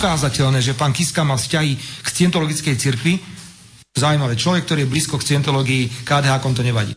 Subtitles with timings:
[0.00, 3.20] preukázateľné, že pán Kiska má vzťahy k scientologickej cirkvi,
[3.92, 6.96] zaujímavé, človek, ktorý je blízko k scientológii, KDH kom to nevadí.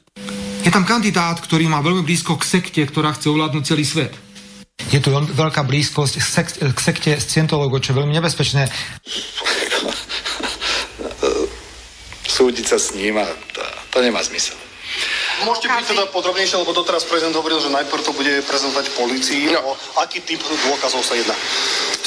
[0.63, 4.15] Je tam kandidát, ktorý má veľmi blízko k sekte, ktorá chce ovládnuť celý svet.
[4.87, 6.15] Je tu veľká blízkosť
[6.63, 8.71] k sekte scientológov, čo je veľmi nebezpečné.
[12.23, 13.59] Súdiť sa s ním a to,
[13.91, 14.55] to nemá zmysel.
[15.43, 19.51] Môžete byť teda podrobnejšie, lebo doteraz prezident hovoril, že najprv to bude prezentovať policii.
[19.51, 19.75] No.
[19.75, 21.35] O aký typ dôkazov sa jedná?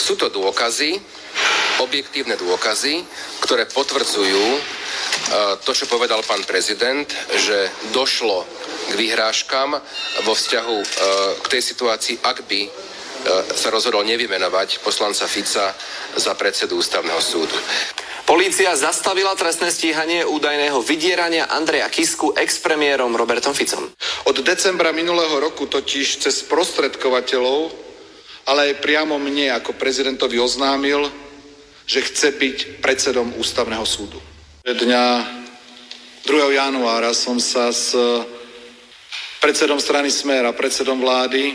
[0.06, 1.02] Sú to dôkazy,
[1.82, 3.02] objektívne dôkazy,
[3.42, 4.60] ktoré potvrdzujú e,
[5.66, 8.46] to, čo povedal pán prezident, že došlo
[8.86, 9.74] k vyhrážkam
[10.22, 10.86] vo vzťahu e,
[11.42, 12.70] k tej situácii, ak by e,
[13.50, 15.74] sa rozhodol nevymenovať poslanca Fica
[16.14, 17.58] za predsedu ústavného súdu.
[18.30, 23.90] Polícia zastavila trestné stíhanie údajného vydierania Andreja Kisku ex-premiérom Robertom Ficom.
[24.26, 27.85] Od decembra minulého roku totiž cez prostredkovateľov,
[28.46, 31.10] ale aj priamo mne ako prezidentovi oznámil,
[31.86, 34.22] že chce byť predsedom ústavného súdu.
[34.62, 35.04] Dňa
[36.26, 36.58] 2.
[36.58, 37.94] januára som sa s
[39.38, 41.54] predsedom strany Smer a predsedom vlády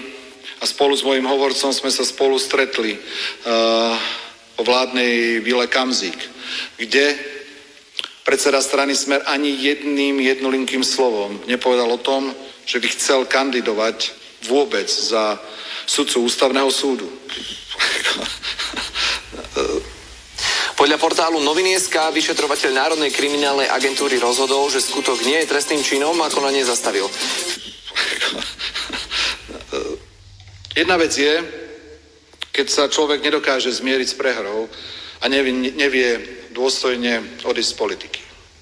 [0.59, 3.96] a spolu s mojim hovorcom sme sa spolu stretli uh,
[4.56, 6.31] o vládnej vile Kamzík
[6.78, 7.16] kde
[8.24, 12.31] predseda strany Smer ani jedným jednolinkým slovom nepovedal o tom,
[12.66, 14.13] že by chcel kandidovať
[14.47, 15.38] vôbec za
[15.91, 17.03] sudcu ústavného súdu.
[20.79, 26.31] Podľa portálu Noviny.sk vyšetrovateľ Národnej kriminálnej agentúry rozhodol, že skutok nie je trestným činom a
[26.31, 27.12] konanie zastavil.
[30.80, 31.44] Jedna vec je,
[32.56, 34.72] keď sa človek nedokáže zmieriť s prehrou
[35.19, 36.24] a nevie, nevie
[36.56, 38.22] dôstojne odísť z politiky.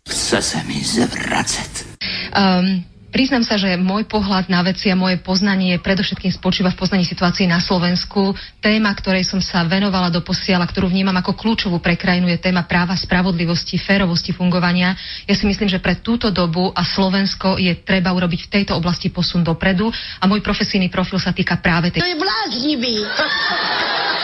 [0.10, 2.02] Chce sa mi zvracať.
[2.34, 7.02] Um, Priznám sa, že môj pohľad na veci a moje poznanie predovšetkým spočíva v poznaní
[7.10, 8.38] situácie na Slovensku.
[8.62, 12.70] Téma, ktorej som sa venovala do posiela, ktorú vnímam ako kľúčovú pre krajinu, je téma
[12.70, 14.94] práva, spravodlivosti, férovosti fungovania.
[15.26, 19.10] Ja si myslím, že pre túto dobu a Slovensko je treba urobiť v tejto oblasti
[19.10, 19.90] posun dopredu
[20.22, 22.06] a môj profesijný profil sa týka práve tej...
[22.06, 22.94] To je bláznivý.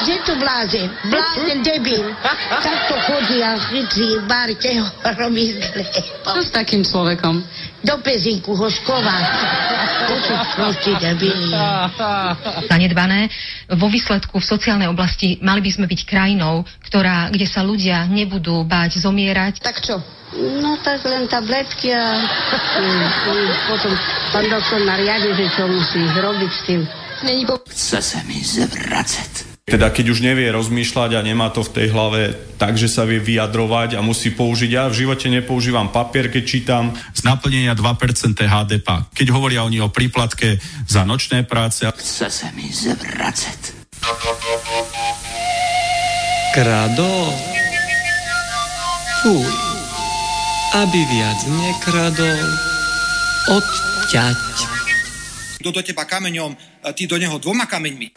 [0.04, 0.90] Kde tu blázen?
[1.08, 2.04] Blázen, debil.
[2.50, 5.84] Takto chodí a chytří, barte ho, robí zle.
[6.34, 7.44] Čo s takým človekom?
[7.86, 9.18] Do pezinku ho škova.
[10.10, 11.54] To sú proste debili.
[12.68, 13.30] Zanedbané.
[13.78, 18.66] Vo výsledku v sociálnej oblasti mali by sme byť krajinou, ktorá, kde sa ľudia nebudú
[18.66, 19.62] báť zomierať.
[19.62, 20.02] Tak čo?
[20.36, 23.94] No tak len tabletky a mm, potom
[24.36, 26.82] pán doktor nariadi, že čo musí robiť s tým.
[27.24, 27.56] Není po...
[27.70, 29.55] Chce sa mi zvracať.
[29.66, 33.18] Teda keď už nevie rozmýšľať a nemá to v tej hlave tak, že sa vie
[33.18, 34.70] vyjadrovať a musí použiť.
[34.70, 38.88] Ja v živote nepoužívam papier, keď čítam z naplnenia 2% HDP.
[39.18, 41.82] Keď hovoria oni o príplatke za nočné práce.
[41.82, 43.90] Chce sa mi zvracať.
[46.54, 47.14] Krado.
[49.26, 49.50] Fuj.
[50.78, 52.46] Aby viac nekradol.
[53.50, 54.75] Odťať.
[55.66, 56.54] Kto do teba kameňom,
[56.94, 58.14] ty do neho dvoma kameňmi.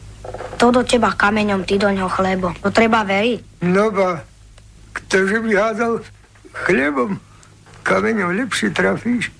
[0.61, 2.53] To do teba kameňom, ty do ňoho chlebom.
[2.61, 3.65] To treba veriť.
[3.65, 4.21] No ba,
[4.93, 6.05] ktože by hádal
[6.53, 7.17] chlebom,
[7.81, 9.33] kameňom lepšie trafíš.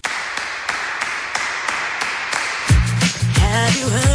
[3.38, 4.09] Have you heard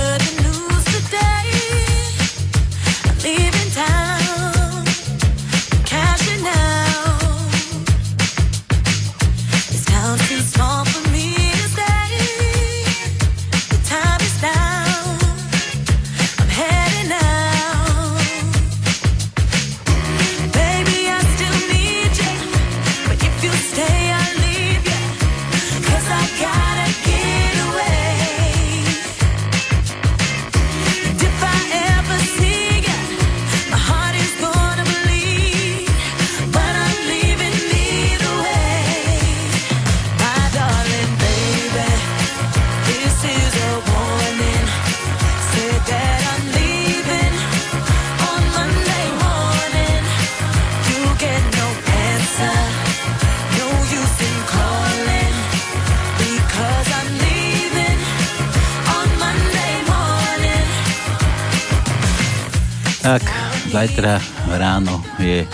[63.05, 63.21] Tak,
[63.69, 64.17] zajtra
[64.56, 65.45] ráno je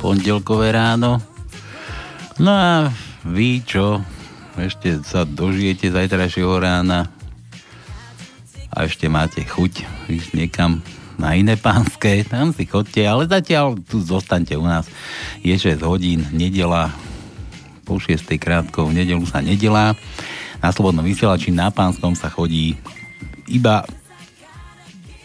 [0.00, 1.20] pondelkové ráno
[2.40, 2.88] No a
[3.28, 4.00] vy čo?
[4.56, 7.12] Ešte sa dožijete zajtrajšieho rána
[8.72, 10.80] a ešte máte chuť ísť niekam
[11.20, 14.88] na iné pánske, tam si chodte, ale zatiaľ tu zostaňte u nás.
[15.44, 16.88] Je 6 hodín, nedela,
[17.84, 19.92] po 6 krátko, v nedelu sa nedelá.
[20.64, 22.80] Na slobodnom vysielači na pánskom sa chodí
[23.44, 23.84] iba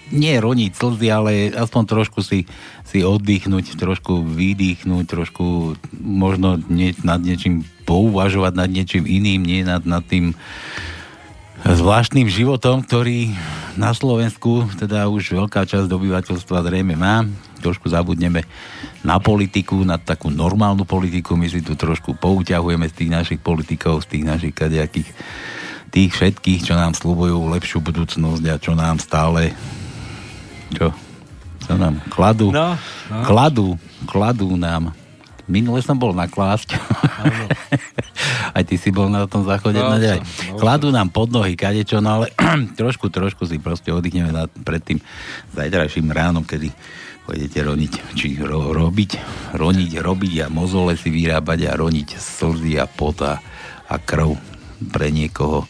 [0.09, 2.49] nie roniť slzy, ale aspoň trošku si,
[2.85, 9.85] si oddychnúť, trošku vydýchnuť, trošku možno nie, nad niečím pouvažovať, nad niečím iným, nie nad,
[9.85, 10.33] nad tým
[11.63, 13.35] zvláštnym životom, ktorý
[13.75, 17.27] na Slovensku teda už veľká časť obyvateľstva zrejme má.
[17.59, 18.47] Trošku zabudneme
[19.03, 21.35] na politiku, na takú normálnu politiku.
[21.35, 25.11] My si tu trošku pouťahujeme z tých našich politikov, z tých našich kadejakých
[25.89, 29.57] tých všetkých, čo nám slúbujú lepšiu budúcnosť a čo nám stále
[30.73, 30.87] čo?
[31.65, 32.01] Čo nám?
[32.09, 32.49] Kladú.
[32.49, 32.75] No,
[33.11, 33.23] no.
[33.25, 33.67] Kladú.
[34.09, 34.95] Kladú nám.
[35.49, 36.77] Minule som bol na klásť.
[38.55, 39.81] Aj ty si bol na tom záchode.
[39.81, 42.33] No, No, Kladú nám pod nohy kadečo, no ale
[42.79, 45.01] trošku, trošku si proste oddychneme na, pred tým
[45.57, 46.69] zajtrajším ránom, kedy
[47.25, 49.11] pôjdete roniť, či ro, robiť,
[49.57, 53.41] roniť, robiť a mozole si vyrábať a roniť slzy a pot a,
[53.89, 54.37] a krv
[54.89, 55.65] pre niekoho,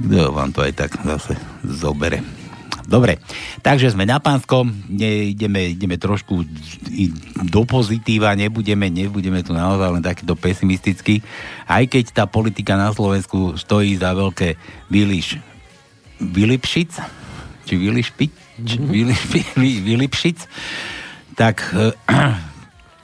[0.00, 2.41] kto vám to aj tak zase zobere.
[2.82, 3.22] Dobre,
[3.62, 6.42] takže sme na pánskom, ne, ideme, ideme trošku
[7.46, 11.22] do pozitíva, nebudeme, nebudeme tu naozaj len takýto pesimistický,
[11.70, 14.58] aj keď tá politika na Slovensku stojí za veľké
[14.90, 15.38] vyliš,
[16.18, 16.90] vylipšic,
[17.66, 18.30] či vylišpiť,
[18.66, 20.38] či vylišpi, vy, vylipšic,
[21.38, 22.51] tak eh,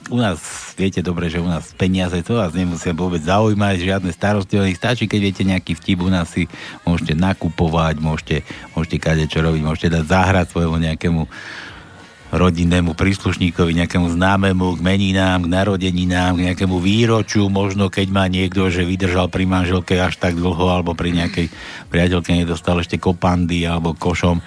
[0.09, 0.41] u nás,
[0.73, 4.81] viete dobre, že u nás peniaze, to vás nemusia vôbec zaujímať, žiadne starosti o nich.
[4.81, 6.49] Stačí, keď viete nejaký vtip, u nás si
[6.83, 8.37] môžete nakupovať, môžete,
[8.73, 11.21] môžete kade čo robiť, môžete dať zahrať svojmu nejakému
[12.29, 18.69] rodinnému príslušníkovi, nejakému známemu k meninám, k narodeninám, k nejakému výročiu, možno keď má niekto,
[18.69, 21.49] že vydržal pri manželke až tak dlho, alebo pri nejakej
[21.89, 24.45] priateľke nedostal ešte kopandy alebo košom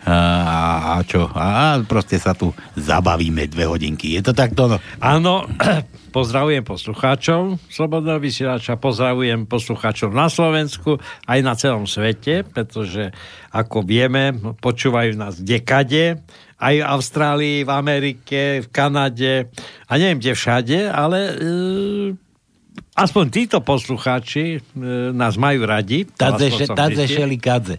[0.00, 1.28] a, a čo?
[1.28, 4.16] A proste sa tu zabavíme dve hodinky.
[4.16, 4.64] Je to takto?
[4.64, 4.76] No?
[4.96, 5.44] Áno,
[6.16, 10.96] pozdravujem poslucháčov Slobodného vysielača, pozdravujem poslucháčov na Slovensku,
[11.28, 13.12] aj na celom svete, pretože
[13.52, 16.24] ako vieme, počúvajú nás kdekade,
[16.60, 19.52] aj v Austrálii, v Amerike, v Kanade
[19.88, 21.34] a neviem kde všade, ale e,
[22.94, 24.58] aspoň títo poslucháči e,
[25.14, 26.04] nás majú radi.
[26.04, 27.24] Tadze, še, tadze zistil.
[27.24, 27.74] šelikadze.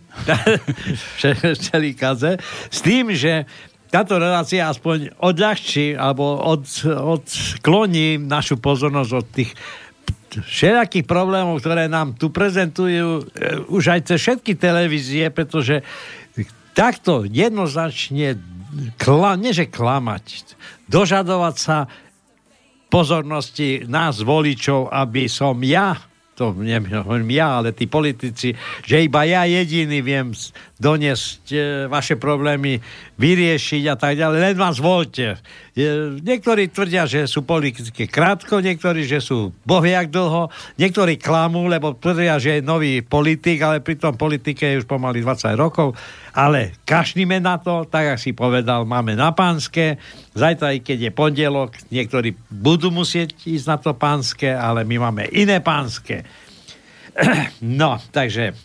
[1.69, 3.45] Šelikaze, s tým, že
[3.91, 9.51] táto relácia aspoň odľahčí alebo od, odkloní našu pozornosť od tých
[10.31, 13.23] všelijakých problémov, ktoré nám tu prezentujú e,
[13.67, 15.83] už aj cez všetky televízie, pretože
[16.71, 18.39] takto jednoznačne
[18.95, 20.55] kla, nie že klamať,
[20.87, 21.77] dožadovať sa
[22.91, 29.45] pozornosti nás voličov, aby som ja to neviem ja, ale tí politici, že iba ja
[29.45, 30.33] jediný viem
[30.81, 32.81] doniesť e, vaše problémy,
[33.21, 34.37] vyriešiť a tak ďalej.
[34.41, 35.37] Len vás voľte.
[36.25, 40.49] Niektorí tvrdia, že sú politicky krátko, niektorí, že sú bohviak dlho,
[40.81, 45.21] niektorí klamú, lebo tvrdia, že je nový politik, ale pri tom politike je už pomaly
[45.21, 45.93] 20 rokov.
[46.33, 50.01] Ale kašnime na to, tak ako si povedal, máme na pánske.
[50.33, 55.29] Zajtra, i keď je pondelok, niektorí budú musieť ísť na to pánske, ale my máme
[55.29, 56.25] iné pánske.
[57.61, 58.55] No, takže...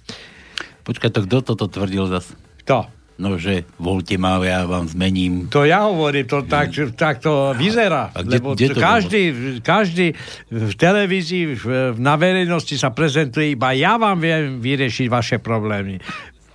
[0.86, 2.30] Počkaj, to kto toto tvrdil zas?
[2.62, 2.95] Kto?
[3.16, 5.48] No, že voľte ma, ja vám zmením.
[5.48, 6.68] To ja hovorím, to tak,
[7.00, 8.12] tak to vyzerá.
[8.12, 9.22] A kde- lebo kde to každý,
[9.64, 10.12] každý
[10.52, 11.56] v televízii,
[11.96, 15.96] na verejnosti sa prezentuje iba ja vám viem vyriešiť vaše problémy.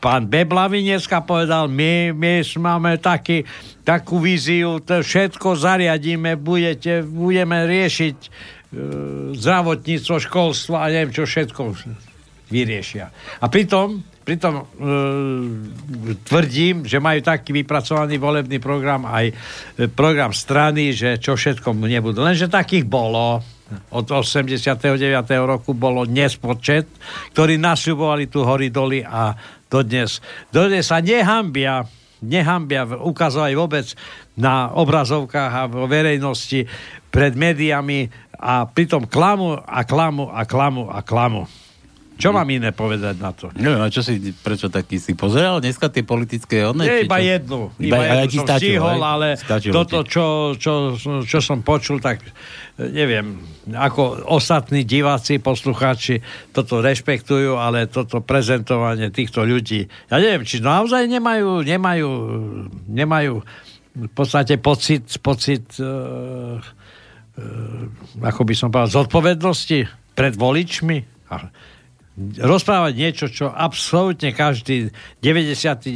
[0.01, 3.46] Pán Beblavy dneska povedal, my, my máme taký,
[3.86, 8.30] takú víziu, to všetko zariadíme, budete, budeme riešiť e,
[9.38, 11.62] zdravotníctvo, školstvo a neviem čo všetko
[12.50, 13.13] vyriešia.
[13.13, 14.65] A pritom, pritom e,
[16.23, 19.33] tvrdím, že majú taký vypracovaný volebný program aj e,
[19.91, 22.23] program strany, že čo všetko mu nebudú.
[22.23, 23.43] Lenže takých bolo
[23.91, 24.88] od 89.
[25.43, 26.88] roku bolo nespočet,
[27.35, 29.35] ktorí nasľubovali tu hory doly a
[29.67, 31.83] dodnes, dodnes sa nehambia
[32.21, 33.85] nehambia ukazovať vôbec
[34.38, 36.69] na obrazovkách a vo verejnosti
[37.09, 38.07] pred médiami
[38.38, 41.50] a pritom klamu a klamu a klamu a klamu.
[42.21, 43.49] Čo mám iné povedať na to?
[43.57, 46.85] Neviem, a čo si, prečo taký si pozeral dneska tie politické odne?
[46.85, 47.73] Nie, iba jednu.
[47.81, 50.25] Iba, Iba, jednu ti som stačilo, stihol, ale Stačilo toto, čo,
[50.55, 50.73] čo,
[51.25, 52.29] čo som počul, tak e,
[52.93, 53.41] neviem,
[53.73, 56.21] ako ostatní diváci, poslucháči
[56.53, 62.09] toto rešpektujú, ale toto prezentovanie týchto ľudí, ja neviem, či naozaj nemajú, nemajú,
[62.85, 63.33] nemajú
[63.91, 65.89] v podstate pocit, pocit e,
[68.21, 69.79] ako by som povedal, zodpovednosti
[70.15, 70.97] pred voličmi.
[72.20, 74.91] Rozprávať niečo, čo absolútne každý
[75.24, 75.88] 99.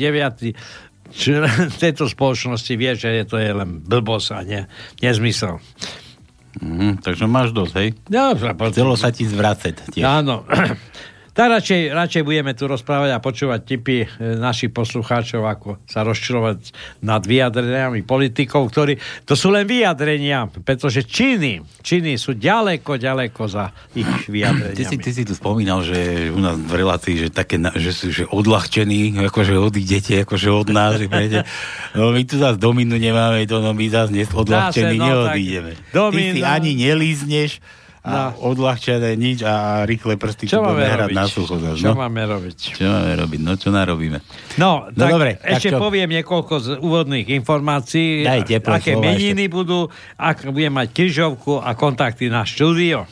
[1.12, 1.50] člen
[1.84, 4.62] tejto spoločnosti vie, že je to je len blbosť a ne,
[5.04, 5.60] nezmysel.
[6.56, 7.90] Mhm, takže máš dosť, hej?
[8.08, 8.32] No,
[8.72, 10.06] Chcelo sa ti zvracať tiež.
[10.08, 10.48] Áno.
[11.36, 16.72] Tak radšej, radšej budeme tu rozprávať a počúvať tipy e, našich poslucháčov, ako sa rozčilovať
[17.04, 18.96] nad vyjadreniami politikov, ktorí,
[19.27, 23.68] to sú len vyjadrenia, pretože činy, činy sú ďaleko, ďaleko za
[24.00, 24.80] ich vyjadreniami.
[24.80, 28.15] Ty si, ty si tu spomínal, že u nás v relácii, že, také, že sú
[28.15, 31.04] že odľahčení, akože odídete, akože od nás.
[31.04, 31.39] Že budete,
[32.00, 35.75] no my tu zase dominu nemáme, to no my zase odľahčení no, neodídeme.
[35.92, 37.60] tak Ty si domino- ani nelízneš
[38.06, 41.58] a odľahčené nič a rýchle prsty Čo máme hrať na sucho.
[41.58, 42.00] zase, Čo no.
[42.00, 42.58] máme robiť?
[42.72, 43.40] Čo máme robiť?
[43.42, 44.22] No čo narobíme?
[44.56, 45.78] No, No tak dobre, tak ešte čo?
[45.78, 51.74] poviem niekoľko z úvodných informácií, Daj teplé aké meniny budú, ak budem mať križovku a
[51.74, 53.10] kontakty na štúdio.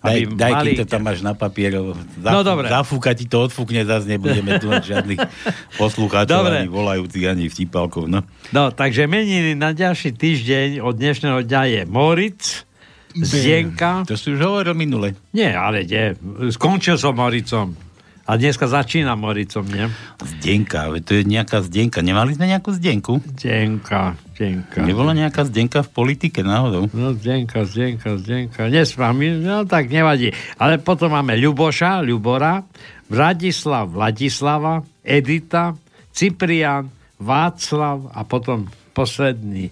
[0.00, 1.94] Daj, daj mali- keď to tam máš na papier, zafú,
[2.26, 2.66] No, dobre.
[2.66, 5.20] zafúka ti to, odfúkne, zase nebudeme tu mať žiadnych
[5.78, 6.58] poslucháčov, Dobre.
[6.58, 8.06] ani volajúcich, ani vtipalkov.
[8.06, 8.26] No.
[8.50, 12.66] No, takže meniny na ďalší týždeň od dnešného dňa je Moritz,
[13.16, 14.08] Zdenka.
[14.08, 15.12] To si už hovoril minule.
[15.36, 16.16] Nie, ale nie.
[16.52, 17.76] Skončil som Moricom.
[18.22, 19.90] A dneska začína Moricom, nie?
[20.22, 22.06] Zdenka, to je nejaká Zdenka.
[22.06, 23.18] Nemali sme nejakú Zdenku?
[23.34, 24.78] Zdenka, Zdenka.
[24.86, 26.86] Nebola nejaká Zdenka v politike náhodou?
[26.94, 28.70] No, Zdenka, Zdenka, Zdenka.
[28.70, 30.30] Nespám, no tak nevadí.
[30.54, 32.62] Ale potom máme Ľuboša, Ľubora,
[33.10, 35.74] Vladislav, Vladislava, Edita,
[36.14, 36.86] Ciprian,
[37.18, 39.66] Václav a potom posledný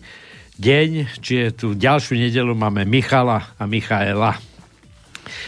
[0.60, 0.88] deň,
[1.24, 4.36] čiže tú ďalšiu nedelu máme Michala a Michaela.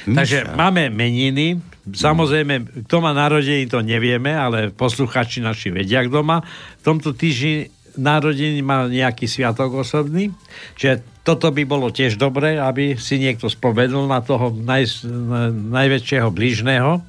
[0.08, 1.60] Takže máme meniny.
[1.82, 6.40] Samozrejme, kto má narodení, to nevieme, ale posluchači naši vedia, kto má.
[6.80, 10.32] V tomto týždni narodení má nejaký sviatok osobný.
[10.78, 16.28] Čiže toto by bolo tiež dobré, aby si niekto spomenul na toho naj, na, najväčšieho
[16.30, 17.02] bližného.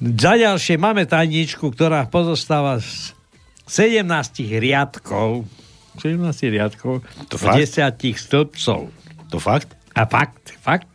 [0.00, 3.14] Za ďalšie máme tajničku, ktorá pozostáva z
[3.70, 4.02] 17
[4.58, 5.46] riadkov
[5.98, 7.58] 17 riadkov To a fakt?
[7.58, 8.80] 10 stĺpcov.
[9.30, 9.74] To fakt?
[9.98, 10.86] A fakt, fakt.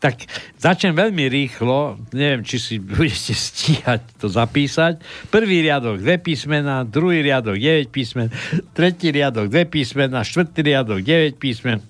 [0.00, 0.24] Tak
[0.56, 5.04] začnem veľmi rýchlo, neviem, či si budete stíhať to zapísať.
[5.28, 8.32] Prvý riadok dve písmena, druhý riadok 9 písmen,
[8.72, 11.84] tretí riadok dve písmena, štvrtý riadok 9 písmen,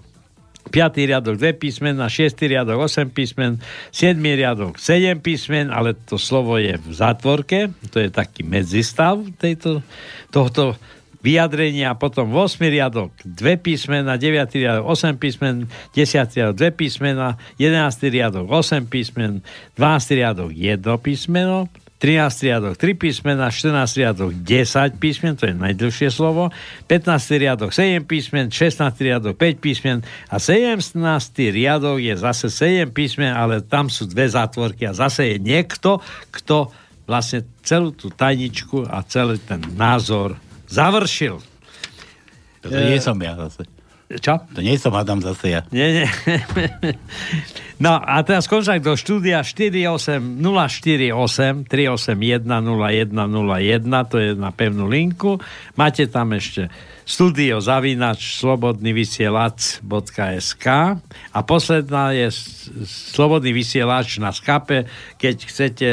[0.75, 3.62] piatý riadok dve písmena, šiestý riadok 8 písmen,
[3.94, 9.87] siedmý riadok 7 písmen, ale to slovo je v zátvorke, to je taký medzistav tejto,
[10.35, 10.75] tohto
[11.25, 15.64] vyjadrenia, potom 8 riadok 2 písmena, 9 riadok 8 písmen,
[15.97, 19.40] 10 riadok 2 písmena, 11 riadok 8 písmen,
[19.81, 21.73] 12 riadok 1 písmeno,
[22.04, 26.52] 13 riadok 3 písmena, 14 riadok 10 písmen, to je najdlhšie slovo,
[26.93, 31.00] 15 riadok 7 písmen, 16 riadok 5 písmen a 17
[31.49, 36.69] riadok je zase 7 písmen, ale tam sú dve zátvorky a zase je niekto, kto
[37.09, 40.37] vlastne celú tú tajničku a celý ten názor
[40.68, 41.40] završil.
[42.64, 43.68] To nie som ja zase.
[44.04, 44.37] Čo?
[44.52, 45.61] To nie som Adam zase ja.
[45.73, 46.09] Nie, nie.
[47.80, 55.40] No a teraz kontakt do štúdia 48 048 381 0101, to je na pevnú linku.
[55.75, 56.71] Máte tam ešte
[57.04, 60.66] studio zavinač slobodný vysielač.sk
[61.35, 62.28] a posledná je
[62.88, 64.88] slobodný vysielač na skape,
[65.21, 65.88] keď chcete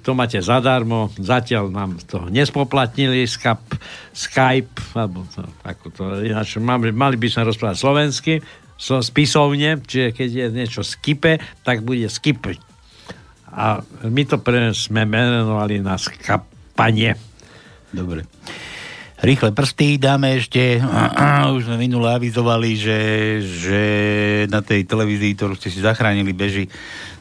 [0.00, 3.76] to máte zadarmo, zatiaľ nám to nespoplatnili, Skype,
[4.16, 8.34] Skype alebo to, ako to, ináč mali, mali by sme rozprávať slovensky,
[8.80, 12.42] so, spisovne, čiže keď je niečo skipe, tak bude skip.
[13.52, 17.14] A my to pre sme menovali na skapanie.
[17.92, 18.24] Dobre.
[19.22, 20.82] Rýchle prsty dáme ešte.
[21.54, 23.00] Už sme minule avizovali, že,
[23.38, 23.82] že
[24.50, 26.66] na tej televízii, ktorú ste si zachránili, beží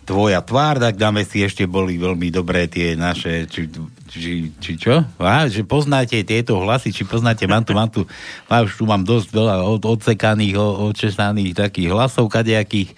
[0.01, 3.69] tvoja tvár, tak dáme si ešte boli veľmi dobré tie naše, či,
[4.09, 5.05] či, či čo?
[5.21, 8.01] Á, že poznáte tieto hlasy, či poznáte, mám tu, mám tu,
[8.49, 12.97] mám, už tu mám dosť veľa od, odsekaných, o- odčesaných takých hlasov kadejakých,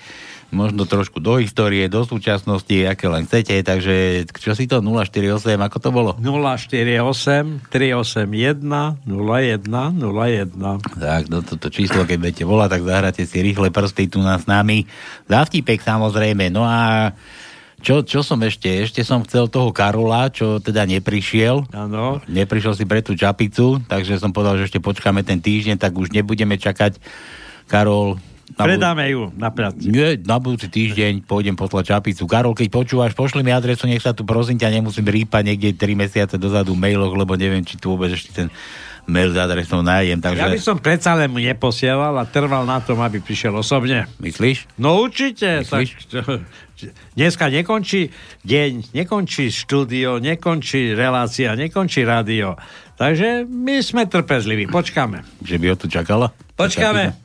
[0.54, 5.78] možno trošku do histórie, do súčasnosti, aké len chcete, takže čo si to 048, ako
[5.82, 6.12] to bolo?
[6.22, 8.62] 048 381
[9.10, 11.02] 01 01.
[11.02, 14.46] Tak, no toto číslo, keď budete volať, tak zahráte si rýchle prsty tu na s
[14.46, 14.86] nami.
[15.26, 16.54] Za vtipek samozrejme.
[16.54, 17.12] No a
[17.84, 18.72] čo, čo som ešte?
[18.72, 21.68] Ešte som chcel toho Karola, čo teda neprišiel.
[21.76, 22.24] Áno.
[22.32, 26.16] Neprišiel si pre tú čapicu, takže som povedal, že ešte počkáme ten týždeň, tak už
[26.16, 26.96] nebudeme čakať.
[27.68, 28.16] Karol,
[28.54, 29.80] na Predáme ju na plac.
[29.80, 32.28] Nie, na budúci týždeň pôjdem poslať čapicu.
[32.28, 35.96] Karol, keď počúvaš, pošli mi adresu, nech sa tu prosím ťa nemusím rýpať niekde 3
[35.98, 38.48] mesiace dozadu v mailoch, lebo neviem, či tu vôbec ešte ten
[39.08, 40.20] mail s adresou nájdem.
[40.24, 40.40] Takže...
[40.40, 44.08] Ja by som predsa len mu neposielal a trval na tom, aby prišiel osobne.
[44.20, 44.80] Myslíš?
[44.80, 45.64] No určite.
[45.64, 45.90] Myslíš?
[46.08, 46.44] Tak,
[47.16, 48.12] dneska nekončí
[48.44, 52.60] deň, nekončí štúdio, nekončí relácia, nekončí rádio.
[52.96, 55.26] Takže my sme trpezliví, počkáme.
[55.44, 56.32] Že by ho tu čakala?
[56.56, 57.23] Počkáme.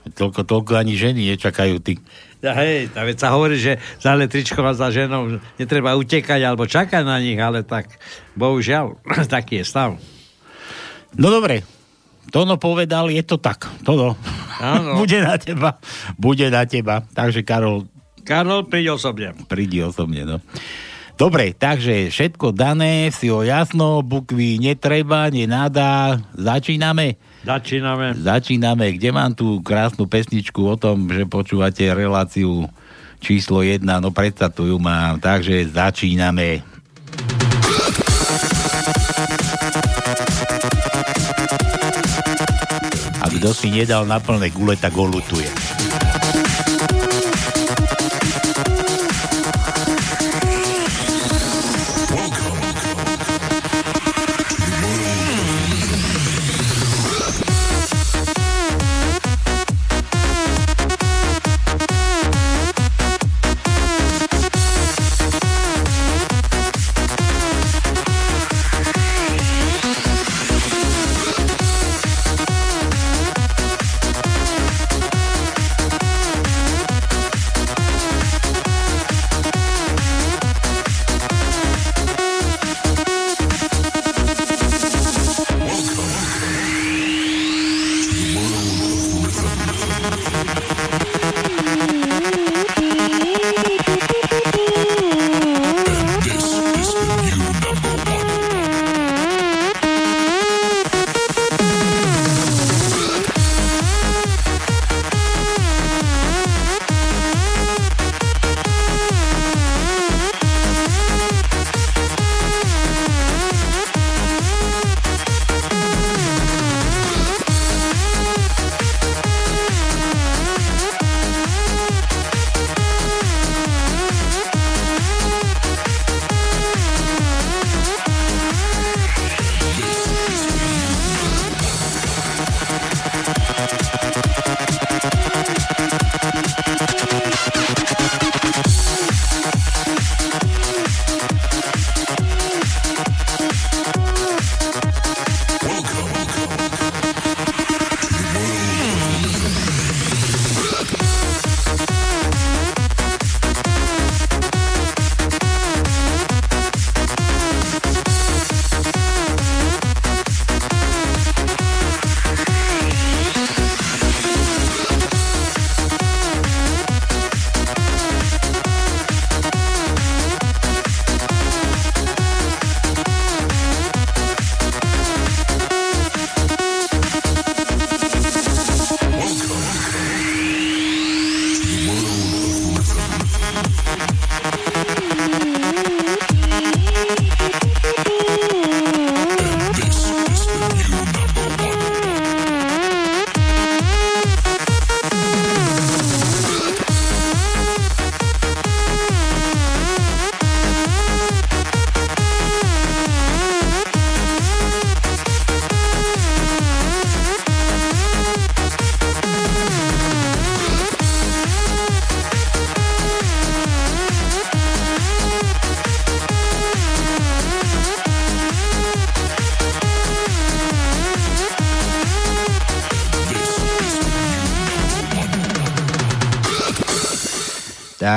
[0.00, 2.00] Toľko, toľko ani ženy nečakajú, ty.
[2.40, 6.64] Ja, hej, tá veď sa hovorí, že za električkou a za ženou netreba utekať alebo
[6.64, 8.00] čakať na nich, ale tak
[8.32, 8.96] bohužiaľ,
[9.28, 9.90] taký je stav.
[11.20, 11.66] No dobre,
[12.30, 13.66] Tono povedal, je to tak.
[13.82, 14.16] Tono.
[15.00, 15.76] Bude na teba.
[16.16, 17.02] Bude na teba.
[17.12, 17.90] Takže Karol,
[18.22, 19.34] Karol, príď osobne.
[19.50, 20.36] prídi osobne, no.
[21.20, 26.16] Dobre, takže všetko dané, si o jasno, bukvy netreba, nenadá.
[26.32, 27.20] Začíname?
[27.40, 28.12] Začíname.
[28.20, 28.86] Začíname.
[29.00, 32.68] Kde mám tú krásnu pesničku o tom, že počúvate reláciu
[33.20, 36.64] číslo 1, no predsa tu ju mám, takže začíname.
[43.20, 45.08] A kto si nedal na plné gule, tak ho.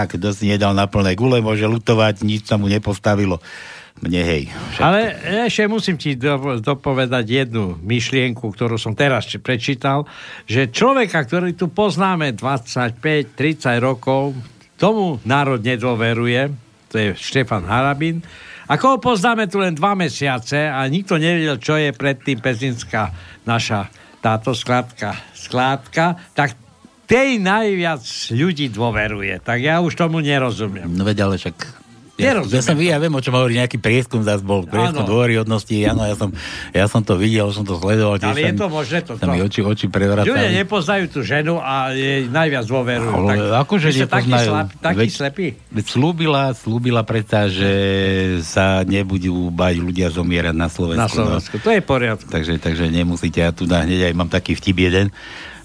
[0.04, 3.39] Tak, kto nedal na plné gule, môže lutovať, nič sa mu nepostavilo.
[4.04, 4.44] Mne hej.
[4.52, 4.84] Však...
[4.84, 5.00] Ale
[5.48, 10.04] ešte musím ti do, dopovedať jednu myšlienku, ktorú som teraz prečítal,
[10.44, 14.36] že človeka, ktorý tu poznáme 25-30 rokov,
[14.76, 16.52] tomu národ nedôveruje,
[16.92, 18.20] to je Štefan Harabin,
[18.68, 23.08] ako ho poznáme tu len dva mesiace a nikto nevedel, čo je predtým pezinská
[23.48, 23.88] naša
[24.20, 26.60] táto skladka, skládka, tak
[27.06, 29.38] tej najviac ľudí dôveruje.
[29.38, 30.88] Tak ja už tomu nerozumiem.
[30.88, 34.39] No veď ale však Ja, ja som ja viem, o čom hovorí, nejaký prieskum zase
[34.39, 35.10] bol, prieskum Áno.
[35.10, 36.30] dôveryhodnosti, áno, ja som,
[36.70, 38.22] ja som to videl, som to sledoval.
[38.22, 39.18] Ale je to možné toto?
[39.18, 40.54] Sa mi oči, oči Ľudia prevracali.
[40.56, 43.18] nepoznajú tú ženu a jej najviac dôverujú.
[43.18, 44.46] Ale akože vy ste taký, nepoznajú.
[44.46, 45.46] slab, taký Veď- slepý?
[45.74, 47.72] Veď slúbila, slúbila predsa, že
[48.46, 51.02] sa nebudú bať ľudia zomierať na Slovensku.
[51.02, 52.30] Na Slovensku, to je poriadku.
[52.30, 52.32] No.
[52.32, 55.10] Takže, takže nemusíte, ja tu na hneď aj mám taký vtip jeden,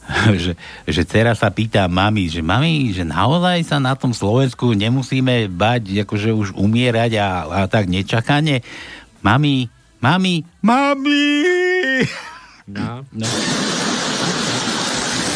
[0.43, 0.53] že,
[0.89, 6.05] že dcera sa pýta mami, že mami, že naozaj sa na tom Slovensku nemusíme bať,
[6.09, 8.65] akože už umierať a, a tak nečakane.
[9.21, 9.69] Mami,
[10.01, 11.25] mami, mami!
[12.69, 13.01] No.
[13.17, 13.25] no.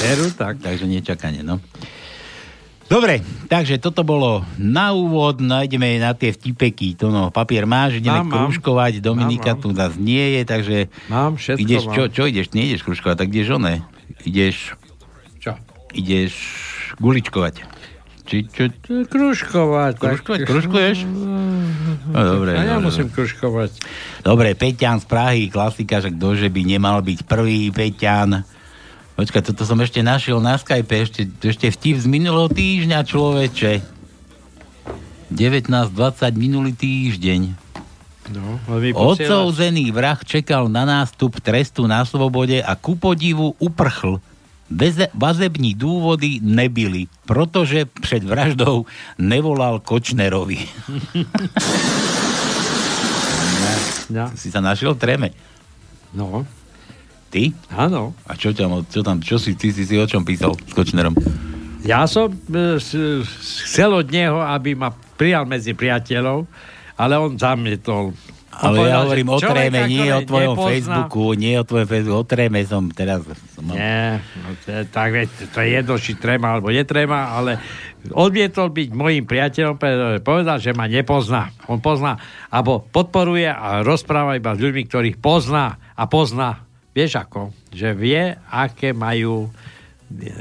[0.04, 0.60] Veru, tak.
[0.60, 1.64] Takže nečakane, no.
[2.92, 8.20] Dobre, takže toto bolo na úvod, nájdeme na tie vtipeky, to no, papier máš, ideme
[8.20, 10.76] Mám, kružkovať, Dominika Mám, tu nás nie je, takže
[11.08, 11.94] Mám, všetko ideš, mám.
[11.96, 13.80] čo, čo ideš, nejdeš kružkovať, tak ideš one,
[14.24, 14.74] ideš,
[15.38, 15.56] Čo?
[15.92, 16.34] ideš
[16.98, 17.54] guličkovať.
[18.22, 18.70] Či, čo,
[19.06, 19.92] Kružkovať.
[19.98, 20.98] tak- Kružkovať, kružkuješ?
[22.02, 23.70] No, dobre, A ja dobre, musím kružkovať.
[24.20, 28.42] Dobre, Peťan z Prahy, klasika, že ktože by nemal byť prvý Peťan.
[29.14, 33.72] Počkaj, toto som ešte našiel na Skype, ešte, ešte vtip z minulého týždňa, človeče.
[35.30, 35.92] 19.20
[36.34, 37.54] minulý týždeň.
[38.24, 38.60] No,
[38.94, 44.22] Odsouzený vrah čakal na nástup trestu na slobode a ku podivu uprchl.
[44.68, 48.86] Veze- Vazební dôvody nebyli, protože před vraždou
[49.18, 50.58] nevolal Kočnerovi.
[54.12, 54.28] No.
[54.36, 55.32] Si sa našiel treme.
[56.12, 56.44] No.
[57.32, 57.48] Ty?
[57.72, 58.12] Áno.
[58.28, 61.16] A čo tam, čo tam, čo si, ty si si o čom písal s Kočnerom?
[61.80, 63.24] Ja som e, s-
[63.64, 66.44] chcel od neho, aby ma prijal medzi priateľov,
[67.02, 68.14] ale on zamietol.
[68.52, 72.18] Ale povedal, ja hovorím o tréme, nie o tvojom nepozná- Facebooku, nie o tvojom Facebooku,
[72.20, 73.24] o tréme som teraz...
[73.56, 73.64] Som.
[73.72, 77.56] Nie, no to tak veď, to je jedno, či tréma alebo netréma, ale
[78.12, 79.80] odmietol byť mojim priateľom,
[80.20, 81.48] povedal, že ma nepozná.
[81.64, 82.20] On pozná,
[82.52, 86.68] alebo podporuje a rozpráva iba s ľuďmi, ktorých pozná a pozná.
[86.92, 87.56] Vieš ako?
[87.72, 89.48] Že vie, aké majú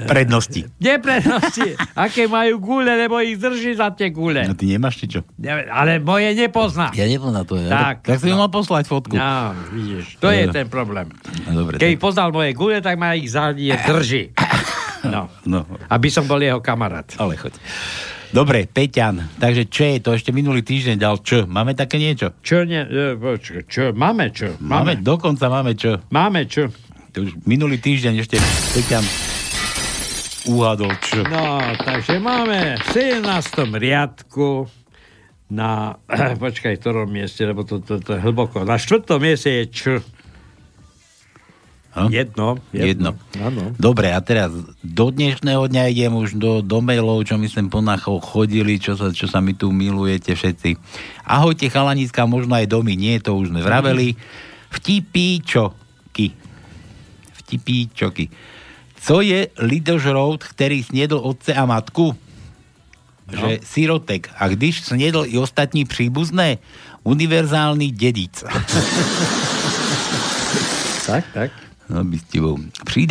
[0.03, 0.61] Prednosti.
[0.77, 4.43] neprednosti, aké majú gule, lebo ich drží za tie gule.
[4.43, 5.19] No ty nemáš či čo?
[5.35, 6.91] Ne- Ale moje nepozná.
[6.91, 7.55] Ja nepoznám to.
[7.55, 7.69] Ja.
[7.93, 8.37] Tak, tak si no.
[8.37, 9.13] mal poslať fotku.
[9.13, 10.53] No, vidíš, to je Dobre.
[10.53, 11.07] ten problém.
[11.45, 14.35] No, dobre, Keď tak- poznal moje gule, tak ma ich zadie drží.
[15.01, 15.31] No.
[15.43, 17.09] No, Aby som bol jeho kamarát.
[17.17, 17.57] ale choď.
[18.31, 20.15] Dobre, Peťan, takže čo je to?
[20.15, 21.43] Ešte minulý týždeň dal čo?
[21.43, 22.31] Máme také niečo?
[22.39, 24.55] Čo, nie, e, počkaj, čo, máme čo?
[24.63, 25.99] Máme, dokonca máme čo?
[26.07, 26.71] Máme čo?
[27.11, 28.39] To už minulý týždeň ešte
[28.71, 29.03] Peťan
[30.47, 31.21] uhádol čo?
[31.27, 32.85] No, takže máme v
[33.21, 33.25] 17.
[33.77, 34.65] riadku
[35.51, 35.99] na,
[36.43, 38.63] počkaj, ktorom mieste, lebo to, to, to je hlboko.
[38.63, 39.81] Na štvrtom mieste je č.
[41.91, 42.07] Hm?
[42.07, 42.55] Jedno.
[42.71, 43.19] Jedno.
[43.35, 43.75] Áno.
[43.75, 48.23] Dobre, a teraz do dnešného dňa idem už do, do mailov, čo my sem ponachov
[48.23, 50.79] chodili, čo sa, čo sa mi tu milujete všetci.
[51.27, 54.15] Ahojte chalaniska, možno aj domy, nie, to už sme vraveli.
[54.71, 56.31] Vtipíčoky.
[57.43, 58.31] Vtipíčoky.
[59.01, 62.15] Co je lidožrout, který snědl otce a matku?
[63.31, 63.49] No.
[63.49, 64.29] Že sirotek.
[64.37, 66.57] A když snědl i ostatní příbuzné,
[67.03, 68.43] univerzální dědic.
[71.05, 71.51] Tak, tak.
[71.89, 72.19] No by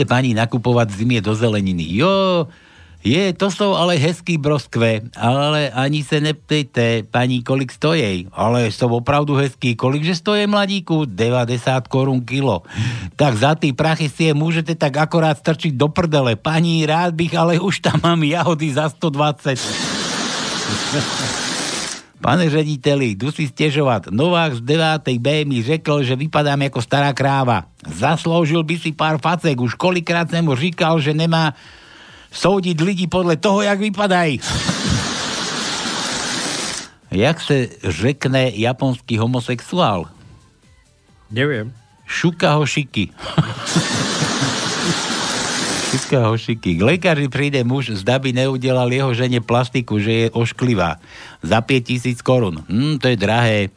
[0.05, 1.87] paní nakupovat v zimě do zeleniny.
[1.89, 2.47] Jo,
[3.05, 8.29] je, to jsou ale hezký broskve, ale ani se neptejte, paní, kolik stojí.
[8.33, 9.77] Ale jsou opravdu hezký.
[9.77, 11.05] Kolikže stojí, mladíku?
[11.05, 12.63] 90 korun kilo.
[13.17, 16.37] Tak za ty prachy si je můžete tak akorát strčiť do prdele.
[16.37, 19.59] Paní, rád bych, ale už tam mám jahody za 120.
[22.21, 24.07] Pane řediteli, jdu si stěžovat.
[24.11, 25.09] Novák z 9.
[25.19, 27.65] B mi řekl, že vypadám jako stará kráva.
[27.89, 29.61] Zasloužil by si pár facek.
[29.61, 31.55] Už kolikrát jsem mu říkal, že nemá
[32.33, 34.41] soudit lidi podle toho, jak vypadají.
[37.11, 40.07] jak se řekne japonský homosexuál?
[41.31, 41.73] Neviem.
[42.07, 43.11] Šuka hošiky.
[45.91, 46.75] Šuka hošiky.
[46.75, 50.99] K lékaři príde muž, zda by neudelal jeho žene plastiku, že je ošklivá.
[51.43, 52.63] Za 5000 korun.
[52.67, 53.71] Hm, to je drahé.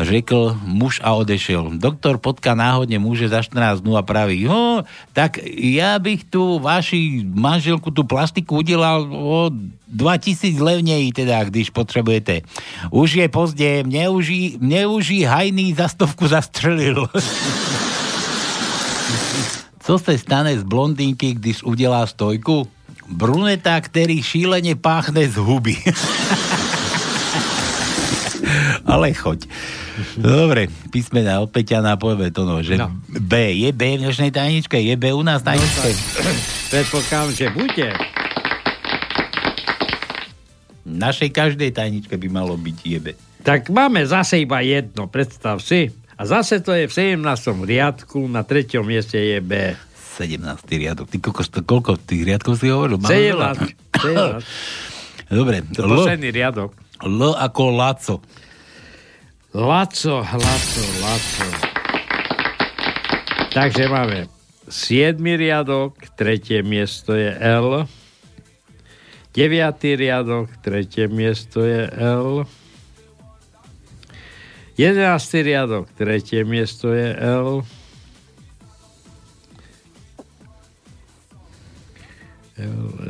[0.00, 1.76] Řekl muž a odešel.
[1.76, 7.20] Doktor potká náhodne muže za 14 dnú a praví, no, tak ja bych tu vaši
[7.28, 9.52] manželku tú plastiku udelal o
[9.92, 12.40] 2000 levnej, teda, když potrebujete.
[12.88, 17.04] Už je pozde, mne už, mne už hajný za stovku zastrelil.
[19.84, 22.68] Co se stane z blondýnky, když udělá stojku?
[23.10, 25.76] Bruneta, který šíleně páchne z huby.
[28.86, 29.46] Ale choď.
[30.16, 32.90] Dobre, písmena od Peťana povieme to, no, že No.
[33.06, 33.32] B.
[33.56, 34.76] Je B v dnešnej tajničke?
[34.76, 35.88] Je B u nás v tajničke?
[36.68, 37.88] Predpokladám, že bude.
[40.82, 43.12] Našej každej tajničke by malo byť jebe.
[43.40, 45.88] Tak máme zase iba jedno, predstav si.
[46.16, 47.16] A zase to je v 17.
[47.64, 49.72] riadku, na treťom mieste je B.
[50.18, 50.36] 17.
[50.68, 51.08] riadok.
[51.08, 53.00] Ty kokos, to, koľko tých riadkov si hovoril?
[53.00, 53.48] Máme veľa.
[53.56, 54.44] 17.
[55.24, 55.32] 17.
[55.32, 55.64] Dobre.
[55.72, 56.76] To posledný riadok.
[57.00, 58.14] L ako Laco.
[59.52, 61.46] Laco, Laco, Laco.
[63.50, 64.28] Takže máme
[64.68, 65.18] 7.
[65.18, 67.82] riadok, tretie miesto je L.
[69.34, 69.98] 9.
[69.98, 72.46] riadok, tretie miesto je L.
[74.78, 75.42] 11.
[75.42, 77.66] riadok, tretie miesto je L.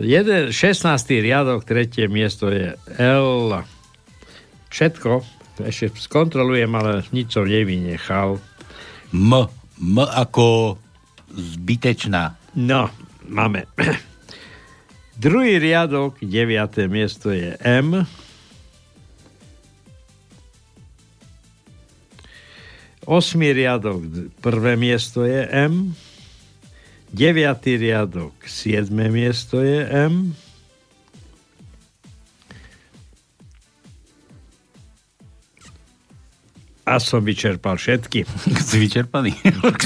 [0.01, 1.21] Jeden, 16.
[1.21, 3.61] riadok, tretie miesto je L.
[4.73, 5.40] Všetko.
[5.65, 8.41] Ešte skontrolujem, ale nič som nevynechal.
[9.11, 9.33] M.
[9.81, 10.77] M ako
[11.33, 12.37] zbytečná.
[12.59, 12.91] No,
[13.29, 13.65] máme.
[15.21, 18.09] Druhý riadok, deviaté miesto je M.
[23.11, 24.07] Osmý riadok,
[24.39, 25.93] prvé miesto je M.
[27.11, 30.31] Deviatý riadok, siedme miesto je M.
[36.91, 38.27] A som vyčerpal všetky.
[38.67, 39.31] Si vyčerpaný?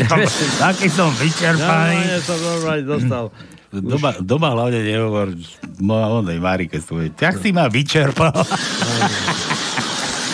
[0.64, 1.99] Taký som vyčerpaný.
[2.01, 3.25] No, ja som normálne dostal.
[3.75, 5.35] Doma, doma hlavne nehovor
[5.83, 7.12] moja onej Marike svoje.
[7.12, 8.33] Tak si ma vyčerpal.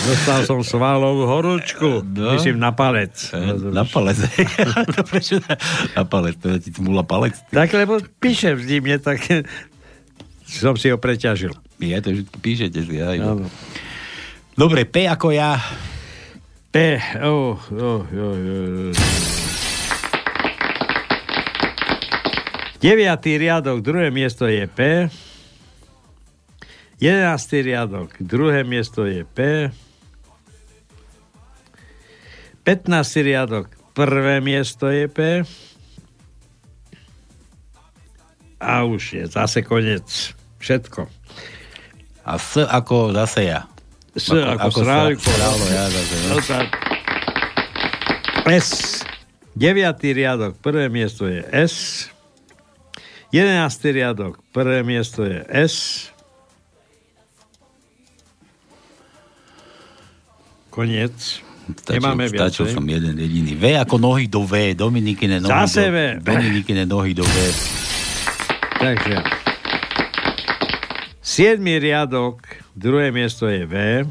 [0.01, 2.01] Dostal som svalovú horúčku.
[2.17, 2.33] No.
[2.33, 3.37] Myslím na palec.
[3.69, 4.17] Na palec.
[4.97, 5.61] to prečo na,
[5.93, 6.41] na palec?
[6.41, 7.37] To ti smula palec?
[7.53, 9.21] Tak lebo píšem v zimne, tak
[10.49, 11.53] som si ho preťažil.
[11.85, 12.97] Ja to píšete si.
[12.97, 13.21] Aj.
[14.57, 15.61] Dobre, P ako ja.
[16.71, 17.03] P.
[17.19, 18.95] Oh, oh, oh, oh.
[22.79, 25.11] Deviatý riadok, druhé miesto je P.
[27.03, 29.69] Jedenáctý riadok, druhé miesto je P.
[32.63, 33.27] 15.
[33.27, 35.43] riadok, prvé miesto je P.
[38.63, 40.07] A už je zase koniec.
[40.63, 41.11] Všetko.
[42.23, 43.67] A S ako zase ja.
[44.17, 45.23] S ako, ako srálko.
[45.23, 46.15] Srálko, ja zase.
[46.19, 46.29] No.
[46.35, 46.67] No tak.
[48.51, 48.69] S.
[49.55, 52.07] Deviatý riadok, prvé miesto je S.
[53.31, 55.75] Jedenáctý riadok, prvé miesto je S.
[60.71, 61.43] Koniec.
[61.71, 62.75] Stačil, Nemáme stačil viacej.
[62.75, 63.55] som jeden jediný.
[63.55, 64.75] V ako nohy do V.
[64.75, 65.99] Dominikine nohy Zase do V.
[66.19, 67.37] Dominikine nohy do V.
[68.81, 69.40] Takže.
[71.21, 72.41] Siedmý riadok,
[72.73, 74.09] druhé miesto je V,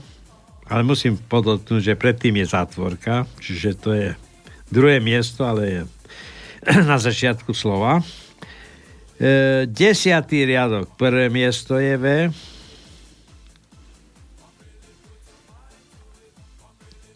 [0.69, 4.08] ale musím podotknúť, že predtým je zátvorka, čiže to je
[4.69, 5.82] druhé miesto, ale je
[6.89, 8.06] na začiatku slova.
[9.17, 12.06] E, desiatý riadok, prvé miesto je V.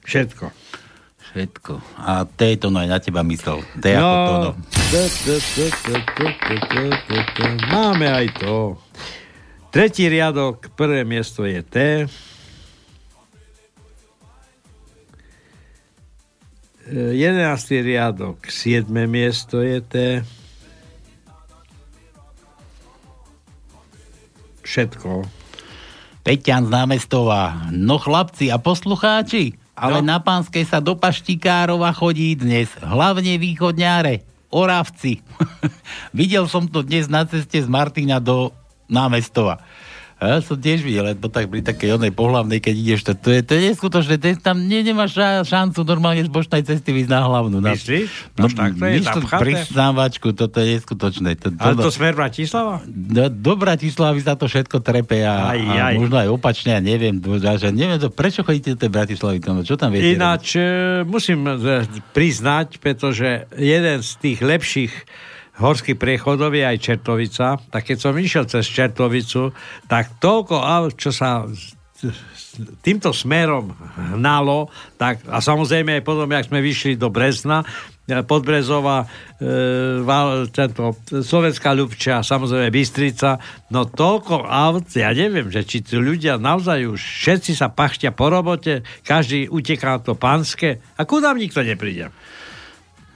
[0.09, 0.45] Všetko.
[1.21, 1.73] Všetko.
[2.01, 3.61] A T to no aj na teba myslel.
[3.77, 4.51] T ako to no.
[7.69, 8.82] Máme aj to.
[9.73, 11.75] Tretí riadok, prvé miesto je T.
[16.85, 19.93] E, Jedenáctý riadok, siedme miesto je T.
[24.61, 25.25] Všetko.
[26.21, 27.67] Peťan z námestová.
[27.73, 30.13] No chlapci a poslucháči, ale No.
[30.13, 32.69] na pánskej sa do Paštikárova chodí dnes.
[32.77, 34.21] Hlavne východňáre,
[34.53, 35.19] oravci.
[36.15, 38.53] Videl som to dnes na ceste z Martina do
[38.93, 39.57] námestova.
[40.23, 43.29] A ja som tiež videl, lebo tak pri takej onej pohlavnej, keď ideš, to, to,
[43.35, 46.95] je, to je neskutočné, to je, tam nie, nemáš ša- šancu normálne z bočnej cesty
[46.95, 47.59] výsť na hlavnú.
[47.59, 48.31] Na, Myslíš?
[48.39, 51.35] No, tak to je pristávačku, toto je neskutočné.
[51.43, 52.79] To, to, Ale to smer Bratislava?
[52.87, 55.95] do, do Bratislavy sa to všetko trepe a, Aj, a aj.
[55.99, 57.19] možno aj opačne, ja neviem,
[57.59, 60.07] že neviem to, prečo chodíte do tej Bratislavy, tam, čo tam viete?
[60.07, 60.15] robiť?
[60.23, 60.63] Ináč e,
[61.03, 61.83] musím e,
[62.15, 64.93] priznať, pretože jeden z tých lepších
[65.59, 67.61] horských priechodov je aj Čertovica.
[67.69, 69.53] Tak keď som išiel cez Čertovicu,
[69.85, 71.45] tak toľko aut, čo sa
[72.83, 73.73] týmto smerom
[74.13, 77.63] hnalo, tak, a samozrejme aj potom, jak sme vyšli do Brezna,
[78.05, 79.07] e, Podbrezová, e,
[80.03, 83.39] Val, tento, Slovenská Ľubča, samozrejme Bystrica,
[83.73, 88.29] no toľko aut, ja neviem, že či tí ľudia naozaj už všetci sa pachtia po
[88.29, 92.13] robote, každý uteká na to pánske a kudám nikto nepríde.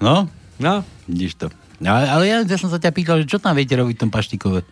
[0.01, 0.31] No?
[0.57, 0.81] No?
[1.05, 1.66] Vidíš to.
[1.81, 4.11] Ale, ale ja, ja som sa ťa pýtal, že čo tam viete robiť v tom
[4.13, 4.65] Paštikove?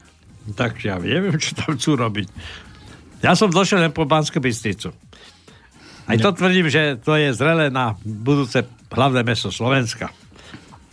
[0.57, 2.27] Tak ja neviem, čo tam chcú robiť.
[3.21, 4.93] Ja som došiel len po Banskú Bystricu.
[6.05, 8.61] Aj to tvrdím, že to je zrelé na budúce
[8.93, 10.13] hlavné mesto Slovenska.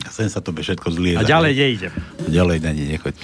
[0.09, 1.21] Sem sa to všetko zlieza.
[1.21, 1.93] A ďalej nejdem.
[2.33, 3.15] Ďalej na ne nechoď.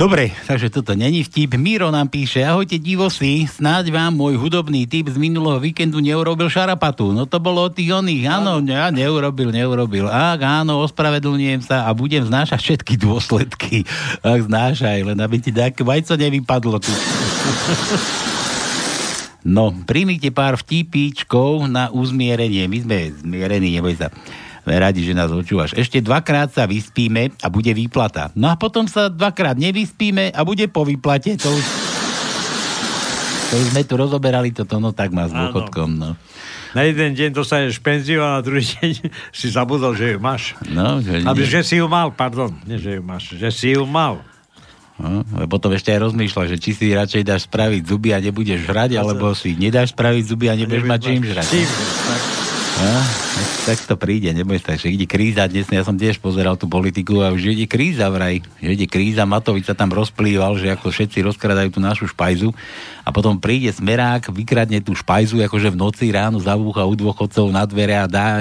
[0.00, 1.60] Dobre, takže toto není vtip.
[1.60, 7.12] Miro nám píše, ahojte divosi, snáď vám môj hudobný typ z minulého víkendu neurobil šarapatu.
[7.12, 10.08] No to bolo od tých oných, áno, ja neurobil, neurobil.
[10.08, 13.84] Ak áno, ospravedlňujem sa a budem znášať všetky dôsledky.
[14.24, 16.92] Ak znášaj, len aby ti také vajco nevypadlo tu.
[19.44, 22.64] No, príjmite pár vtipíčkov na uzmierenie.
[22.72, 24.08] My sme zmierení, neboj sa.
[24.68, 25.72] Radi, že nás počúvaš.
[25.72, 28.28] Ešte dvakrát sa vyspíme a bude výplata.
[28.36, 31.40] No a potom sa dvakrát nevyspíme a bude po výplate.
[31.40, 31.64] To už,
[33.50, 36.14] to už sme tu rozoberali toto, no tak má s dôchodkom, no.
[36.70, 40.54] Na jeden deň dostaneš penziu a na druhý deň si zabudol, že ju máš.
[40.70, 42.54] No, že, Aby, že si ju mal, pardon.
[42.62, 43.34] Nie, že ju máš.
[43.34, 44.22] Že si ju mal.
[45.00, 49.00] No, potom ešte aj rozmýšľa, že či si radšej dáš spraviť zuby a nebudeš žrať,
[49.00, 51.48] alebo si nedáš spraviť zuby a nebudeš mať čím žrať.
[51.48, 51.68] Čím,
[52.04, 52.39] tak.
[52.80, 52.96] No,
[53.68, 55.68] tak, to príde, neboj sa, že ide kríza, dnes.
[55.68, 59.68] Ja som tiež pozeral tú politiku a už ide kríza vraj, že ide kríza, Matovič
[59.68, 62.56] sa tam rozplýval, že ako všetci rozkradajú tú našu špajzu.
[63.04, 67.68] A potom príde smerák, vykradne tú špajzu, akože v noci ráno zabúcha u dôchodcov na
[67.68, 68.40] dvere a dá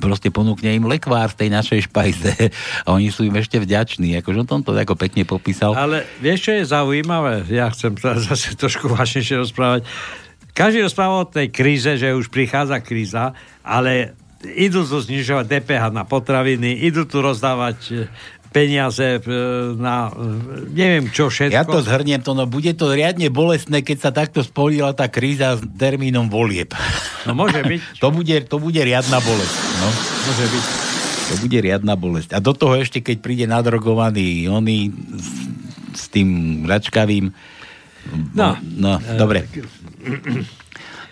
[0.00, 2.32] proste ponúkne im lekvár z tej našej špajze.
[2.88, 5.76] A oni sú im ešte vďační, akože on to ako pekne popísal.
[5.76, 7.44] Ale vieš, čo je zaujímavé?
[7.52, 9.84] Ja chcem zase trošku vážnejšie rozprávať.
[10.52, 16.06] Každý rozpráva o tej kríze, že už prichádza kríza, ale idú tu znižovať DPH na
[16.06, 17.94] potraviny, idú tu rozdávať e,
[18.54, 19.20] peniaze e,
[19.74, 21.54] na e, neviem čo všetko.
[21.58, 25.58] Ja to zhrniem, to no bude to riadne bolestné, keď sa takto spojila tá kríza
[25.58, 26.70] s termínom volieb.
[27.26, 27.80] No môže byť.
[28.02, 29.58] to, bude, to bude riadna bolesť.
[29.82, 29.88] No.
[30.30, 30.64] Môže byť.
[31.28, 32.30] To bude riadna bolesť.
[32.32, 35.28] A do toho ešte, keď príde nadrogovaný oný s,
[35.98, 37.34] s tým račkavým...
[38.34, 38.56] No.
[38.60, 39.48] no dobre.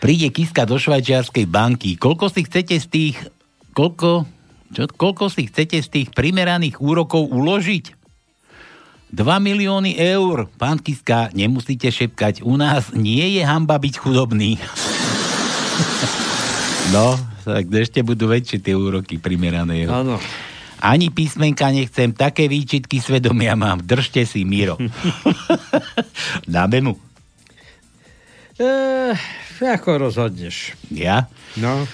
[0.00, 1.96] Príde Kiska do švajčiarskej banky.
[1.96, 3.16] Koľko si chcete z tých...
[3.76, 4.24] Koľko,
[4.72, 7.96] čo, koľko si chcete z tých primeraných úrokov uložiť?
[9.12, 10.50] 2 milióny eur.
[10.58, 12.42] Pán Kiska, nemusíte šepkať.
[12.42, 14.58] U nás nie je hamba byť chudobný.
[16.94, 17.14] no,
[17.46, 19.86] tak ešte budú väčšie tie úroky primerané.
[19.86, 20.18] Áno.
[20.80, 23.80] Ani písmenka nechcem, také výčitky svedomia mám.
[23.80, 24.76] Držte si, Miro.
[26.48, 26.94] Dáme mu.
[28.56, 29.12] E,
[29.60, 30.76] ako rozhodneš?
[30.92, 31.28] Ja?
[31.56, 31.88] No.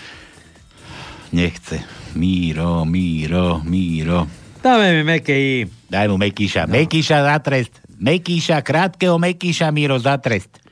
[1.34, 1.82] Nechce.
[2.14, 4.26] Míro, Míro, Míro.
[4.62, 5.66] Dáme mi meké I.
[5.90, 6.70] Daj mu Mekíša.
[6.70, 6.78] No.
[6.78, 7.74] Mekíša za trest.
[7.98, 10.62] Mekíša, krátkeho Mekíša, Míro, za trest.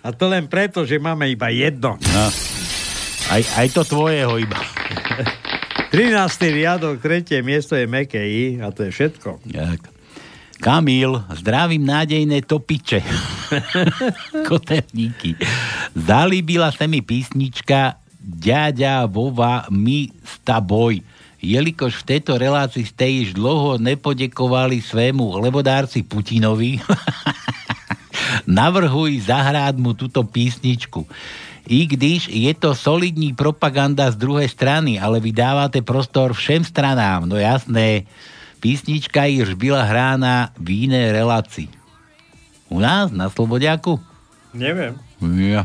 [0.00, 1.98] A to len preto, že máme iba jedno.
[1.98, 2.26] No.
[3.30, 4.58] Aj, aj to tvojeho iba.
[5.90, 6.54] 13.
[6.54, 9.42] riadok, tretie miesto je meké I a to je všetko.
[9.42, 9.90] Tak.
[10.62, 13.02] Kamil, zdravím nádejné topiče.
[14.50, 15.34] Kotevníky.
[15.98, 21.02] Zalíbila sa mi písnička Ďaďa vova mi sta boj.
[21.40, 26.78] Jelikož v tejto relácii ste již dlho nepodekovali svému lebodárci Putinovi,
[28.60, 31.08] navrhuj zahrát mu túto písničku.
[31.70, 37.30] I když je to solidní propaganda z druhej strany, ale vy dávate prostor všem stranám.
[37.30, 38.10] No jasné,
[38.58, 41.70] písnička již byla hrána v inej relácii.
[42.74, 44.02] U nás, na Slobodiaku?
[44.50, 44.98] Neviem.
[45.38, 45.62] Ja.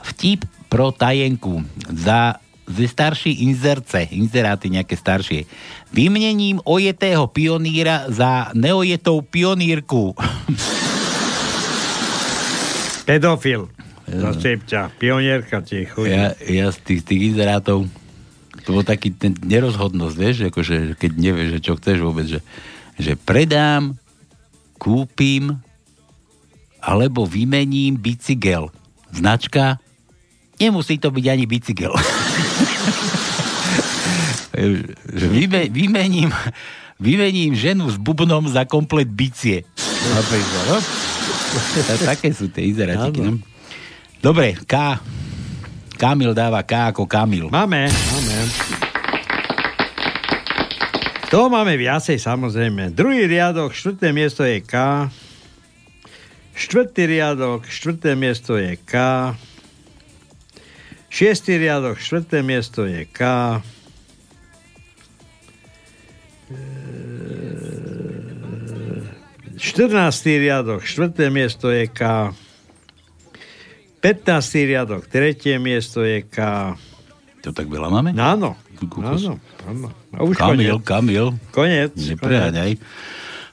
[0.00, 1.60] Vtip pro tajenku.
[1.92, 5.42] Za ze starší inzerce, inzeráty nejaké staršie.
[5.90, 10.14] Vymením ojetého pioníra za neojetou pionírku.
[13.10, 13.79] Pedofil.
[14.10, 14.90] Zase ťa.
[14.98, 16.10] Pionierka ti chodí.
[16.10, 17.86] Ja, ja z tých, tých inzerátov
[18.66, 22.40] to bol taký ten nerozhodnosť, vieš, akože keď nevieš, že čo chceš vôbec, že,
[22.98, 23.96] že predám,
[24.76, 25.60] kúpim
[26.80, 28.72] alebo vymením bicykel.
[29.12, 29.76] Značka
[30.56, 31.92] nemusí to byť ani bicykel.
[35.12, 36.32] že vyme, vymením,
[36.96, 39.68] vymením ženu s bubnom za komplet bicie.
[40.16, 40.78] Napríklad, no?
[42.08, 43.20] Také sú tie izerátiky.
[43.20, 43.49] No?
[44.20, 45.00] Dobre, K.
[45.96, 47.48] Kamil dáva K ako Kamil.
[47.48, 48.36] Máme, máme.
[51.32, 52.92] To máme viacej, samozrejme.
[52.92, 55.08] Druhý riadok, štvrté miesto je K.
[56.52, 58.92] Štvrtý riadok, štvrté miesto je K.
[61.08, 63.20] Šiestý riadok, štvrté miesto je K.
[69.56, 72.34] Štrnáctý riadok, štvrté miesto je K.
[74.00, 74.32] 15.
[74.64, 76.36] riadok, tretie miesto je K.
[77.44, 78.16] To tak veľa máme?
[78.16, 78.56] Áno.
[78.80, 79.36] Áno,
[79.68, 79.88] áno.
[80.16, 80.88] A už Kamil, koniec.
[80.88, 81.26] Kamil.
[81.52, 81.92] Koniec.
[81.92, 82.80] Nepreháňaj.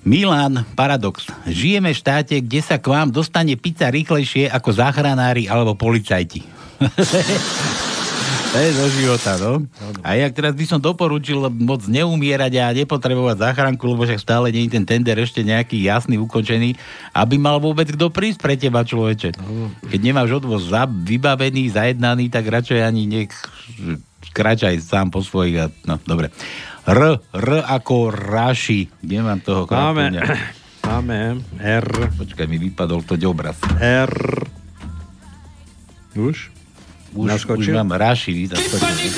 [0.07, 1.27] Milan, paradox.
[1.43, 6.47] Žijeme v štáte, kde sa k vám dostane pizza rýchlejšie ako záchranári alebo policajti.
[8.57, 9.69] To je zo života, no.
[10.01, 14.65] A jak teraz by som doporučil moc neumierať a nepotrebovať záchranku, lebo však stále nie
[14.65, 16.73] je ten tender ešte nejaký jasný, ukončený,
[17.13, 19.37] aby mal vôbec kto prísť pre teba, človeče.
[19.93, 23.29] Keď nemáš odvoz za, vybavený, zajednaný, tak radšej ani nech
[24.33, 25.61] kráčaj sám po svojich.
[25.61, 26.33] A, no, dobre.
[26.89, 28.89] R, R ako Raši.
[29.05, 30.21] Kde mám toho Máme, krátkoňa?
[30.89, 31.17] máme
[31.61, 31.87] R.
[32.09, 33.61] Počkaj, mi vypadol to obraz.
[33.77, 34.09] R.
[36.17, 36.56] Už?
[37.17, 38.45] Už, už mám Raši.
[38.45, 39.09] zaskočil.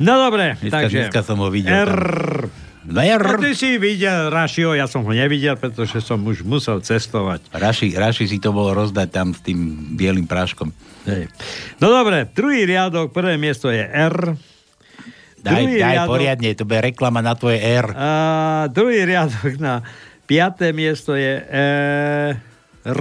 [0.00, 1.76] No dobre, Dneska, takže dneska som ho videl.
[1.76, 1.92] R.
[1.92, 2.48] Tam.
[2.82, 3.20] No R.
[3.20, 7.52] A ty si videl Rašiho, ja som ho nevidel, pretože som už musel cestovať.
[7.52, 9.60] Raši, Raši si to bol rozdať tam s tým
[9.94, 10.72] bielým práškom.
[11.04, 11.28] Hej.
[11.76, 14.34] No dobre, druhý riadok, prvé miesto je R.
[15.38, 17.86] Daj, Druhý daj riadok- poriadne, to bude reklama na tvoje R.
[17.92, 18.08] A
[18.66, 19.84] druhý riadok na
[20.24, 21.68] piaté miesto je E.
[22.82, 23.00] R.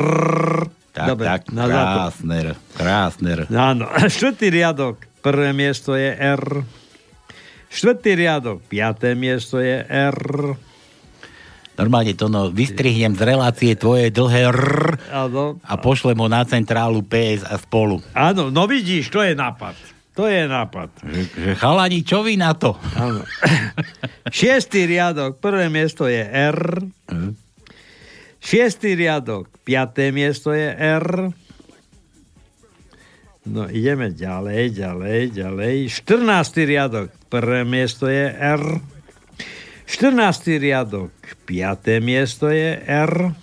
[0.89, 2.49] Tak, Dobre, tak, krásne R.
[2.73, 3.41] Krásne R.
[3.53, 3.85] Áno,
[4.17, 6.65] štvrtý riadok, prvé miesto je R.
[7.69, 10.17] Štvrtý riadok, piaté miesto je R.
[11.79, 14.61] Normálne to no, vystrihnem z relácie tvoje dlhé R
[15.15, 18.03] Áno, a pošlem ho na centrálu PS a spolu.
[18.11, 19.77] áno, no vidíš, to je nápad.
[20.19, 20.91] To je nápad.
[20.99, 22.75] Že, že chalani, čo vy na to?
[22.99, 23.23] Áno.
[24.35, 26.83] Šiestý riadok, prvé miesto je R.
[28.39, 31.35] Šiestý riadok, piaté miesto je R.
[33.49, 35.75] No ideme ďalej, ďalej, ďalej.
[35.91, 36.69] 14.
[36.69, 38.63] riadok, prvé miesto je R.
[39.89, 40.61] 14.
[40.61, 41.11] riadok,
[41.43, 43.35] piaté miesto je R.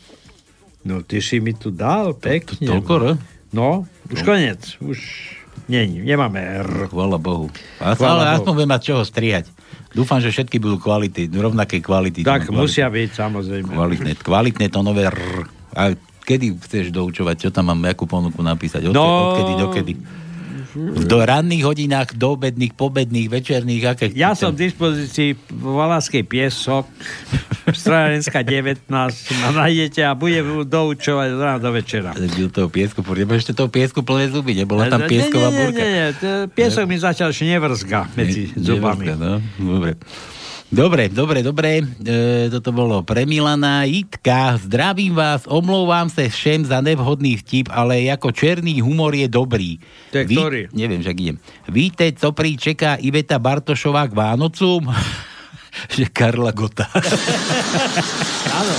[0.87, 2.65] No ty si mi tu dal pekne.
[2.71, 3.05] toľko R?
[3.51, 4.79] No, už koniec.
[4.79, 4.99] Už
[5.67, 6.87] nie, nemáme R.
[6.87, 7.51] Chvala Bohu.
[7.83, 9.51] Ale aspoň budem mať čoho strihať.
[9.97, 12.21] Dúfam, že všetky budú kvality, rovnaké kvality.
[12.21, 13.73] Tak No, musia byť, samozrejme.
[13.73, 15.49] Kvalitné, kvalitné tónové R.
[15.73, 17.49] A kedy chceš doučovať?
[17.49, 18.91] Čo tam mám, akú ponuku napísať?
[18.91, 19.33] Od, No.
[19.33, 19.93] Odkedy, dokedy?
[21.09, 24.05] Do ranných hodinách, do obedných, pobedných, večerných, aké?
[24.12, 26.85] Ja som v dispozícii v Valaskej piesok,
[27.66, 28.87] Strojárenská 19,
[29.43, 32.14] ma nájdete a budem doučovať od rána do večera.
[32.53, 33.03] Toho piesku,
[33.35, 35.72] ešte toho piesku plné zuby, nebola tam piesková nie, nie?
[35.74, 36.07] Nie, nie,
[36.53, 39.11] piesok mi zatiaľ ešte nevrzga medzi zubami.
[39.11, 39.41] nevrzga, No,
[39.81, 39.99] dobre.
[40.67, 41.79] Dobre, dobre, dobre.
[41.79, 43.87] E, toto bolo pre Milana.
[43.87, 49.79] Jitka, zdravím vás, omlouvám sa všem za nevhodný vtip, ale ako černý humor je dobrý.
[50.11, 50.61] To je ktorý?
[50.75, 51.37] Neviem, však idem.
[51.71, 54.91] Víte, co prý čeká Iveta Bartošová k Vánocům?
[55.97, 56.89] že Karla Gota.
[58.61, 58.74] Áno.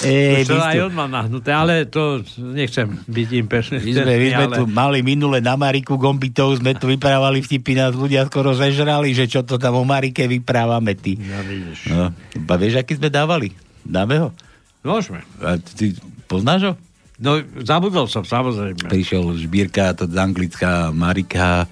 [0.00, 3.76] E, to aj on má nahnuté, ale to nechcem byť impešný.
[3.84, 7.92] My sme, my sme tu mali minule na Mariku Gombitov, sme tu vyprávali vtipy, nás
[7.92, 11.20] ľudia skoro zežrali, že čo to tam o Marike vyprávame ty.
[11.20, 11.78] Ja vidíš.
[11.92, 12.14] No,
[12.48, 13.52] ba, vieš, aký sme dávali?
[13.84, 14.28] Dáme ho?
[14.80, 15.20] Môžeme.
[15.44, 15.92] A ty
[16.24, 16.74] poznáš ho?
[17.20, 18.88] No, zabudol som, samozrejme.
[18.88, 21.68] Prišiel Žbírka, to Anglická, Marika,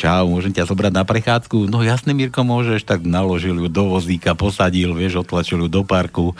[0.00, 1.68] čau, môžem ťa zobrať na prechádzku?
[1.68, 6.32] No jasne, Mirko, môžeš, tak naložil ju do vozíka, posadil, vieš, otlačil ju do parku,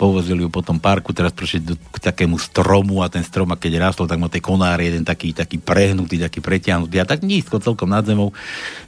[0.00, 3.60] povozil ju po tom parku, teraz prišiel do, k takému stromu a ten strom, a
[3.60, 7.60] keď rastol, tak mal tie konáre, jeden taký, taký prehnutý, taký pretiahnutý a tak nízko,
[7.60, 8.32] celkom nad zemou,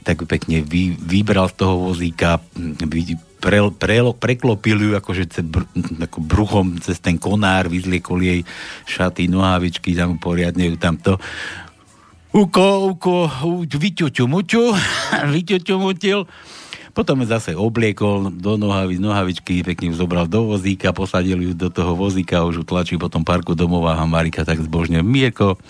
[0.01, 5.61] tak pekne vy, vybral z toho vozíka, vy, pre, pre, preklopil ju akože ce, br,
[6.09, 8.41] ako bruchom cez ten konár, vyzliekol jej
[8.89, 11.21] šaty, nohavičky, tam poriadne ju tam to
[12.33, 12.65] uko,
[12.95, 13.13] uko,
[13.67, 14.63] vyťuťu muťu,
[15.33, 16.27] vyťuťu mutil.
[16.97, 21.93] Potom zase obliekol do nohavi, nohavičky, pekne ju zobral do vozíka, posadil ju do toho
[21.93, 25.61] vozíka, už ju tlačil po tom parku domov a Marika tak zbožne, Mirko,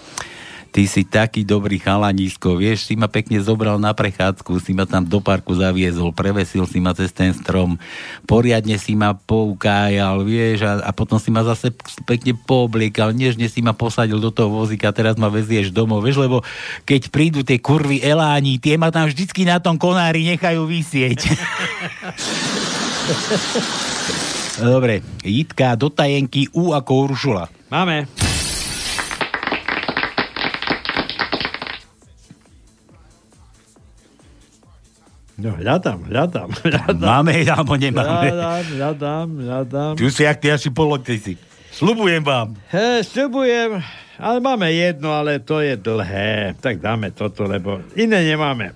[0.78, 5.01] ty si taký dobrý chalanisko, vieš, si ma pekne zobral na prechádzku, si ma tam
[5.01, 7.82] do parku zaviezol, prevesil si ma cez ten strom,
[8.30, 11.73] poriadne si ma poukájal, vieš, a, a potom si ma zase
[12.05, 16.45] pekne poobliekal, nežne si ma posadil do toho vozíka, teraz ma vezieš domov, vieš, lebo
[16.86, 21.25] keď prídu tie kurvy eláni, tie ma tam vždycky na tom konári nechajú vysieť.
[24.61, 27.49] Dobre, Jitka do tajenky U ako Uršula.
[27.73, 28.26] Máme.
[35.38, 36.98] No, hľadám, hľadám, hľadám.
[36.98, 38.34] Máme alebo nemáme?
[38.34, 39.94] Hľadám, hľadám, hľadám.
[39.94, 41.38] Tu si jak ty asi politici.
[41.70, 42.58] Slubujem vám.
[42.74, 43.78] He, sľubujem,
[44.18, 46.58] ale máme jedno, ale to je dlhé.
[46.58, 48.74] Tak dáme toto, lebo iné nemáme.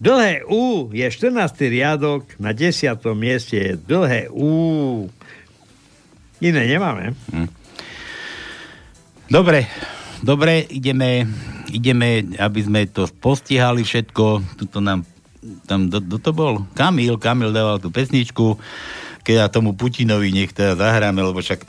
[0.00, 1.36] Dlhé U je 14.
[1.68, 2.96] riadok, na 10.
[3.12, 5.12] mieste je dlhé U.
[6.40, 7.12] Iné nemáme.
[9.28, 9.68] Dobre,
[10.24, 11.28] dobre, ideme,
[11.72, 14.44] ideme, aby sme to postihali všetko.
[14.60, 15.08] Tuto nám,
[15.64, 16.68] tam, do, do to bol?
[16.76, 18.60] Kamil, Kamil dával tú pesničku,
[19.24, 21.64] keď ja tomu Putinovi nech teda zahráme, lebo však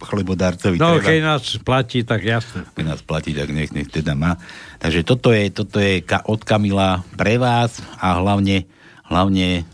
[0.00, 1.06] chlebodárcovi No, treba.
[1.12, 2.64] keď nás platí, tak jasné.
[2.72, 4.40] keď nás platí, tak nech, nech teda má.
[4.80, 8.64] Takže toto je, toto je ka, od Kamila pre vás a hlavne,
[9.06, 9.68] hlavne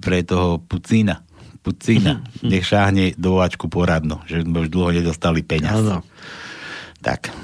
[0.00, 1.20] pre toho Pucína.
[1.60, 2.22] Pucína.
[2.46, 5.82] Nech šáhne do poradno, že sme už dlho nedostali peňaz.
[5.82, 5.98] Áno.
[7.02, 7.34] Tak.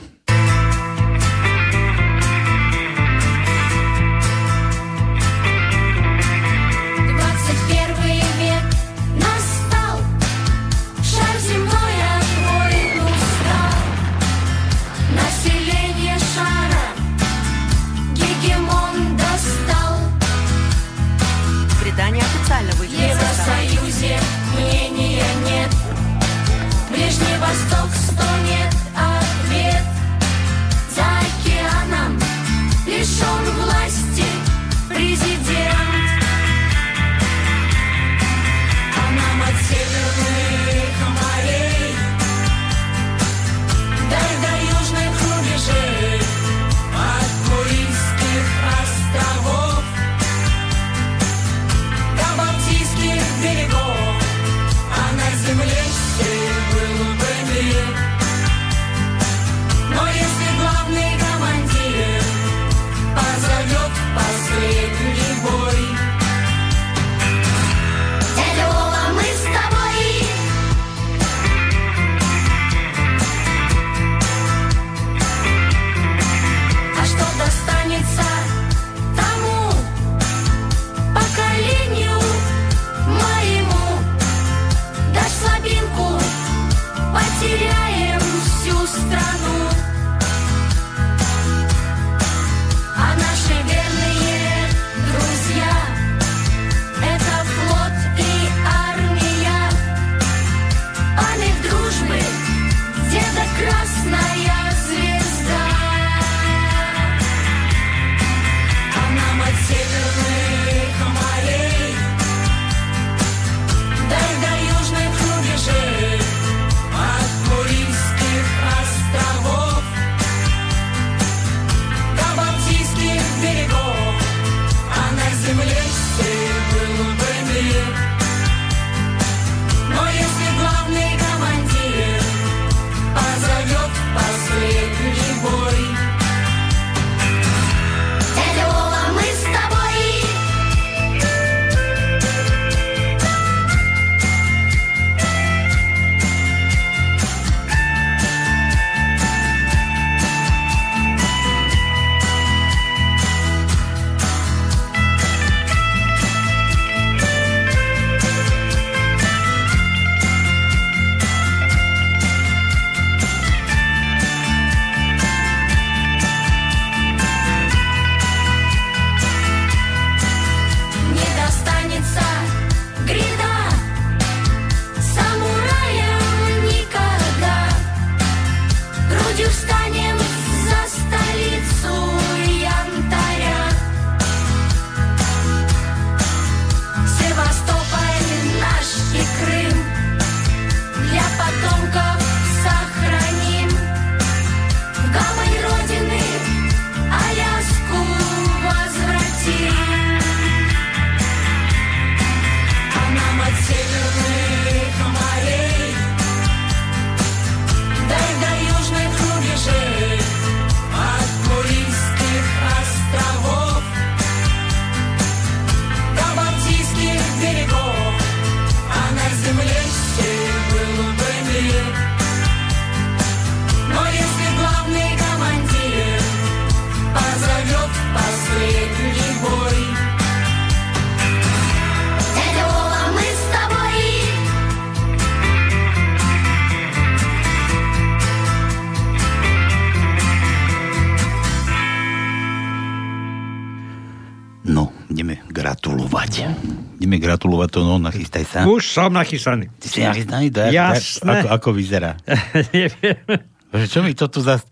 [247.22, 248.58] Gratulovať to, no, nachystaj sa.
[248.66, 249.70] Už som nachystaný.
[249.78, 250.50] Ty si nachystaný?
[250.50, 251.46] Je- Jasné.
[251.46, 252.18] Ako, ako vyzerá?
[252.74, 253.22] Neviem.
[253.70, 254.66] Bože, čo mi to tu zas...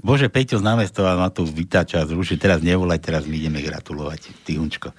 [0.00, 2.40] Bože, Peťo z námestova ma tu vytáča a zruši.
[2.40, 4.32] Teraz nevolaj, teraz my ideme gratulovať.
[4.42, 4.96] Tyhunčko.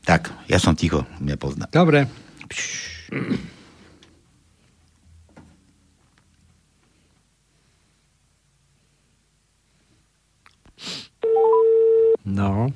[0.00, 1.68] Tak, ja som ticho, mňa pozná.
[1.68, 2.08] Dobre.
[12.24, 12.68] No.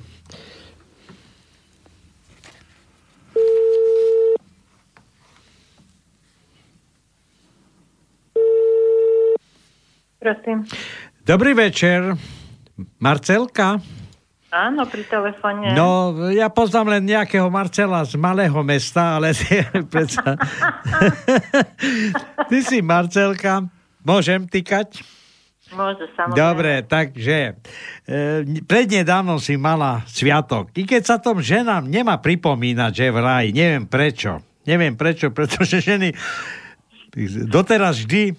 [10.23, 10.63] Prosím.
[11.27, 12.15] Dobrý večer.
[13.03, 13.75] Marcelka?
[14.55, 15.75] Áno, pri telefóne.
[15.75, 20.39] No, ja poznám len nejakého Marcela z malého mesta, ale ty, predsa...
[22.49, 23.67] ty si Marcelka.
[23.99, 25.03] Môžem tykať?
[25.75, 26.39] Môže, samozrejme.
[26.39, 27.59] Dobre, takže
[28.07, 30.71] e, prednedávno si mala sviatok.
[30.71, 34.39] I keď sa tom ženám nemá pripomínať, že vraj, neviem prečo.
[34.63, 36.15] Neviem prečo, pretože ženy
[37.45, 38.33] doteraz vždy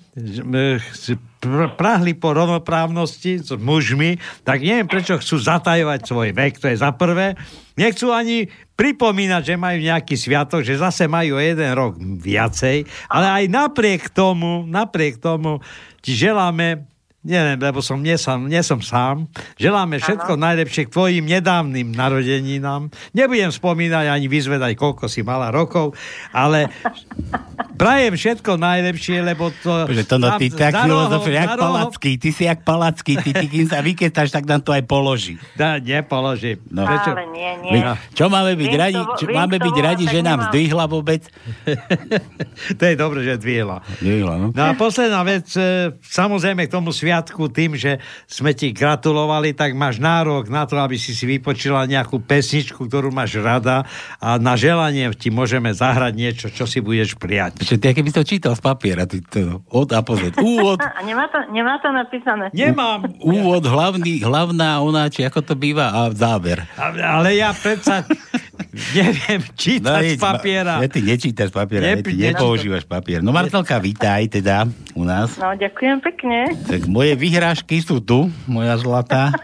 [1.79, 6.91] prahli po rovnoprávnosti s mužmi, tak neviem, prečo chcú zatajovať svoj vek, to je za
[6.91, 7.39] prvé.
[7.79, 13.45] Nechcú ani pripomínať, že majú nejaký sviatok, že zase majú jeden rok viacej, ale aj
[13.47, 15.63] napriek tomu, napriek tomu
[16.03, 16.94] ti želáme
[17.25, 19.25] Neviem, lebo som, nie, som, nie som sám.
[19.57, 22.93] Želáme všetko najlepšie k tvojim nedávnym narodeninám.
[23.17, 25.97] Nebudem spomínať ani vyzvedať, koľko si mala rokov,
[26.37, 26.69] ale
[27.81, 29.89] prajem všetko najlepšie, lebo to...
[29.89, 33.73] Že to no, ty tak filozof, jak palacký, ty si jak palacký, ty, ty kým
[33.73, 35.41] sa vyketaš, tak nám to aj položí.
[35.57, 36.61] Dá, nepoložím.
[36.69, 36.85] No.
[36.85, 37.11] Prečo?
[37.17, 37.73] Ale nie, nie.
[37.73, 37.79] My,
[38.13, 40.49] čo máme byť Viem radi, čo, máme byť volať, radi, že nám nemám.
[40.53, 41.23] zdvihla vôbec?
[42.79, 43.81] to je dobre, že dvihla.
[44.05, 44.47] Zdvihla, no.
[44.53, 49.79] No a posledná vec, e, samozrejme k tomu sviatku, tým, že sme ti gratulovali, tak
[49.79, 53.87] máš nárok na to, aby si si vypočila nejakú pesničku, ktorú máš rada
[54.19, 57.63] a na želanie ti môžeme zahrať niečo, čo si budeš prijať.
[57.63, 60.35] Čo ty, keby to čítal z papiera, ty, to, od a po Z.
[60.43, 62.51] Úvod, A nemá to, nemá to napísané.
[62.51, 63.07] Nemám.
[63.23, 66.67] úvod, hlavný, hlavná ona, či ako to býva, a záver.
[66.75, 68.03] Ale, ale ja predsa
[68.75, 70.75] neviem čítať z jeď, ma- papiera.
[70.83, 73.23] Ja ty nečítaš papiera, ja ty nepoužívaš papier.
[73.23, 74.67] No Marcelka, vítaj teda
[74.99, 75.39] u nás.
[75.39, 76.51] No, ďakujem pekne.
[76.67, 79.37] Tak moje vyhrážky sú tu, moja zlatá.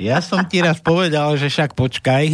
[0.00, 2.32] Ja som ti raz povedal, že však počkaj.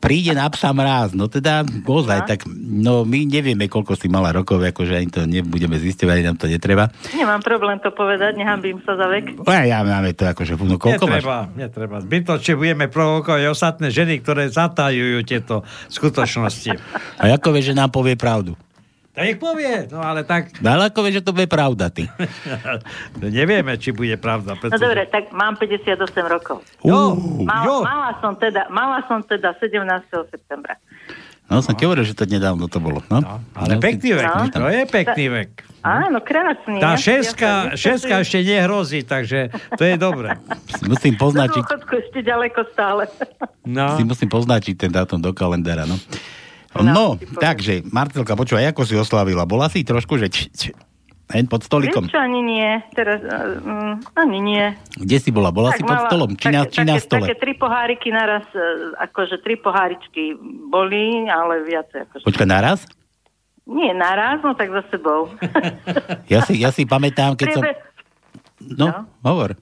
[0.00, 1.12] Príde na psa mráz.
[1.12, 5.76] No teda, ozaj, tak no my nevieme, koľko si mala rokov, akože ani to nebudeme
[5.76, 6.88] zistovať, ani nám to netreba.
[7.12, 9.36] Nemám problém to povedať, nehambím sa za vek.
[9.36, 11.20] No ja máme to akože, no koľko máš?
[11.20, 11.96] netreba, netreba.
[12.00, 15.60] Zbytočne budeme provokovať ostatné ženy, ktoré zatajujú tieto
[15.92, 16.72] skutočnosti.
[17.20, 18.56] A ako vieš, že nám povie pravdu?
[19.12, 22.08] Tak nech povie, no ale tak No ale ako vieš, že to bude pravda, ty?
[23.20, 24.56] nevieme, či bude pravda.
[24.56, 24.80] No Pretože...
[24.80, 26.00] dobre, tak mám 58
[26.32, 26.64] rokov.
[26.80, 27.12] Jo,
[27.44, 27.84] Mal, jo.
[27.84, 29.84] mala, som teda, mala som teda 17.
[30.32, 30.80] septembra.
[31.52, 33.04] No som ti hovoril, že to nedávno to bolo.
[33.12, 33.20] No,
[33.52, 34.48] Ale no, pekný vek, No.
[34.48, 35.50] to je pekný vek.
[35.84, 36.80] Áno, krásny.
[36.80, 40.40] Tá šeska, šeska ešte nehrozí, takže to je dobré.
[40.88, 43.04] Musím poznačiť, ešte ďaleko stále.
[43.68, 44.00] No.
[44.00, 46.00] si musím poznačiť ten dátum do kalendára, no.
[46.74, 47.06] No,
[47.36, 49.44] takže, Marcelka, počúvaj, ako si oslavila?
[49.44, 50.62] Bola si trošku, že č, č,
[51.28, 52.04] hen pod stolikom?
[52.04, 52.68] Vieš ani nie.
[52.90, 54.64] Teraz, uh, ani nie.
[54.94, 55.48] Kde si bola?
[55.48, 56.32] Bola si pod mala stolom?
[56.32, 57.26] Či na, také- či na také- stole?
[57.26, 58.64] Také tri poháriky naraz, e,
[58.98, 60.32] akože tri poháričky
[60.66, 62.08] boli, ale viacej.
[62.08, 62.24] Akože.
[62.24, 62.88] Počkaj, naraz?
[63.62, 65.28] Nie naraz, no tak za sebou.
[66.32, 67.62] Ja si, ja si pamätám, keď som...
[67.62, 67.90] Priebe-
[68.62, 68.86] No,
[69.20, 69.58] hovor.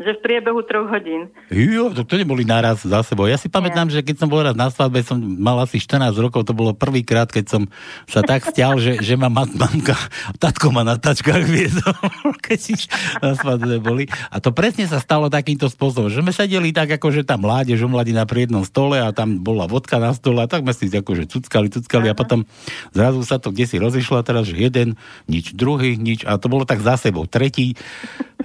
[0.00, 1.28] Že v priebehu troch hodín.
[1.52, 3.28] Jo, to, to neboli naraz za sebou.
[3.28, 6.48] Ja si pamätám, že keď som bol raz na svadbe, som mal asi 14 rokov,
[6.48, 7.62] to bolo prvýkrát, keď som
[8.08, 9.94] sa tak stial, že, že ma mat, mamka,
[10.42, 11.94] tatko ma na tačkách viedol,
[12.46, 12.74] keď si
[13.20, 14.08] na svadbe boli.
[14.32, 17.84] A to presne sa stalo takýmto spôsobom, že sme sedeli tak, ako že tam mládež
[17.84, 21.28] omladina pri jednom stole a tam bola vodka na stole a tak sme si akože
[21.28, 22.48] cuckali, cuckali a potom
[22.96, 24.96] zrazu sa to kde si rozišlo a teraz, že jeden,
[25.28, 27.28] nič, druhý, nič a to bolo tak za sebou.
[27.28, 27.76] Tretí,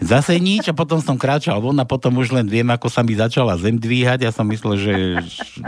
[0.03, 3.13] zase nič a potom som kráčal von a potom už len viem, ako sa mi
[3.13, 4.25] začala zem dvíhať.
[4.25, 4.93] Ja som myslel, že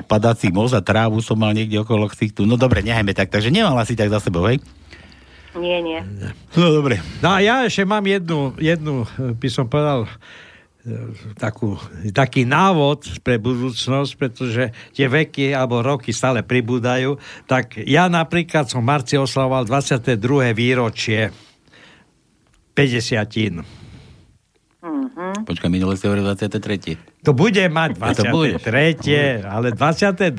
[0.10, 2.50] padací moz a trávu som mal niekde okolo ksichtu.
[2.50, 3.30] No dobre, nehajme tak.
[3.30, 4.58] Takže nemala si tak za sebou, hej?
[5.54, 6.02] Nie, nie.
[6.58, 6.98] No dobre.
[7.22, 9.06] No a ja ešte mám jednu, jednu
[9.38, 11.78] by som povedal, eh, takú,
[12.18, 18.82] taký návod pre budúcnosť, pretože tie veky alebo roky stále pribúdajú, tak ja napríklad som
[18.82, 20.18] v marci oslavoval 22.
[20.58, 21.30] výročie
[22.74, 23.79] 50
[24.80, 25.44] Mhm.
[25.44, 26.96] Počkaj, minule si hovoril 23.
[27.28, 28.56] To bude mať A to bude.
[28.64, 29.44] 23.
[29.44, 30.32] ale 22.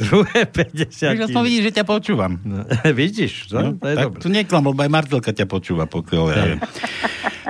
[0.48, 2.32] 50 Víš, aspoň vidíš, že ťa počúvam.
[2.40, 2.64] No,
[2.96, 4.20] vidíš, to, No, to je tak dobré.
[4.24, 6.60] tu neklam, lebo aj Marcelka ťa počúva, pokiaľ ja viem.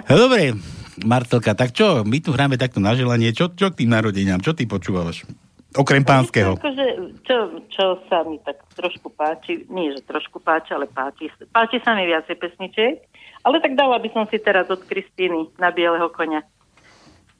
[0.04, 0.58] No, dobre,
[1.00, 4.50] Marcelka, tak čo, my tu hráme takto na želanie, čo, čo k tým narodeniam, čo
[4.50, 5.22] ty počúvaš?
[5.70, 6.58] Okrem pánskeho.
[6.58, 6.86] Akože,
[7.22, 7.36] čo,
[7.70, 12.10] čo sa mi tak trošku páči, nie že trošku páči, ale páči, páči sa mi
[12.10, 12.98] viacej pesničiek,
[13.46, 16.42] ale tak dala by som si teraz od Kristýny na bieleho konia.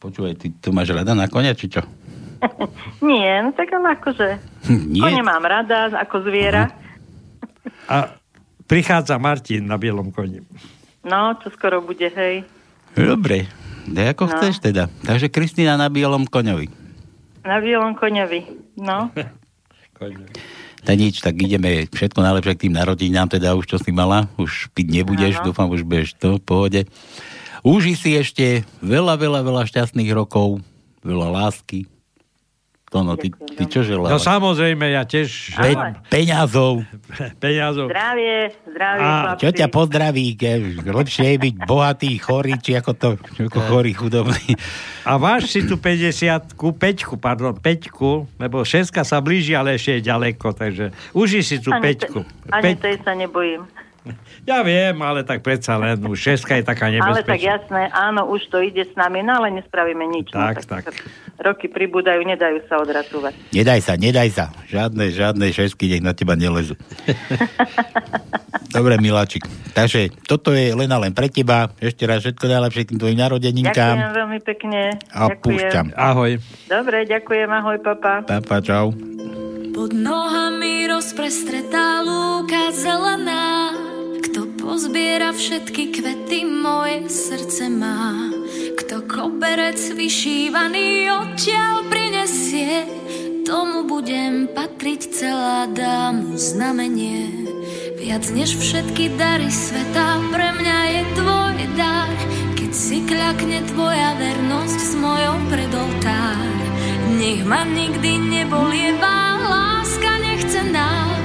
[0.00, 1.84] Počúvaj, ty tu máš rada na konia, či čo?
[3.04, 4.28] Nie, no tak ale akože,
[4.90, 5.02] Nie.
[5.02, 6.72] kone mám rada ako zviera.
[7.84, 8.16] A
[8.64, 10.40] prichádza Martin na bielom koni.
[11.02, 12.44] No, čo skoro bude, hej.
[12.92, 13.44] Dobre,
[13.84, 14.32] daj ako No.
[14.32, 14.88] chceš teda.
[15.00, 16.68] Takže Kristýna na bielom koňovi.
[17.42, 18.40] Na bielom koňovi,
[18.78, 19.12] no.
[20.80, 24.72] Tak nič, tak ideme všetko najlepšie k tým narodinám, teda už čo si mala, už
[24.72, 25.52] piť nebudeš, Áno.
[25.52, 26.80] dúfam, už budeš to v pohode.
[27.60, 28.46] Uži si ešte
[28.78, 30.60] veľa, veľa, veľa šťastných rokov,
[31.00, 31.84] veľa lásky.
[32.90, 34.18] To no, ty, ty čo No želáš?
[34.18, 36.82] samozrejme, ja tiež Pe- želám peňazov.
[37.42, 37.86] peňazov.
[37.86, 39.40] Zdravie, zdravie, A chlapci.
[39.40, 40.26] čo ťa pozdraví?
[40.34, 40.50] Ke,
[40.82, 43.08] lepšie je byť bohatý, chorý, či ako to,
[43.38, 44.58] ako chorý, chudobný.
[45.06, 50.10] A máš si tu 50 peťku, pardon, peťku, lebo šeska sa blíži, ale ešte je
[50.10, 52.26] ďaleko, takže uži si tú Ani peťku.
[52.26, 53.70] te- Ani tej sa nebojím.
[54.42, 57.36] Ja viem, ale tak predsa len, už šeska je taká Ale tak nebezpečná.
[57.36, 60.32] jasné, áno, už to ide s nami, no ale nespravíme nič.
[60.32, 60.84] no, Tak, tak.
[61.36, 63.32] Roky pribúdajú, nedajú sa odracovať.
[63.52, 64.44] Nedaj sa, nedaj sa.
[64.66, 66.76] Žiadne, žiadne šesky nech na teba nelezu.
[68.70, 69.44] Dobre, Miláčik.
[69.70, 71.68] Takže toto je len a len pre teba.
[71.76, 73.94] Ešte raz všetko najlepšie k tým tvojim Ďakujem narodeninkám.
[74.14, 74.80] veľmi pekne.
[75.10, 75.40] A ďakujem.
[75.42, 75.86] púšťam.
[75.92, 76.30] Ahoj.
[76.66, 78.22] Dobre, ďakujem, ahoj, papa.
[78.22, 78.94] Papa, čau.
[79.80, 83.72] Pod nohami rozprestretá lúka zelená.
[84.28, 88.28] Kto pozbiera všetky kvety, moje srdce má.
[88.76, 92.84] Kto koberec vyšívaný odtiaľ prinesie,
[93.48, 97.48] tomu budem patriť celá dámu znamenie.
[97.96, 102.12] Viac než všetky dary sveta, pre mňa je tvoj dar.
[102.52, 106.52] Keď si kľakne tvoja vernosť s mojou predoltár.
[107.16, 109.69] Nech ma nikdy nebolievá, láska
[110.50, 111.22] nechce nám.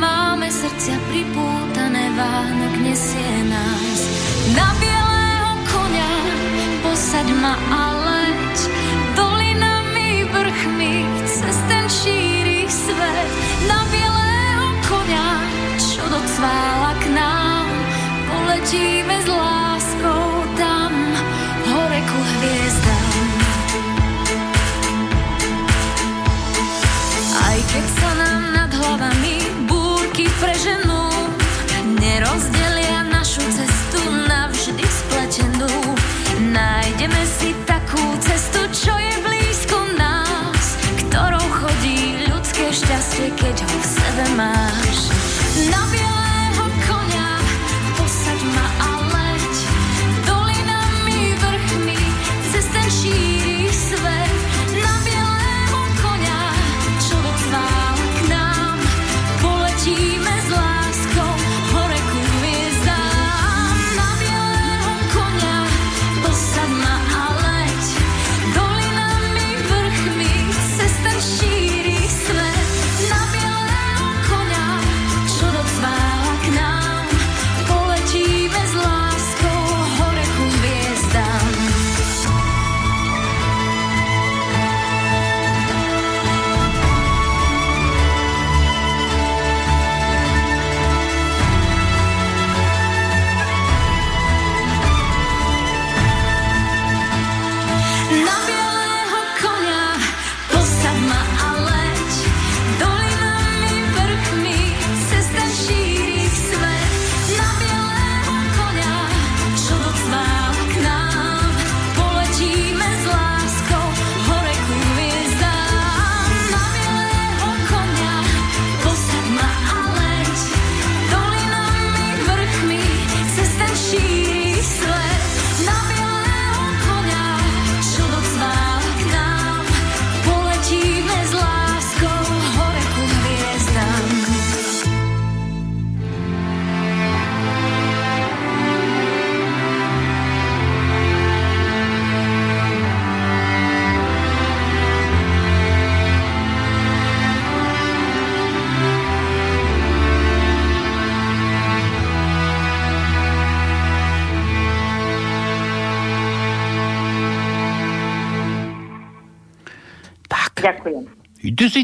[0.00, 4.00] Máme srdcia pripútané, Vánok nesie nás.
[4.50, 6.14] Na bielého konia
[6.82, 8.54] posaď ma a leď.
[9.14, 13.30] Dolinami, vrchmi, cez ten šíri svet.
[13.70, 15.30] Na bielého konia,
[15.78, 17.66] čo docvála k nám.
[18.26, 19.73] Poletíme s láskou
[29.04, 29.36] hlavami
[29.68, 31.12] búrky preženú,
[32.00, 35.68] nerozdelia našu cestu navždy spletenú.
[36.40, 43.86] Nájdeme si takú cestu, čo je blízko nás, ktorou chodí ľudské šťastie, keď ho v
[43.92, 44.83] sebe máš.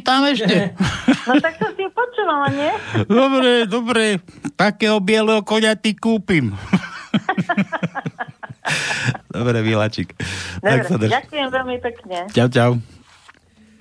[0.00, 0.56] Ty si tam ešte?
[1.28, 2.72] No tak som si počúvala, nie?
[3.04, 4.04] Dobre, dobre.
[4.56, 6.56] Takého bieleho konia ty kúpim.
[9.36, 10.16] dobre, Miláčik.
[10.64, 11.12] Tak sa drž.
[11.12, 12.24] ďakujem veľmi pekne.
[12.32, 12.70] Čau, čau.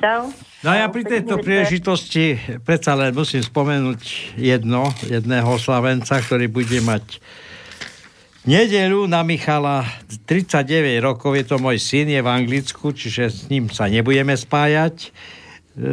[0.03, 0.21] Čau.
[0.61, 6.83] No a ja pri tejto príležitosti predsa len musím spomenúť jedno, jedného slavenca, ktorý bude
[6.83, 7.23] mať
[8.43, 9.87] nedelu na Michala
[10.27, 15.15] 39 rokov, je to môj syn, je v Anglicku, čiže s ním sa nebudeme spájať.
[15.79, 15.91] E,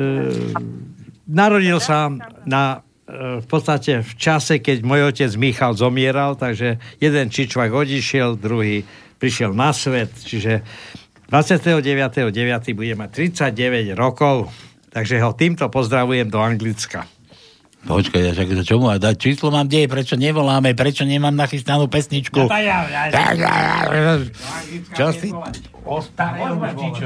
[1.30, 2.10] narodil sa
[2.42, 8.34] na e, v podstate v čase, keď môj otec Michal zomieral, takže jeden čičvak odišiel,
[8.34, 8.82] druhý
[9.22, 10.66] prišiel na svet, čiže
[11.30, 12.30] 29.9.
[12.74, 14.50] bude mať 39 rokov,
[14.90, 17.06] takže ho týmto pozdravujem do Anglicka.
[17.86, 19.14] Počkaj, ja však čo mu dať?
[19.14, 19.86] Číslo mám kde?
[19.86, 20.74] Prečo nevoláme?
[20.74, 22.50] Prečo nemám nachystanú pesničku?
[24.90, 25.30] Čo si...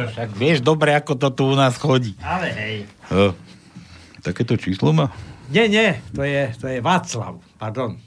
[0.09, 2.17] Však vieš dobre, ako to tu u nás chodí.
[2.25, 2.77] Ale hej.
[3.13, 3.37] O,
[4.25, 5.13] takéto číslo má?
[5.53, 8.01] Nie, nie, to je, to je Václav, pardon.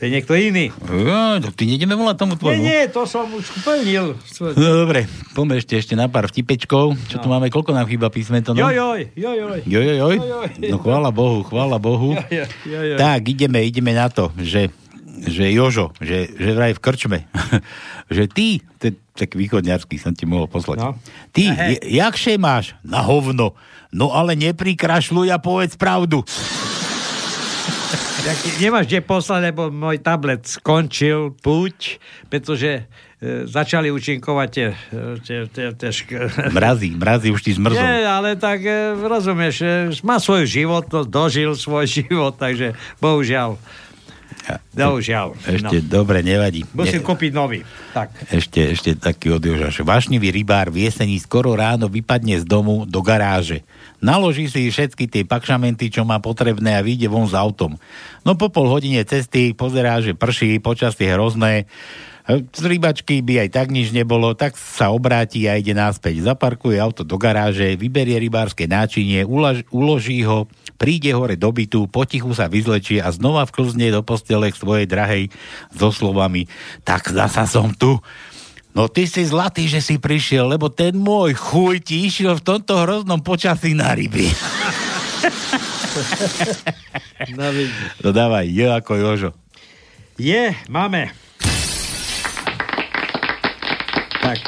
[0.00, 0.72] To je niekto iný.
[0.88, 2.62] O, tak ty nejdeme volať tomu Nie, tvojmu?
[2.64, 4.16] nie, to som už plnil.
[4.56, 5.04] No, dobre,
[5.36, 6.96] poďme ešte, ešte na pár vtipečkov.
[7.04, 7.52] Čo tu máme?
[7.52, 8.40] Koľko nám chýba písmen?
[8.48, 8.64] To, no?
[8.64, 9.60] Jojoj, jojoj.
[9.68, 10.16] Joj, joj, joj.
[10.24, 10.48] Jojoj.
[10.72, 12.16] No chvála Bohu, chvála Bohu.
[12.16, 12.96] Jojoj, jojoj.
[12.96, 14.72] Tak, ideme, ideme na to, že,
[15.28, 17.18] že Jožo, že, že vraj v krčme,
[18.16, 20.80] že ty, to je tak východňarský som ti mohol poslať.
[20.80, 20.96] No.
[21.36, 22.72] Ty, je, jakše máš?
[22.80, 23.52] Na hovno.
[23.92, 26.24] No ale neprikrašľuj a povedz pravdu.
[28.20, 31.96] Tak nemáš kde poslať, lebo môj tablet skončil púť,
[32.28, 32.84] pretože
[33.18, 34.68] e, začali účinkovať tie,
[35.24, 37.80] tie, tie, tie šk- Mrazí, mrazí už ti zmrzol.
[37.80, 39.68] Nie, ale tak e, rozumieš, e,
[40.04, 43.56] má svoj život, no, dožil svoj život, takže bohužiaľ.
[44.72, 45.36] Bohužiaľ.
[45.42, 45.86] Ešte, no.
[45.90, 46.64] dobre, nevadí.
[46.72, 47.60] Musím Ne- kúpiť nový.
[47.92, 48.30] Tak.
[48.30, 49.70] Ešte, ešte taký od Joža.
[49.70, 53.62] že Vášnivý rybár v jesení skoro ráno vypadne z domu do garáže.
[54.00, 57.76] Naloží si všetky tie pakšamenty, čo má potrebné a vyjde von s autom.
[58.24, 61.68] No po pol hodine cesty pozerá, že prší, počasie hrozné.
[62.30, 66.22] Z rybačky by aj tak nič nebolo, tak sa obráti a ide naspäť.
[66.22, 70.46] Zaparkuje auto do garáže, vyberie rybárske náčinie, ulož, uloží ho,
[70.78, 75.34] príde hore do bytu, potichu sa vyzlečie a znova vklzne do postele k svojej drahej
[75.74, 76.46] so slovami
[76.86, 77.98] tak zasa som tu.
[78.70, 82.78] No ty si zlatý, že si prišiel, lebo ten môj chuj ti išiel v tomto
[82.86, 84.30] hroznom počasí na ryby.
[88.00, 89.30] No, dávaj, je ako Jožo.
[90.16, 91.10] Je, máme.
[94.22, 94.38] Tak,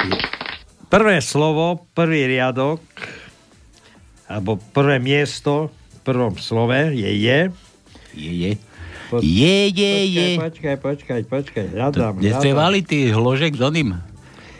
[0.87, 2.79] prvé slovo, prvý riadok,
[4.29, 7.39] alebo prvé miesto v prvom slove je je.
[8.13, 8.51] Je, je.
[9.21, 10.27] Je, je, je.
[10.41, 12.81] Počkaj, počkaj, počkaj, hľadám, Dnes ste vali
[13.13, 14.12] hložek s oným?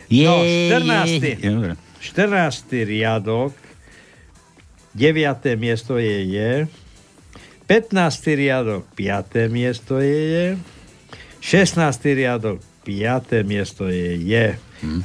[0.10, 1.24] Je, No, je, 14.
[1.24, 1.36] je.
[1.39, 1.74] Dobre.
[1.99, 2.84] 14.
[2.84, 3.54] riadok,
[4.93, 5.56] 9.
[5.56, 6.51] miesto je je,
[7.66, 8.36] 15.
[8.36, 9.47] riadok, 5.
[9.49, 10.45] miesto je je,
[11.39, 11.80] 16.
[12.14, 13.43] riadok, 5.
[13.47, 14.47] miesto je je.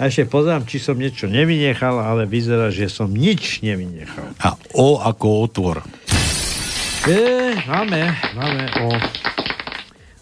[0.02, 4.34] A ešte pozrám, či som niečo nevynechal, ale vyzerá, že som nič nevynechal.
[4.42, 5.86] A O ako otvor.
[7.06, 8.90] E, máme, máme O.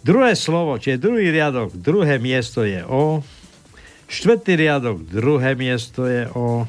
[0.04, 3.24] Druhé slovo, čiže druhý riadok, druhé miesto je O.
[4.06, 6.62] Štvrtý riadok, druhé miesto je O.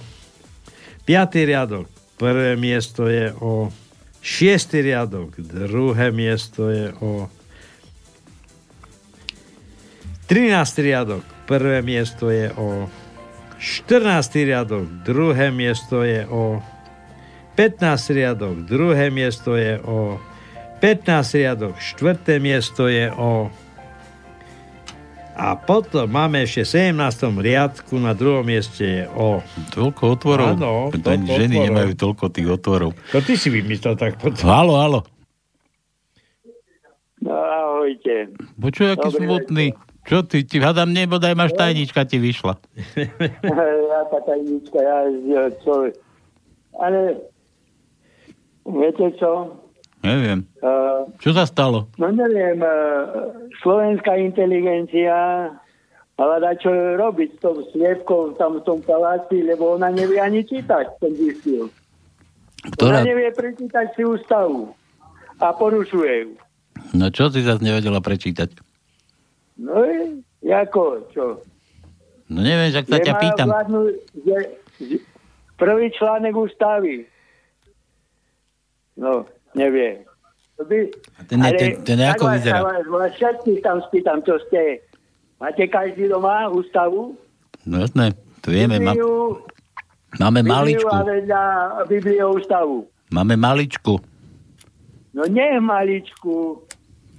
[1.05, 1.85] Piatý riadok,
[2.17, 3.69] prvé miesto je O.
[4.25, 7.29] Šiestý riadok, druhé miesto je O.
[10.27, 10.83] 13.
[10.83, 12.89] riadok, prvé miesto je O.
[13.61, 14.45] 14.
[14.45, 16.59] riadok, druhé miesto je O.
[17.55, 18.17] 15.
[18.17, 20.17] riadok, druhé miesto je O.
[20.81, 21.41] 15.
[21.41, 23.53] riadok, štvrté miesto je O.
[25.37, 27.29] A potom máme ešte v 17.
[27.37, 29.37] riadku na druhom mieste je O.
[29.69, 30.57] Toľko otvorov.
[30.57, 31.67] Áno, Ani toľko ženy otvorov.
[31.69, 32.89] nemajú toľko tých otvorov.
[33.13, 34.41] To ty si vymyslel tak potom.
[34.41, 34.99] Halo, halo.
[37.21, 38.33] No, ahojte.
[38.57, 39.67] Počuj, aký Dobrý smutný.
[40.09, 42.57] Čo ty, ti hádam, nebodaj máš tajnička ti vyšla.
[43.93, 45.93] ja tá tajnička, ja, ja čo...
[46.81, 47.21] Ale
[48.65, 49.53] viete čo?
[50.07, 50.39] Neviem.
[50.63, 51.91] Uh, Čo sa stalo?
[51.99, 55.51] no neviem, uh, slovenská inteligencia
[56.17, 60.47] mala dať čo robiť s tou sliepkou tam v tom paláci, lebo ona nevie ani
[60.47, 61.67] čítať ten distil.
[62.73, 63.03] Ktorá...
[63.03, 64.73] Ona nevie prečítať si ústavu
[65.37, 66.31] a porušuje ju.
[66.97, 68.57] No čo si zase nevedela prečítať?
[69.61, 69.85] No
[70.41, 70.83] ako,
[71.13, 71.25] čo?
[72.27, 73.47] No neviem, však sa ťa pýtam.
[73.47, 73.81] vládnu,
[74.25, 74.37] že,
[74.83, 74.97] že,
[75.55, 77.07] prvý článek ústavy.
[78.97, 80.05] No, nevie.
[80.57, 80.77] To by,
[81.27, 82.59] ten je- ten- ten ako vás- vyzerá?
[82.61, 84.81] Vás, vás všetkých tam spýtam, čo ste.
[85.37, 87.13] Máte každý doma ústavu?
[87.61, 88.77] No jasné, to vieme.
[88.79, 89.37] Ma, Bibliu,
[90.17, 90.89] máme maličku.
[90.89, 91.41] a vedľa
[91.85, 92.89] Bibliou ústavu.
[93.09, 94.01] Máme maličku.
[95.13, 96.61] No nie maličku,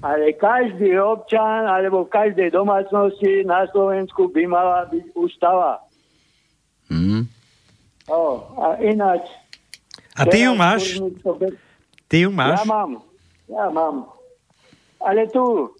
[0.02, 5.78] ale každý občan alebo v každej domácnosti na Slovensku by mala byť ústava.
[6.90, 7.22] Hm.
[8.08, 8.22] O,
[8.56, 9.30] a ináč...
[10.18, 10.98] A ty ju máš?
[11.38, 11.67] bez-
[12.08, 12.64] Ty ju máš?
[12.64, 12.90] Ja mám,
[13.52, 13.96] ja mám.
[15.04, 15.76] Ale tu,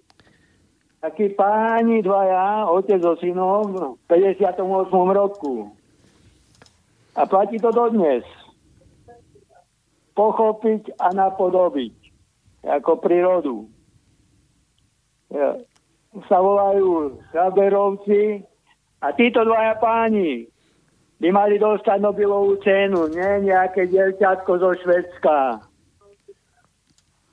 [1.01, 4.61] takí páni dvaja, otec so synom, v 58.
[4.93, 5.73] roku.
[7.19, 8.23] A platí to dodnes.
[10.15, 11.97] Pochopiť a napodobiť.
[12.63, 13.67] Ako prírodu.
[15.33, 15.57] Ja,
[16.27, 18.43] sa volajú Saberovci
[18.99, 20.49] a títo dvaja páni
[21.19, 25.68] by mali dostať Nobelovú cenu, nie nejaké dievčatko zo Švedska.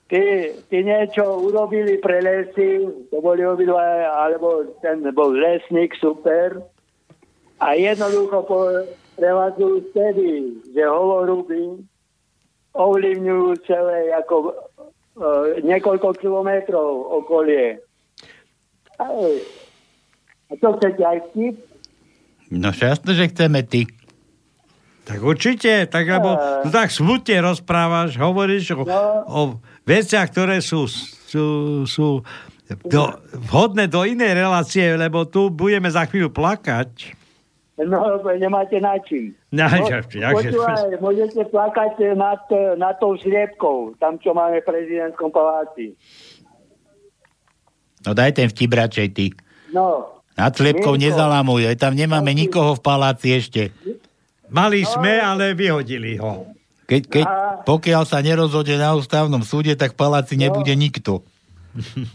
[0.09, 6.61] Ty, ty niečo urobili pre lesy, to boli obidva, alebo ten bol lesník, super.
[7.57, 8.59] A jednoducho po,
[9.15, 10.29] prevádzajú vtedy,
[10.75, 11.79] že holoruby
[12.75, 14.53] ovlivňujú celé ako e,
[15.63, 17.79] niekoľko kilometrov okolie.
[18.99, 19.07] A
[20.59, 21.55] to chcete aj vtip?
[22.51, 23.87] No jasno, že chceme ty.
[25.05, 28.83] Tak určite, tak lebo no, tak smutne rozprávaš, hovoríš o,
[29.29, 29.41] o
[29.85, 30.89] veciach, ktoré sú,
[31.29, 31.45] sú,
[31.85, 32.25] sú
[32.89, 33.03] do,
[33.49, 37.13] vhodné do inej relácie, lebo tu budeme za chvíľu plakať.
[37.75, 39.35] No, nemáte na čím.
[39.51, 42.39] No, No, počúvaj, môžete plakať nad,
[42.79, 45.91] nad tou sliepkou, tam, čo máme v prezidentskom paláci.
[48.07, 49.35] No daj ten vtip radšej ty.
[49.75, 53.75] No, Nad sliepkou nezalamuj, tam nemáme nikoho v paláci ešte.
[54.47, 56.54] Mali sme, ale vyhodili ho.
[56.85, 57.25] Keď, keď,
[57.65, 61.25] pokiaľ sa nerozhodne na ústavnom súde, tak v paláci nebude nikto.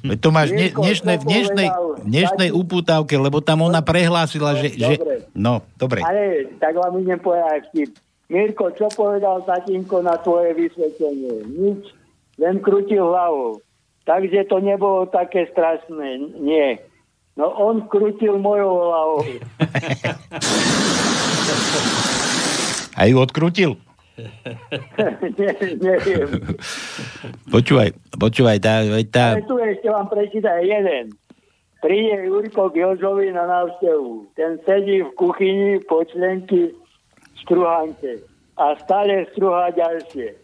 [0.06, 1.68] Veď to máš ne, dnešnej, v dnešnej,
[2.06, 4.72] dnešnej uputávke, lebo tam ona prehlásila, že...
[4.72, 5.28] že Dobre.
[5.36, 6.00] no, dobre.
[6.00, 7.92] ale tak vám idem povedať vtip.
[8.30, 11.50] Mirko, čo povedal tatínko na tvoje vysvetlenie?
[11.50, 11.82] Nič,
[12.38, 13.58] len krútil hlavou.
[14.06, 16.38] Takže to nebolo také strašné.
[16.40, 16.78] Nie.
[17.34, 19.26] No on krútil mojou hlavou.
[23.00, 23.76] A ju odkrútil?
[25.80, 26.28] Neviem.
[27.54, 31.10] Počúvaj, počúvaj, tá, tá, Ale tu ešte vám prečítaj jeden.
[31.80, 34.36] Príde Jurko k Jožovi na návštevu.
[34.36, 36.76] Ten sedí v kuchyni po členky
[37.40, 38.20] struhance
[38.60, 40.36] a stále struhá ďalšie.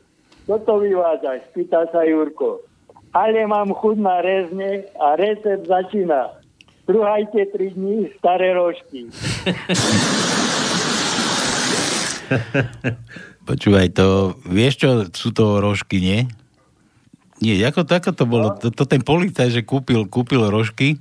[0.49, 1.45] Čo to vyvádzaš?
[1.53, 2.65] Spýta sa Jurko.
[3.13, 6.41] Ale mám chuť na rezne a recept začína.
[6.87, 9.13] Struhajte 3 dní staré rožky.
[13.47, 16.27] počúvaj, to, vieš čo sú to rožky, nie?
[17.39, 18.49] Nie, ako, ako to bolo?
[18.59, 20.99] To, to ten policaj, že kúpil, kúpil rožky,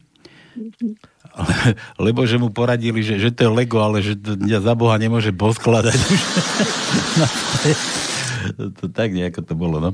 [2.05, 5.35] lebo že mu poradili, že, že to je Lego, ale že to za Boha nemôže
[5.35, 5.99] poskladať
[8.55, 9.91] to, to, tak nejako to bolo, no.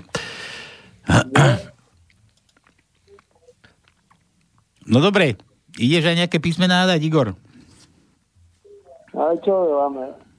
[4.86, 5.40] No dobre,
[5.78, 7.28] ideš aj nejaké písmená dať, Igor?
[9.14, 10.31] A čo máme?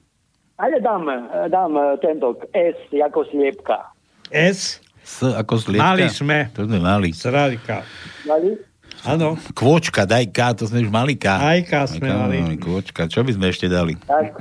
[0.57, 1.09] Ale dám,
[1.49, 3.89] dám tento S ako sliepka.
[4.29, 4.77] S?
[5.01, 5.83] S ako sliepka?
[5.83, 6.53] Mali sme.
[6.53, 7.09] To sme mali.
[7.11, 7.81] Sralika.
[8.29, 8.53] Mali?
[9.03, 9.35] Áno.
[9.51, 11.27] Kôčka, daj K, to sme už mali K.
[11.27, 12.37] Aj K sme K, mali.
[12.39, 13.97] no, Kôčka, čo by sme ešte dali?
[14.07, 14.31] Tak,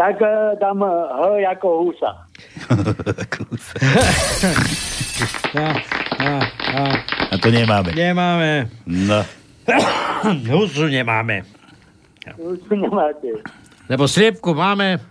[0.00, 1.20] tak eh, dám H
[1.58, 2.10] ako husa.
[5.50, 5.66] A,
[6.16, 6.30] a,
[6.72, 6.82] a.
[7.30, 7.92] A to nemáme.
[7.92, 8.70] Nemáme.
[8.86, 9.20] No.
[10.50, 11.44] Husu nemáme.
[12.40, 13.38] Už nemáte.
[13.90, 15.02] Lebo sliepku máme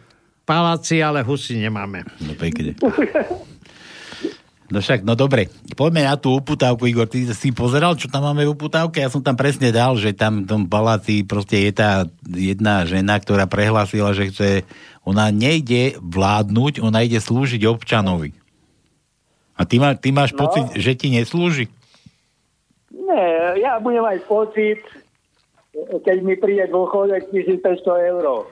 [0.47, 2.07] paláci, ale husy nemáme.
[2.23, 2.79] No pekne.
[4.69, 5.49] No však, no dobre.
[5.73, 7.09] Poďme na tú uputávku, Igor.
[7.09, 9.01] Ty si pozeral, čo tam máme v uputávke?
[9.01, 13.17] Ja som tam presne dal, že tam v tom paláci proste je tá jedna žena,
[13.17, 14.49] ktorá prehlásila, že chce,
[15.01, 18.31] ona nejde vládnuť, ona ide slúžiť občanovi.
[19.57, 20.45] A ty, má, ty máš No.
[20.45, 21.65] pocit, že ti neslúži?
[22.93, 24.79] Nie, ja budem mať pocit,
[26.05, 28.45] keď mi príde dôchodok 1500 eur.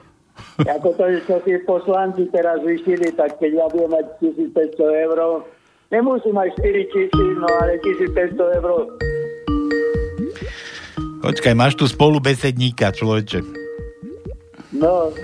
[0.58, 4.06] Ako to, čo si poslanci teraz vyšili, tak keď ja budem mať
[4.52, 5.18] 1500 eur,
[5.94, 8.70] nemusím mať 4 tisíc, no ale 1500 eur.
[11.22, 13.42] Počkaj, máš tu spolubesedníka, človeče.
[14.78, 15.10] No,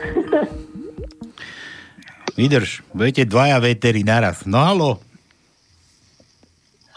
[2.35, 4.43] Vydrž, budete dvaja vetery naraz.
[4.43, 4.99] No halo.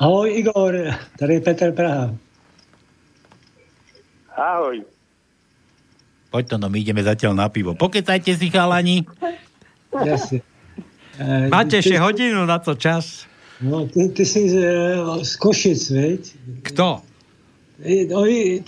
[0.01, 0.73] Ahoj Igor,
[1.17, 2.13] tady je Petr Praha.
[4.37, 4.96] ahoj.
[6.37, 7.73] Poď to, no my ideme zatiaľ na pivo.
[7.73, 9.01] Pokecajte si, chalani.
[10.05, 10.41] Jasně.
[11.17, 13.25] Eh, Máte ešte hodinu na to čas.
[13.57, 14.55] No, ty, ty jsi z,
[15.25, 16.21] z Košic, viď?
[16.61, 17.01] Kto?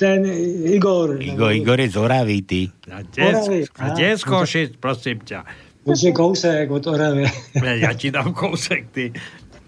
[0.01, 0.25] Ten
[0.65, 1.21] Igor.
[1.21, 2.73] Igor, Igor je z Oravy, ty.
[2.89, 5.45] A kde, z Košic, prosím ťa.
[5.85, 7.29] To je kousek od Oravy.
[7.85, 9.13] Ja ti dám kousek, ty.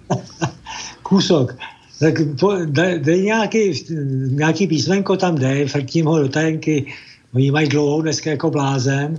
[1.06, 1.54] Kusok.
[2.02, 3.86] Tak po, dej, dej nějaký,
[4.34, 6.90] nějaký písmenko tam dej, frkním ho do tajenky.
[7.36, 9.18] Oni mají dlouhou dneska jako blázen.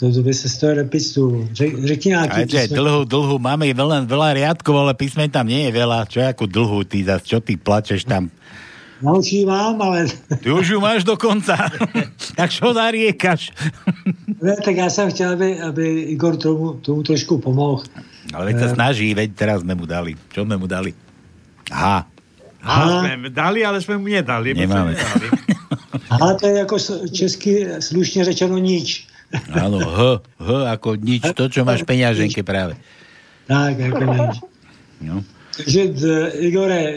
[0.00, 1.48] To, to by se z toho repistu.
[1.52, 5.72] Řek, řekni nějaký je, dlhú, dlhú, máme veľa, veľa riadkov, ale písmen tam nie je
[5.72, 6.04] veľa.
[6.04, 8.28] Čo je ako dlhú, ty zas, čo ty plačeš tam?
[9.02, 10.12] Naučí mám, ale
[10.44, 11.56] Ty už ju máš do konca.
[12.38, 13.50] tak čo zariekaš?
[14.44, 17.82] ne, tak já jsem chtěl, aby, aby Igor tomu, tomu trošku pomohl.
[18.36, 18.74] Ale veď sa Eh.
[18.76, 20.14] snaží, veď teraz sme mu dali.
[20.30, 20.92] Čo sme mu dali?
[21.72, 22.04] Aha,
[22.62, 24.54] A sme dali, ale sme mu nedali.
[24.54, 24.92] my sme Nemáme.
[24.94, 25.26] nedali.
[26.20, 29.06] A to je jako s- česky slušně řečeno nič.
[29.48, 29.98] áno, H,
[30.36, 32.76] H ako nič, to, čo máš peňaženke práve.
[33.48, 34.34] Tak, jako nič.
[35.00, 35.24] No.
[35.66, 36.94] že d- Igore, e,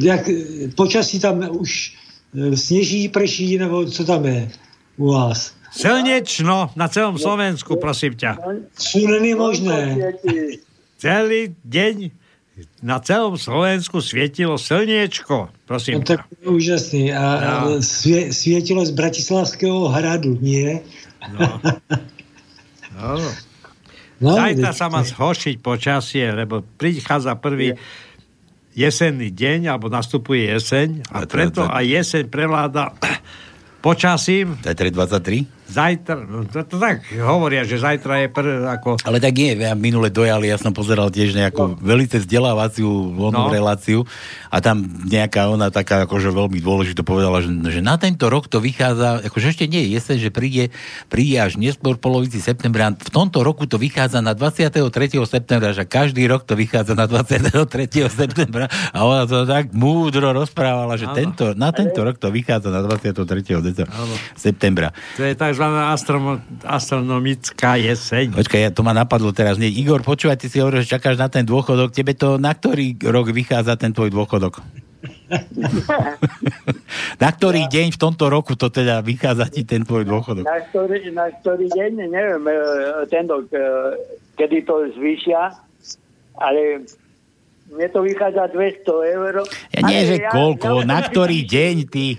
[0.00, 0.28] jak
[0.76, 1.92] počasí tam už
[2.36, 4.48] e, sněží, prší, nebo co tam je
[4.96, 5.52] u vás?
[5.72, 8.36] Slnečno na celom Slovensku, prosím ťa.
[8.80, 9.96] Sú není možné.
[10.96, 12.10] Celý deň
[12.84, 17.04] na celom Slovensku svietilo slniečko, prosím No tak to je úžasný.
[17.12, 17.22] A
[17.64, 17.80] No.
[17.80, 20.84] svie, svietilo z Bratislavského hradu, nie?
[21.32, 21.60] No.
[22.96, 23.20] No.
[24.16, 27.76] No, Zajtra sa má zhoršiť počasie, lebo prichádza prvý
[28.72, 32.96] jesenný deň, alebo nastupuje jeseň a preto aj jeseň prevláda
[33.84, 34.56] počasím.
[34.64, 35.55] Zajtra je 23?
[35.66, 39.02] Zajtra, no to, to tak hovoria, že zajtra je pr, ako...
[39.02, 41.78] Ale tak nie, ja minule dojali, ja som pozeral tiež nejakú no.
[41.82, 42.86] velice vzdelávaciu
[43.26, 43.50] No.
[43.50, 44.06] reláciu
[44.46, 48.62] a tam nejaká ona taká akože veľmi dôležito povedala, že, že na tento rok to
[48.62, 50.64] vychádza, akože ešte nie je jeseň, že príde,
[51.10, 52.94] príde až neskôr v polovici septembra.
[52.94, 54.86] V tomto roku to vychádza na 23.
[55.26, 57.66] septembra, že každý rok to vychádza na 23.
[58.06, 62.86] septembra a ona to tak múdro rozprávala, že tento, na tento rok to vychádza na
[62.86, 63.18] 23.
[63.60, 63.94] decembra-
[64.38, 64.88] septembra.
[65.18, 65.64] To je tzv.
[65.72, 66.36] Astromo,
[66.68, 68.36] astronomická jeseň.
[68.36, 69.56] Počkaj, ja, to ma napadlo teraz.
[69.56, 69.72] Nie.
[69.72, 71.96] Igor, počúvaj, ty si hovoril, že čakáš na ten dôchodok.
[71.96, 74.60] Tebe to na ktorý rok vychádza ten tvoj dôchodok?
[77.24, 80.44] na ktorý deň v tomto roku to teda vychádza ti ten tvoj dôchodok?
[80.44, 82.54] Na ktorý, na ktorý deň, neviem, e,
[83.08, 83.56] tento, e,
[84.36, 85.56] kedy to zvýšia,
[86.36, 86.84] ale
[87.66, 89.34] mne to vychádza 200 eur.
[89.74, 92.14] Ja nie, Ale že koľko, na ktorý deň ty...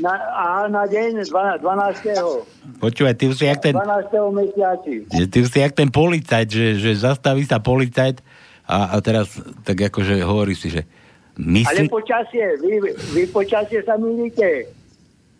[0.00, 1.60] Na, a na deň 12.
[1.60, 2.80] 12.
[2.80, 4.10] Počúvaj, ty už si jak ten, 12.
[4.32, 4.94] mesiaci.
[5.12, 8.24] že ty už si jak ten policajt, že, že zastaví sa policajt
[8.64, 9.28] a, a teraz
[9.62, 10.88] tak akože hovorí si, že
[11.36, 11.86] Ale myslím...
[11.92, 12.80] počasie, vy,
[13.12, 14.72] vy počasie sa milíte.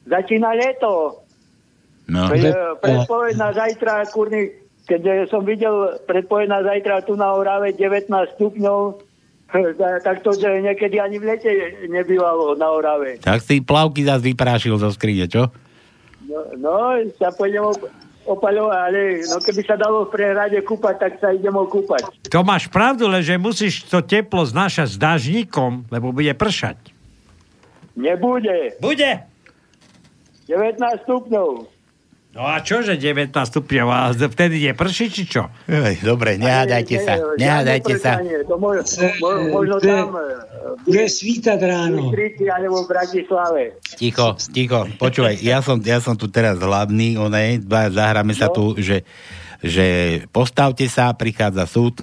[0.05, 1.24] Začína leto.
[2.05, 2.28] No.
[2.28, 2.53] Pre,
[2.85, 4.53] predpoveď na zajtra, kurný,
[4.85, 9.01] keď som videl predpoveď na zajtra tu na Orave 19 stupňov,
[10.03, 11.53] tak to, že niekedy ani v lete
[11.87, 13.22] nebývalo na Orave.
[13.22, 15.49] Tak si plavky zase vyprášil zo skrine, čo?
[16.26, 16.74] No, no
[17.16, 17.89] sa pôjdem op-
[18.24, 22.09] opaľovať, ale no, keby sa dalo v prehrade kúpať, tak sa idem okúpať.
[22.32, 26.76] To máš pravdu, ale že musíš to teplo znášať s dážnikom, lebo bude pršať.
[27.95, 28.74] Nebude.
[28.82, 29.22] Bude.
[30.51, 31.74] 19 stupňov.
[32.35, 33.87] No a čože 19 stupňov?
[33.87, 35.47] A vtedy je prší, či čo?
[35.64, 38.18] Ej, dobre, nehádajte sa, nehádajte sa.
[38.51, 40.18] To mo- mo- možno tam
[40.82, 42.11] Bude svítať ráno.
[42.11, 43.62] alebo v Bratislave.
[43.95, 48.74] Ticho, ticho, počúvaj, ja som, ja som tu teraz hlavný, onej, dva- zahráme sa tu,
[48.76, 49.07] že,
[49.62, 49.87] že
[50.28, 52.03] postavte sa, prichádza súd,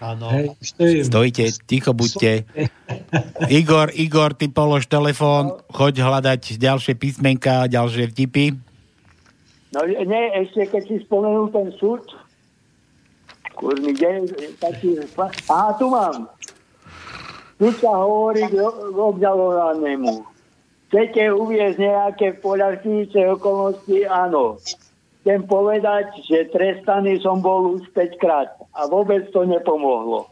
[0.00, 0.56] Áno.
[1.04, 2.48] Stojíte, ticho buďte.
[3.52, 8.69] Igor, Igor, ty polož telefón, choď hľadať ďalšie písmenka, ďalšie vtipy.
[9.70, 12.02] No nie, ešte keď si spomenul ten súd,
[13.54, 14.20] kurný deň,
[14.58, 14.98] taký,
[15.46, 16.26] aha, tu mám.
[17.60, 20.26] Tu sa hovorí k o- k obžalovanému.
[20.90, 23.98] Chcete uviezť nejaké poľahčujúce okolnosti?
[24.10, 24.58] Áno.
[25.22, 30.26] Chcem povedať, že trestaný som bol už 5 krát a vôbec to nepomohlo.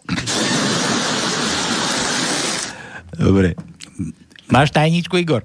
[3.14, 3.52] Dobre.
[4.48, 5.44] Máš tajničku, Igor?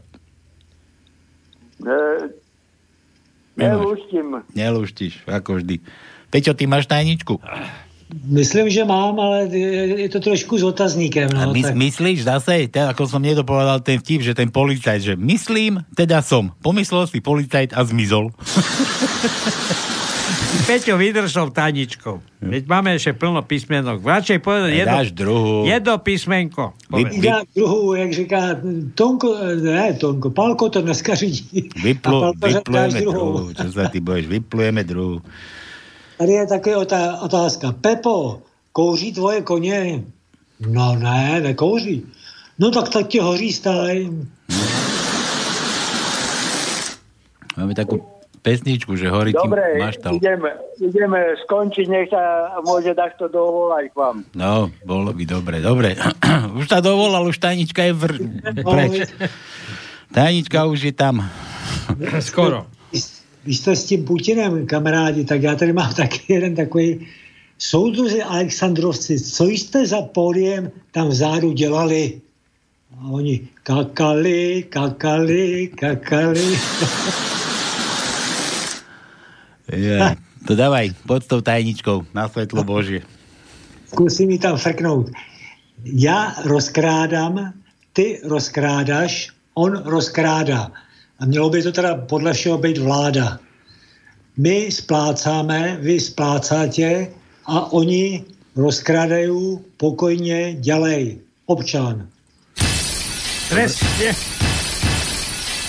[1.84, 1.94] E,
[3.54, 4.42] Nelúštim.
[4.52, 5.80] Nelúštiš, ako vždy.
[6.28, 7.38] Peťo, ty máš tajničku?
[8.14, 11.34] Myslím, že mám, ale je, to trošku s otazníkem.
[11.34, 11.74] A No, my, tak.
[11.74, 16.54] myslíš zase, teda, ako som nedopovedal ten vtip, že ten policajt, že myslím, teda som.
[16.62, 18.30] Pomyslel si policajt a zmizol.
[20.64, 22.24] Peťo, vydrž tou tajničkou.
[22.40, 24.00] Veď máme ešte plno písmenok.
[24.00, 25.68] Radšej povedať jedno, Dáš druhú.
[25.68, 26.64] jedno písmenko.
[26.88, 27.20] Povedz.
[27.20, 28.40] Já druhou, jak říká
[28.96, 29.28] Tonko,
[29.62, 31.70] ne Tonko, Palko to dneska řídí.
[31.84, 33.52] Vyplu, vyplujeme druhú.
[33.52, 34.28] Čo sa ty bojíš?
[34.32, 35.20] Vyplujeme druhú.
[36.18, 37.76] Tady je také otá- otázka.
[37.82, 38.40] Pepo,
[38.72, 40.04] kouří tvoje koně?
[40.64, 42.08] No ne, nekouří.
[42.60, 44.08] No tak tak ti hoří stáj.
[47.58, 48.02] Máme takú
[48.44, 50.20] pesničku, že horí Dobre, maštal.
[50.20, 50.52] ideme,
[50.84, 54.18] ideme skončiť, nech sa môže takto dovolať k vám.
[54.36, 55.96] No, bolo by dobre, dobre.
[56.60, 58.14] už sa dovolal, už tajnička je vr...
[58.76, 59.08] preč.
[60.12, 61.24] Tajnička už je tam.
[62.20, 62.68] Skoro.
[63.44, 67.08] Vy jste s tím Putinem, kamarádi, tak já tady mám taky jeden takový
[67.58, 72.22] soudruzi Alexandrovci, co jste za pódiem tam vzadu dělali?
[73.00, 76.60] A oni kakali, kakali, kakali.
[79.74, 79.98] Je.
[80.48, 83.02] To dávaj, pod tou tajničkou, na svetlo Božie.
[83.88, 85.10] Zkusím mi tam frknout.
[85.84, 87.54] Já rozkrádám,
[87.94, 90.72] ty rozkrádaš, on rozkrádá.
[91.20, 93.40] A mělo by to teda podle všeho být vláda.
[94.38, 97.08] My splácáme, vy splácáte
[97.46, 98.24] a oni
[98.56, 101.22] rozkrádajú, pokojne, ďalej.
[101.46, 102.08] Občan.
[103.50, 104.53] Presne.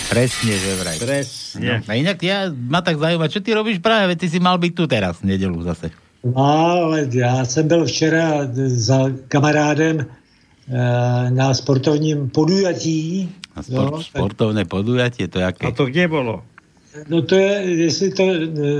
[0.09, 0.97] Presne, že vraj.
[1.01, 1.65] Presne.
[1.65, 4.55] No, a inak ja, ma tak zaujíma, čo ty robíš práve, veď ty si mal
[4.61, 5.89] byť tu teraz, v nedelu zase.
[6.25, 6.41] No,
[6.89, 10.05] ale já jsem byl včera za kamarádem e,
[11.29, 13.29] na sportovním podujatí.
[13.55, 15.67] A sport, tak- sportovné podujatie, to jaké?
[15.67, 16.43] A to kde bolo?
[17.09, 17.51] No to je,
[17.91, 18.23] jestli to,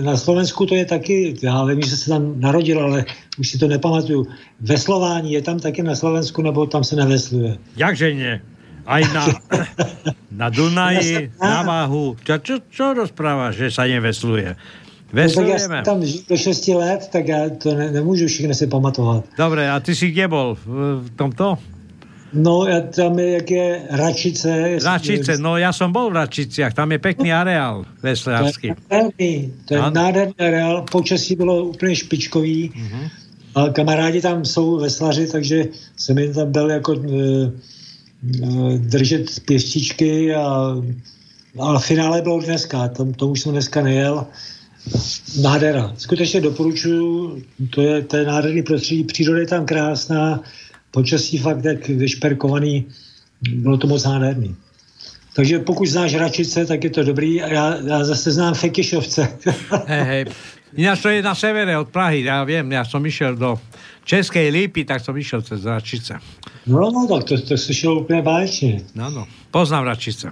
[0.02, 3.06] na Slovensku to je taky, já vím, že se tam narodil, ale
[3.39, 4.27] už si to nepamatuju.
[4.61, 7.57] Veslování je tam taky na Slovensku, nebo tam se nevesluje?
[7.76, 8.41] Jakže nie?
[8.86, 9.24] Aj na,
[10.45, 12.16] na Dunaji, na Váhu.
[12.22, 14.53] Čo, čo, čo rozprávaš, že sa nevesluje?
[14.53, 15.60] No, tak Veslujeme.
[15.60, 19.24] jsem tam žil do 6 let, tak já to ne, nemůžu všechno si pamatovat.
[19.38, 20.57] Dobre, a ty si kde bol?
[20.66, 21.57] V, tomto?
[22.34, 24.49] No, ja, tam je, jak je Račice.
[24.84, 28.76] Račice, no ja som bol v Račiciach, tam je pekný areál vesliarsky.
[28.91, 29.95] Nádherný, to je Ano.
[29.95, 32.72] nádherný areál, počasí bylo úplně špičkový.
[32.76, 33.02] Mhm.
[33.56, 35.66] A kamarádi tam jsou veslaři, takže
[35.98, 37.52] jsem jim tam byl jako e,
[38.77, 40.76] držet pěstičky a
[41.60, 44.26] ale finále bylo dneska, tam, to už jsem dneska nejel.
[45.41, 45.93] Nádhera.
[45.97, 50.39] Skutečně doporučuju, to je, to je nádherný prostředí, příroda je tam krásná,
[50.91, 52.85] počasí fakt jak vyšperkovaný,
[53.52, 54.56] bylo to moc nádherný.
[55.35, 57.41] Takže pokud znáš Račice, tak je to dobrý.
[57.41, 59.27] A já, já zase znám Fekišovce.
[59.85, 60.26] Hej, hej.
[60.76, 63.56] Ináč to je na severe od Prahy, ja viem, ja som išiel do
[64.06, 66.14] Českej Lípy, tak som išiel cez Račice.
[66.69, 68.82] No, no, tak to, to slyšelo úplně báječně.
[68.95, 69.26] No, no.
[69.52, 70.32] Poznám Račice.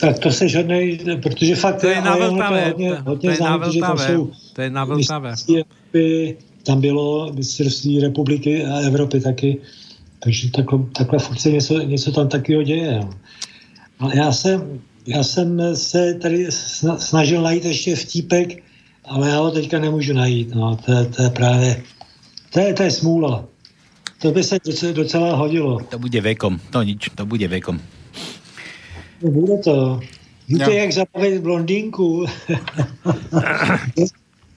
[0.00, 3.36] Tak to se žádnej, protože fakt To je na hodně, to- hodně to je na
[3.36, 4.14] znám, protože tam Vltave.
[4.14, 9.58] jsou To je na Evropy, tam bylo mistrovství republiky a Evropy taky.
[10.18, 13.00] Takže takhle, takhle furt se něco, něco tam takového děje.
[13.00, 13.10] No.
[13.98, 18.62] Ale já jsem, já jsem se tady sna- snažil najít ještě vtípek,
[19.04, 20.54] ale já ho teďka nemůžu najít.
[20.54, 20.76] No.
[20.76, 21.82] To, to je právě,
[22.52, 23.44] to je, to je smůla.
[24.18, 25.78] To by se docela, docela hodilo.
[25.90, 27.80] To bude vekom, to nič, to bude vekom.
[29.22, 30.00] No, Bude to.
[30.48, 30.72] Víte, No.
[30.72, 32.26] jak zabavit blondýnku?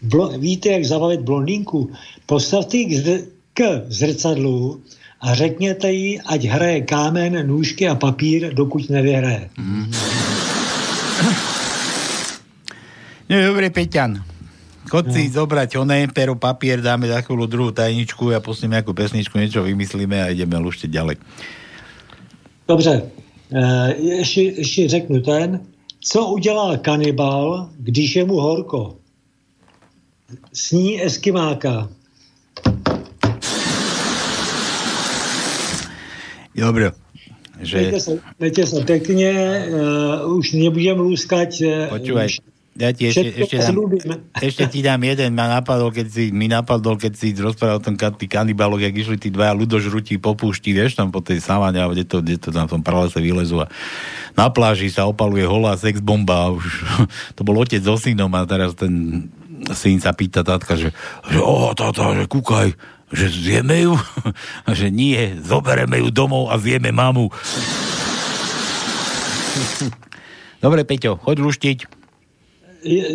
[0.02, 1.92] Blo, víte, jak zabavit blondýnku?
[2.26, 4.82] Postavte ji k, zr- k zrcadlu
[5.22, 9.50] a řekněte jí, ať hraje kámen, nůžky a papír, dokud nevyhraje.
[13.30, 14.24] No dobre, Peťan.
[14.86, 19.34] Chod si zobrať oné, pero papier, dáme za chvíľu druhú tajničku a pustíme nejakú pesničku,
[19.42, 21.18] niečo vymyslíme a ideme luštiť ďalej.
[22.68, 23.02] Dobře,
[23.52, 25.60] e, ještě, ještě řeknu ten.
[26.00, 28.96] Co udělá kanibal, když je mu horko?
[30.54, 31.90] Sní eskimáka.
[36.56, 36.92] Dobre.
[37.62, 37.78] Že...
[37.78, 39.32] Mějte se, mějte se pěkně,
[40.24, 41.62] uh, už nebudem lúskať.
[41.62, 42.28] Uh, Počúvaj,
[42.76, 43.76] ja ti ešte, Všetko ešte, dám,
[44.36, 47.96] ešte ti dám jeden, ma napadol, keď si, mi napadol, keď si rozprával o tom
[47.96, 52.20] tí jak išli tí dvaja ľudožrutí po púšti, vieš, tam po tej savane, kde to,
[52.20, 53.72] kde to tam v tom pralese vylezú a
[54.36, 56.68] na pláži sa opaluje holá sex bomba a už
[57.40, 59.24] to bol otec so synom a teraz ten
[59.72, 60.92] syn sa pýta tátka, že,
[61.32, 62.76] že o, táta, že kúkaj,
[63.16, 63.96] že zjeme ju?
[64.68, 67.32] A že nie, zobereme ju domov a zjeme mamu.
[70.66, 71.95] Dobre, Peťo, choď luštiť.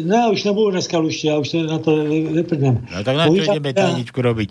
[0.05, 2.87] Ne, už nebudu dneska luště, já už se na to vy- vyprdnem.
[2.97, 4.51] No tak na Povídám ideme teda- tajničku robiť?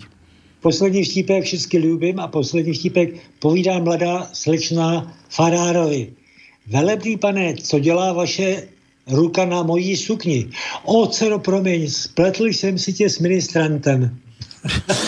[0.60, 6.12] Poslední vtípek vždycky ljubím a poslední vtípek povídá mladá slečna Farárovi.
[6.66, 8.62] Velebný pane, co dělá vaše
[9.08, 10.48] ruka na mojí sukni?
[10.84, 14.16] O, dcero, promiň, spletl jsem si tě s ministrantem.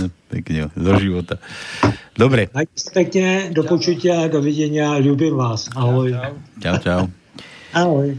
[0.00, 1.34] No, pekne, zo života.
[2.18, 5.68] Dobre, Majte pěkně, do počutí a do vidění a ľubím vás.
[5.76, 6.14] Ahoj.
[6.62, 7.06] čau, čau.
[7.72, 8.16] Ahoj.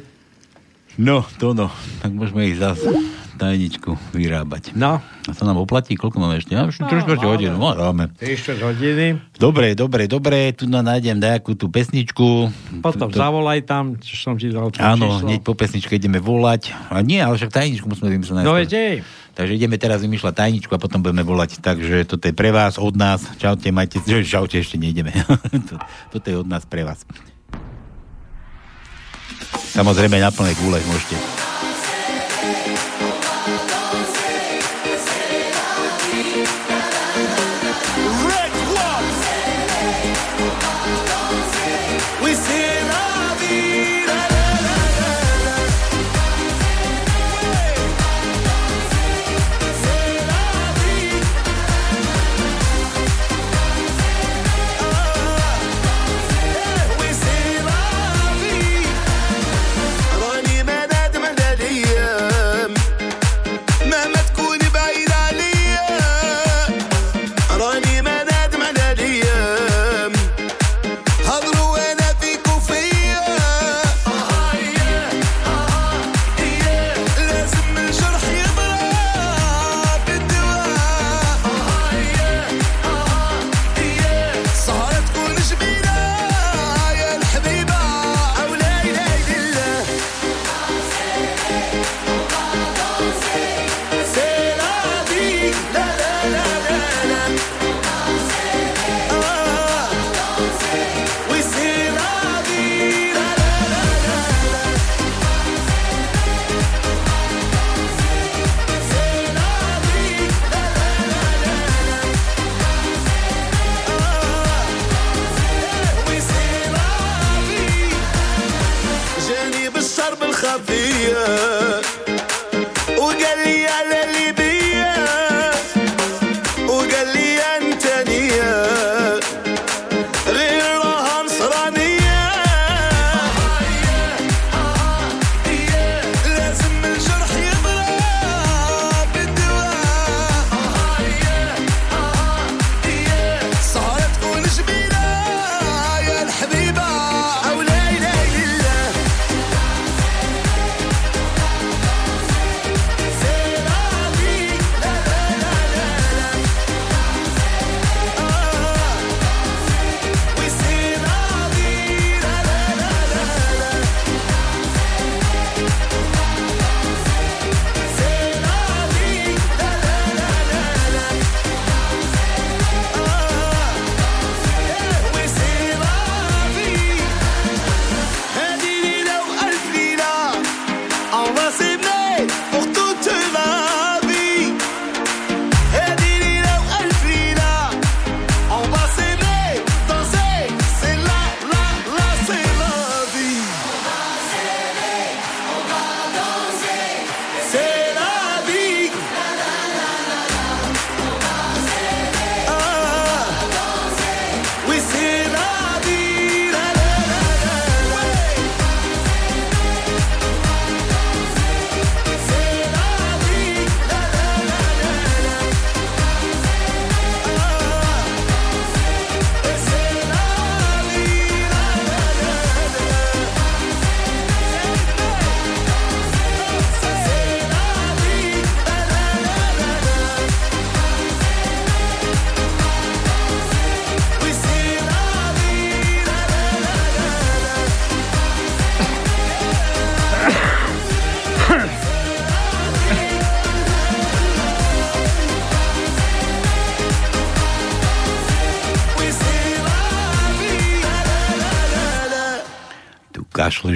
[0.99, 1.71] No, to no,
[2.03, 2.91] tak môžeme ich zase
[3.39, 4.76] tajničku vyrábať.
[4.76, 4.99] No.
[4.99, 6.59] A to nám oplatí, koľko máme ešte?
[6.59, 8.11] No, už 3 čtvrte hodinu, no dáme.
[8.19, 9.15] 3 hodiny.
[9.39, 12.51] Dobre, dobre, dobre, tu na nájdem nejakú tú pesničku.
[12.84, 15.23] Potom Tu- zavolaj tam, čo som ti dal Áno, číslo.
[15.23, 16.76] hneď po pesničke ideme volať.
[16.91, 18.43] A nie, ale však tajničku musíme vymyslieť.
[18.43, 18.59] No najskôr.
[18.59, 18.95] veď ej.
[19.39, 21.63] Takže ideme teraz vymýšľať tajničku a potom budeme volať.
[21.63, 23.23] Takže toto je pre vás, od nás.
[23.39, 24.03] Čaute, majte...
[24.03, 25.15] že Čaute, ešte nejdeme.
[25.71, 25.80] To-
[26.11, 27.07] toto je od nás pre vás.
[29.55, 31.48] Samozrejme na plnej gule môžete.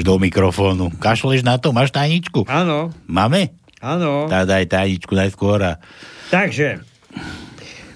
[0.04, 0.86] Kašleš do mikrofónu.
[1.00, 1.72] Kašleš na to?
[1.72, 2.44] Máš tajničku?
[2.52, 2.92] Áno.
[3.08, 3.56] Máme?
[3.80, 4.28] Áno.
[4.28, 5.80] Tá daj tajničku najskôr.
[6.28, 6.84] Takže,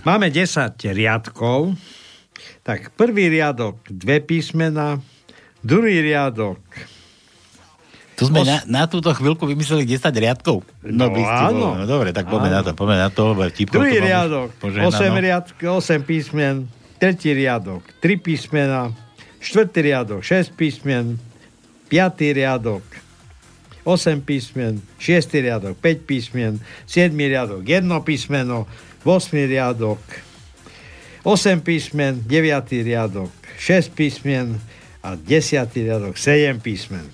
[0.07, 1.75] máme 10 riadkov.
[2.63, 4.99] Tak prvý riadok dve písmena,
[5.63, 6.59] druhý riadok
[8.19, 10.65] Tu sme na, na túto chvíľku vymysleli 10 riadkov.
[10.83, 11.75] No, ste áno.
[11.75, 14.47] bol- No, dobre, tak poďme na to, poďme na to, lebo vtipkov Druhý už riadok,
[14.57, 14.89] požehnané.
[14.89, 16.55] 8, riadk, 8 písmen,
[16.97, 18.89] tretí riadok, 3 písmena,
[19.37, 21.21] štvrtý riadok, 6 písmen,
[21.87, 22.83] piatý riadok,
[23.87, 28.67] 8 písmen, 6 riadok, 5 písmen, 7 riadok, 1 písmeno,
[29.07, 30.03] 8 riadok,
[31.23, 34.59] 8 písmen, 9 riadok, 6 písmen
[35.03, 37.07] a 10 riadok, 7 písmen.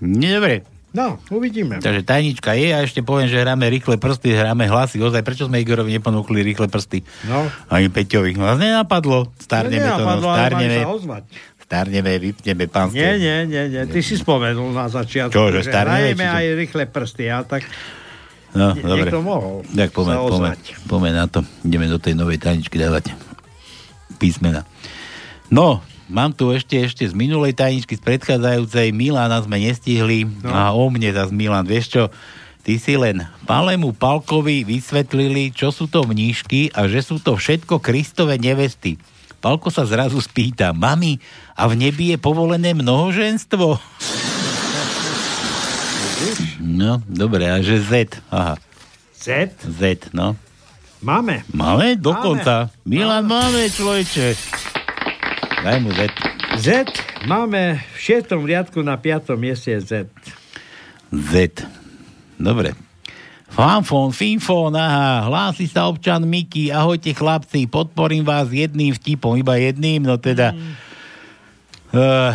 [0.00, 0.74] Dobre.
[0.94, 1.82] No, uvidíme.
[1.82, 5.02] Takže tajnička je a ešte poviem, že hráme rýchle prsty, hráme hlasy.
[5.02, 7.02] Ozaj, prečo sme Igorovi neponúkli rýchle prsty?
[7.26, 7.50] No.
[7.66, 8.38] Ani Peťovi.
[8.38, 9.34] Vás nenapadlo.
[9.42, 10.86] Starneme to, no, starneme.
[10.86, 11.22] sa ozvať.
[11.64, 12.94] Starneme, vypneme pánske.
[12.94, 13.82] Nie, nie, nie, nie.
[13.84, 17.24] Ty si spomenul na začiatku, Čo, že starneme, hrajeme aj rýchle prsty.
[17.26, 17.64] A tak
[18.54, 19.10] No, Nie- dobre.
[19.10, 20.50] niekto mohol Tak poďme, poďme,
[20.86, 21.42] poďme na to.
[21.60, 23.10] Ideme do tej novej tajničky dávať
[24.14, 24.62] písmena.
[25.48, 28.92] No, mám tu ešte, ešte z minulej tajničky, z predchádzajúcej.
[28.92, 30.48] Milana sme nestihli No.
[30.48, 31.64] a o mne zas Milan.
[31.64, 32.02] Vieš čo,
[32.62, 37.82] ty si len Palemu Palkovi vysvetlili, čo sú to mníšky a že sú to všetko
[37.82, 39.02] Kristove nevesty.
[39.40, 41.18] Palko sa zrazu spýta, mami,
[41.54, 43.78] a v nebi je povolené mnohoženstvo?
[46.58, 48.18] No, dobre, a že Z.
[48.34, 48.58] Aha.
[49.14, 49.54] Z?
[49.62, 50.34] Z, no.
[50.98, 51.46] Máme.
[51.54, 51.94] Máme?
[51.94, 52.72] Dokonca.
[52.82, 54.34] Milan, máme, človeče.
[55.62, 56.10] Daj mu Z.
[56.58, 56.68] Z
[57.30, 60.10] máme v šiestom riadku na piatom mieste Z.
[61.12, 61.34] Z.
[62.40, 62.74] Dobre.
[63.54, 70.02] Fanfón, finfón, aha, hlási sa občan Miky, ahojte chlapci, podporím vás jedným vtipom, iba jedným,
[70.02, 70.50] no teda...
[70.50, 70.93] Uh,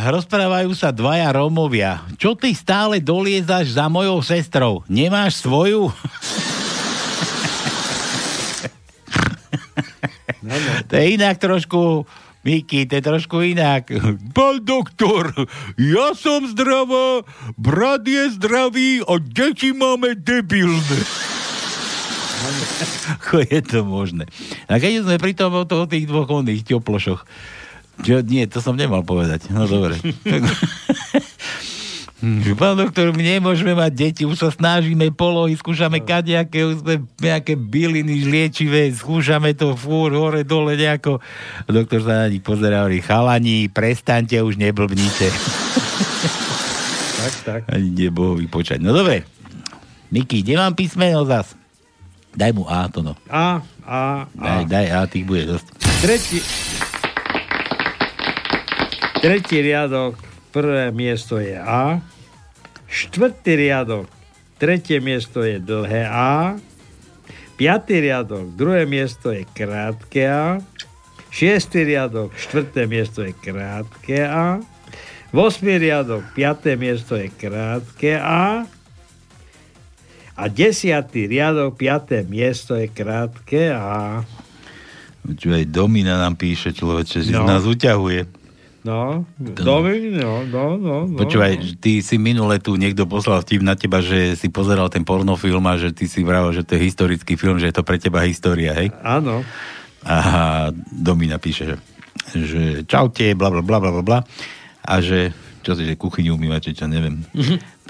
[0.08, 2.08] rozprávajú sa dvaja Rómovia.
[2.16, 4.88] Čo ty stále doliezaš za mojou sestrou?
[4.88, 5.92] Nemáš svoju?
[10.90, 12.10] To je inak trošku,
[12.42, 13.92] Miki, to je trošku inak.
[14.34, 15.30] Pán doktor,
[15.78, 17.22] ja som zdravá,
[17.54, 21.00] brat je zdravý a deti máme debilné.
[23.20, 24.26] Ako je to možné?
[24.72, 27.28] A keď sme pri tom o, tých dvoch oných toplošoch,
[28.04, 29.52] čo, nie, to som nemal povedať.
[29.52, 30.00] No dobre.
[32.60, 37.56] Pán doktor, my nemôžeme mať deti, už sa snažíme polohy, skúšame kadejaké, už sme nejaké
[37.56, 41.24] byliny liečivé, skúšame to fúr, hore, dole nejako.
[41.64, 45.32] Doktor sa na nich pozerá, hovorí, chalani, prestaňte, už neblbnite.
[47.20, 47.62] Tak, tak.
[47.72, 48.84] Ani nebohu vypočať.
[48.84, 49.24] No dobre.
[50.12, 51.56] Miky, kde mám písmeno zas?
[52.36, 53.16] Daj mu A to no.
[53.32, 54.44] A, A, A.
[54.60, 55.68] Daj, daj A, tých bude dosť.
[56.04, 56.40] Tretí,
[59.20, 60.16] tretí riadok,
[60.56, 62.00] prvé miesto je A.
[62.90, 64.08] Štvrtý riadok,
[64.58, 66.56] tretie miesto je dlhé A.
[67.60, 70.64] Piatý riadok, druhé miesto je krátke A.
[71.30, 74.64] Šiestý riadok, štvrté miesto je krátke A.
[75.30, 78.66] Vosmý riadok, piaté miesto je krátke A.
[80.40, 84.24] A desiatý riadok, piaté miesto je krátke A.
[85.30, 87.44] Čo aj Domina nám píše, človeče, že No.
[87.46, 87.52] no.
[87.54, 88.39] nás uťahuje.
[88.80, 91.20] No, domy, no, no, no, no.
[91.20, 95.68] Počúvaj, ty si minule tu niekto poslal vtip na teba, že si pozeral ten pornofilm
[95.68, 98.24] a že ty si vravel, že to je historický film, že je to pre teba
[98.24, 98.96] história, hej?
[99.04, 99.44] Áno.
[100.08, 100.16] A
[100.96, 101.76] Domina píše, že,
[102.40, 104.20] že čaute, bla bla bla bla bla
[104.80, 107.20] a že čo si, že kuchyňu umývať, či čo, neviem.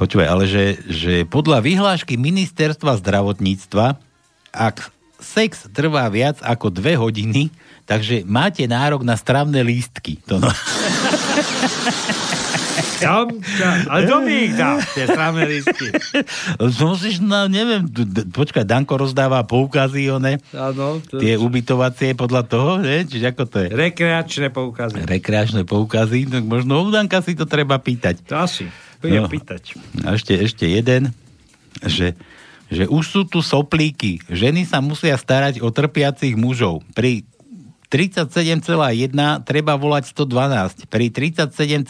[0.01, 3.93] Počúvaj, ale že, že podľa vyhlášky ministerstva zdravotníctva,
[4.49, 4.89] ak
[5.19, 7.51] sex trvá viac ako dve hodiny,
[7.83, 10.17] takže máte nárok na stravné lístky.
[10.25, 10.49] To no.
[12.99, 13.75] Tam, tam.
[13.87, 15.87] Ale kto mi ich dá, tie strávne listky?
[16.59, 17.87] Musíš, no neviem,
[18.27, 20.99] počkaj, Danko rozdáva poukazy, one, Áno.
[21.01, 23.07] to- tie ubytovacie podľa toho, ne?
[23.07, 23.69] Čiže ako to je?
[23.71, 24.99] Rekreačné poukazy.
[24.99, 28.19] Rekreačné poukazy, tak možno u Danka si to treba pýtať.
[28.27, 28.67] To asi.
[28.99, 29.31] Budem No.
[29.31, 29.79] pýtať.
[30.03, 31.15] A ešte, ešte jeden,
[31.79, 32.19] že,
[32.69, 34.21] že už sú tu soplíky.
[34.29, 36.85] Ženy sa musia starať o trpiacich mužov.
[36.93, 37.25] Pri
[37.89, 38.69] 37,1
[39.41, 40.85] treba volať 112.
[40.85, 41.89] Pri 37,2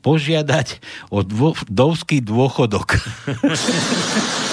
[0.00, 0.80] požiadať
[1.12, 2.96] o dvo, dovský dôchodok.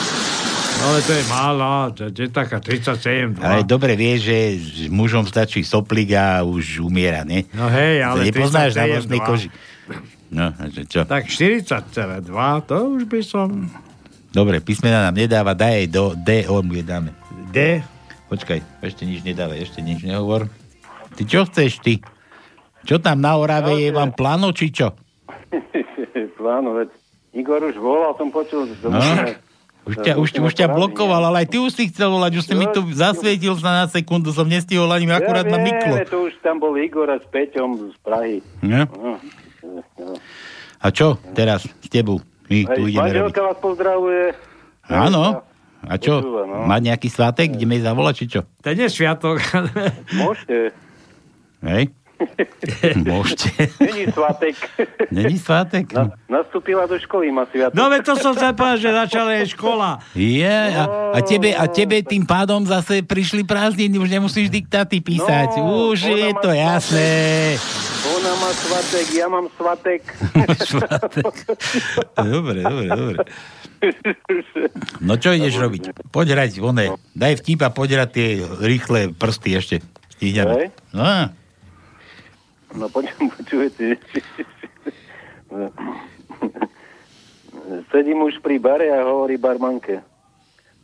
[0.79, 3.35] Ale to je málo, to je taká 37.
[3.43, 4.39] Ale dobre vieš, že
[4.87, 7.43] mužom stačí soplík a už umiera, nie?
[7.51, 8.95] No hej, ale nepoznáš na 37,2.
[8.95, 9.49] vlastnej koži.
[10.31, 11.03] No, že čo?
[11.03, 12.31] Tak 40,2,
[12.63, 13.67] to už by som...
[14.29, 17.11] Dobre, písmena nám nedáva, daj jej do D, on mu je dáme.
[17.49, 17.81] D?
[18.29, 20.45] Počkaj, ešte nič nedávaj, ešte nič nehovor.
[21.17, 21.97] Ty čo chceš, ty?
[22.85, 24.93] Čo tam na Orave je vám plano, či čo?
[26.39, 26.89] Plánu, veď
[27.33, 28.69] Igor už volal, som počul.
[28.85, 29.01] No.
[29.89, 32.53] Už ťa, už, už ťa blokoval, ale aj ty už si chcel volať, už si
[32.53, 35.97] mi tu zasvietil sa na sekundu, som nestihol ani akurát ja na Miklo.
[36.05, 38.37] to už tam bol Igor a s Peťom z Prahy.
[38.61, 38.85] No.
[38.85, 39.17] No.
[39.97, 40.13] No.
[40.79, 42.21] A čo teraz s tebou?
[42.49, 43.37] My tu Hej, ideme robiť.
[43.37, 44.23] vás pozdravuje.
[44.89, 45.45] Áno.
[45.79, 46.19] A čo?
[46.19, 46.67] Počúva, no.
[46.67, 48.41] Má nejaký svátek, ideme jej zavolať, či čo?
[48.43, 49.39] To nie je sviatok.
[50.19, 50.75] Môžete.
[51.63, 51.93] Hej?
[53.07, 53.71] Môžete.
[53.79, 54.55] Není svatek.
[55.11, 55.85] Není svátek?
[55.93, 57.75] Na, nastúpila do školy, má sviatok.
[57.75, 59.89] No veď to som sa povedal, že začala je škola.
[60.15, 60.83] Je, a,
[61.15, 65.59] a, tebe, a tebe tým pádom zase prišli prázdniny, už nemusíš diktáty písať.
[65.59, 67.11] No, už je to jasné.
[68.19, 70.01] Ona má svatek, ja mám svatek.
[72.19, 73.17] Dobre, dobre, dobre.
[74.99, 76.11] No čo ideš robiť?
[76.11, 76.99] Poď hrať, one.
[77.15, 78.27] Daj vtip a poď hrať tie
[78.59, 79.75] rýchle prsty ešte.
[80.19, 80.75] Hej.
[80.91, 81.31] No,
[82.77, 83.97] No poďme, počujete.
[87.89, 90.01] Sedím už pri bare a hovorí barmanke.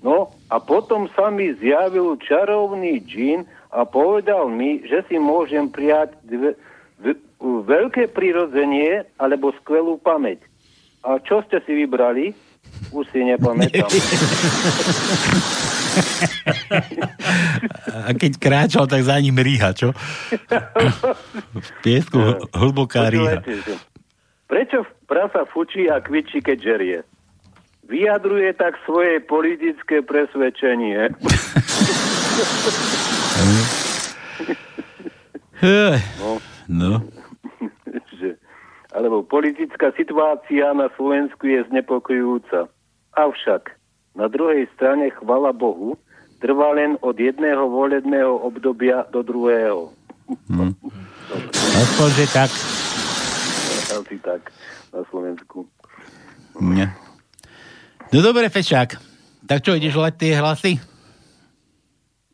[0.02, 6.14] No a potom sa mi zjavil čarovný džín a povedal mi, že si môžem prijať
[6.26, 6.54] dve,
[7.02, 7.18] v,
[7.66, 10.42] veľké prirodzenie alebo skvelú pamäť.
[11.06, 12.34] A čo ste si vybrali?
[12.94, 13.90] Už si nepamätám.
[18.08, 19.92] a keď kráčal, tak za ním rýha, čo?
[21.56, 23.74] V piesku hl- hlboká že
[24.46, 27.00] Prečo prasa fučí a kvičí, keď žerie?
[27.86, 31.14] Vyjadruje tak svoje politické presvedčenie.
[36.20, 36.98] No, No,
[38.96, 42.72] alebo politická situácia na Slovensku je znepokojujúca.
[43.20, 43.76] Avšak
[44.16, 46.00] na druhej strane, chvala Bohu,
[46.40, 49.92] trvá len od jedného volebného obdobia do druhého.
[50.48, 50.74] hm.
[51.76, 52.52] aspoň, že tak.
[53.96, 54.42] Asi tak
[54.92, 55.64] na Slovensku.
[56.60, 56.92] Nie.
[58.12, 58.96] No dobre, Fešák.
[59.44, 60.74] Tak čo, ideš volať tie hlasy?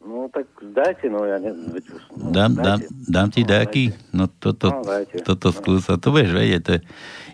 [0.01, 1.77] No tak dajte, no ja neviem.
[2.17, 3.93] No, Dám, dám, dám ti nejaký?
[4.11, 5.21] No toto, No, dajte.
[5.21, 6.61] toto skúsa, to budeš vedieť.
[6.65, 6.81] To je...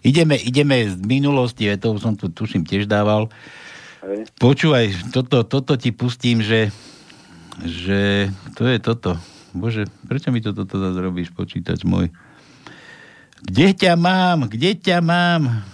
[0.04, 3.32] ideme, ideme z minulosti, to som tu tuším tiež dával.
[4.08, 4.32] Hej.
[4.40, 6.72] Počúvaj, toto, toto ti pustím, že,
[7.60, 9.20] že to je toto.
[9.52, 12.08] Bože, prečo mi to toto zase robíš, počítač môj?
[13.44, 14.48] Kde ťa mám?
[14.48, 15.68] Kde ťa mám?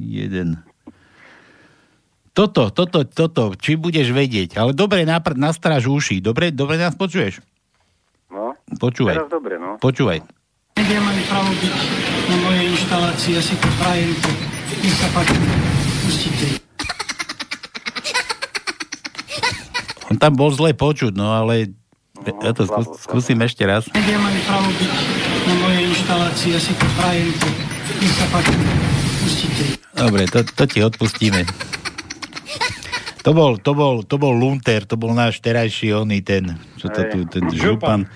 [0.00, 0.56] Jeden.
[2.32, 4.60] Toto, toto, toto, či budeš vedieť.
[4.60, 6.20] Ale dobre, napr- nastraž uši.
[6.20, 7.40] Dobre, dobre nás počuješ?
[8.28, 9.16] No, Počúvaj.
[9.16, 9.80] teraz dobre, no.
[9.80, 10.20] Počúvaj.
[10.76, 11.74] Media mali právo byť
[12.28, 14.12] na mojej inštalácii, ja si to prajem,
[14.84, 15.36] nech sa páči,
[16.04, 16.65] pustite.
[20.16, 21.72] Tam bol zle počuť, no ale
[22.24, 23.86] ja to skús, skúsim ešte raz.
[23.92, 24.92] Media mali právo byť
[25.46, 27.28] na mojej inštalácii, ja si to prajem,
[28.00, 28.52] nech sa páči,
[29.20, 29.64] pustite.
[29.96, 31.44] Dobre, to, to ti odpustíme.
[33.26, 37.02] To bol, to, bol, to bol Lunter, to bol náš terajší oný ten, čo to
[37.10, 38.06] tu, ten župan.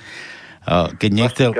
[0.70, 1.50] Keď nechcel,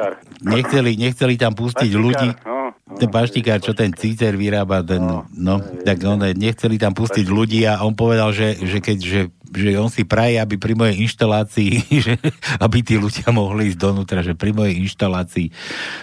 [0.45, 2.60] nechceli, nechceli tam pustiť ľudí, no,
[2.99, 5.55] ten paštikár, čo ten cícer vyrába, ten, no,
[5.87, 9.21] tak on, nechceli tam pustiť ľudí a on povedal, že, že keď, že,
[9.53, 11.73] že on si praje, aby pri mojej inštalácii,
[12.07, 12.15] že,
[12.59, 15.47] aby tí ľudia mohli ísť donútra, že pri mojej inštalácii,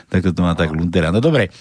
[0.07, 1.11] tak to má tak Luntera.
[1.11, 1.51] No dobre,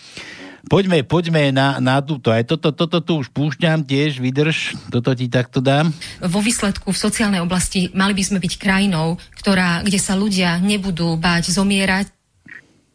[0.66, 2.35] Poďme, poďme na, na túto.
[2.35, 5.94] Aj toto, toto tu už púšťam tiež, vydrž, toto ti takto dám.
[6.19, 11.15] Vo výsledku v sociálnej oblasti mali by sme byť krajinou, ktorá, kde sa ľudia nebudú
[11.23, 12.11] báť zomierať.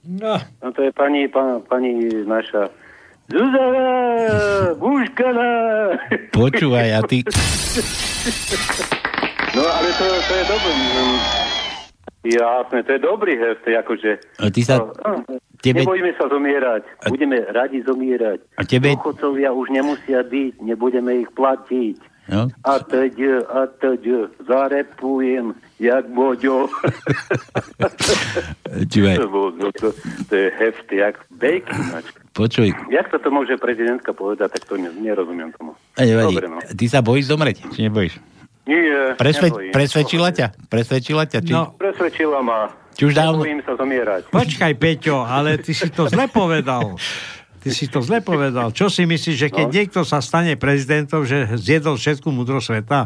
[0.04, 0.34] No.
[0.60, 1.94] No to je pani, pa, pani
[2.26, 2.68] naša
[3.28, 3.86] Zuzana,
[4.76, 5.50] Búškana.
[6.32, 7.22] Počúvaj, a ty...
[9.52, 10.72] No ale to, to je dobrý.
[10.72, 11.20] mm,
[12.24, 14.12] Jasné, to je dobrý heft, akože.
[14.40, 14.80] A ty sa...
[14.80, 15.28] No,
[15.60, 18.40] Tebe- Nebojíme sa zomierať, budeme radi zomierať.
[18.58, 22.00] A tebe- Dôchodcovia už nemusia byť, nebudeme ich platiť.
[22.64, 23.14] A teď,
[23.46, 24.02] a teď,
[24.42, 26.68] zarepujem, jak Boďo.
[28.72, 29.88] To, bol- to, to,
[30.30, 31.76] to je heft, jak bejky.
[32.32, 35.76] počuj, Jak sa to môže prezidentka povedať, tak to ne, nerozumiem tomu.
[35.94, 36.34] a nevadí.
[36.34, 36.60] Dobre, no.
[36.64, 38.16] Ty sa bojíš zomrieť, či nebojíš?
[38.64, 39.74] Nie, Presve, nebojím.
[39.74, 40.48] presvedčila ťa?
[40.66, 41.40] Presvedčila ťa?
[41.42, 41.52] Či...
[41.52, 41.76] No.
[41.76, 42.72] Presvedčila ma.
[42.94, 44.22] Či už dávno- Nebojím sa zomierať.
[44.30, 46.96] Počkaj, Peťo, ale ty si to zle povedal.
[47.62, 48.74] Ty si to zle povedal.
[48.74, 49.74] Čo si myslíš, že keď No.
[49.74, 53.06] niekto sa stane prezidentom, že zjedol všetku múdro sveta,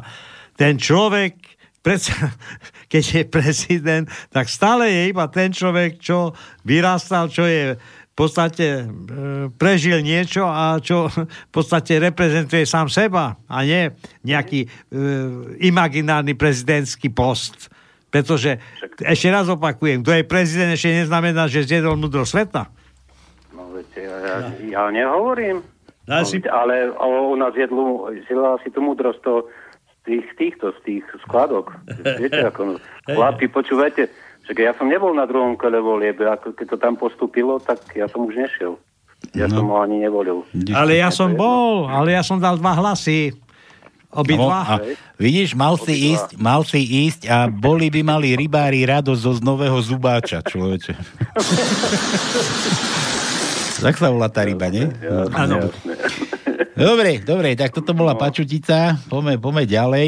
[0.56, 1.36] ten človek,
[1.84, 2.16] predsa,
[2.92, 6.32] keď je prezident, tak stále je iba ten človek, čo
[6.64, 8.84] vyrastal, čo je v podstate e,
[9.60, 13.92] prežil niečo a čo v podstate reprezentuje sám seba a nie
[14.24, 14.68] nejaký e,
[15.68, 17.68] imaginárny prezidentský post.
[18.08, 18.64] Pretože,
[19.04, 22.72] ešte raz opakujem, kto je prezident, ešte neznamená, že zjedol múdro sveta.
[23.98, 25.62] No, ja, ja, ja nehovorím.
[26.06, 29.48] No, si- ale o- ona zjedlu, zjedla si tú múdrosť to,
[29.82, 31.72] z tých, týchto, z tých skladok.
[32.20, 32.78] Viete, ako
[33.08, 34.08] chlapi, počúvajte,
[34.44, 38.06] však ja som nebol na druhom kole volieb, ako keď to tam postupilo, tak ja
[38.06, 38.78] som už nešiel.
[39.34, 39.58] Ja No.
[39.58, 40.44] som ho ani nevolil.
[40.70, 43.32] Ale ja som bol, ale ja som dal dva hlasy.
[44.08, 44.64] No, Obidva.
[44.64, 44.80] a
[45.18, 49.42] vidíš, mal si, ísť, mal si ísť a boli by mali rybári radosť zo z
[49.42, 50.94] nového zubáča, človeče.
[53.82, 54.88] tak sa volá tá ryba, nie?
[55.34, 55.72] Áno.
[56.76, 59.00] Dobre, dobre, tak toto bola pačutica.
[59.08, 60.08] Poďme, poďme ďalej.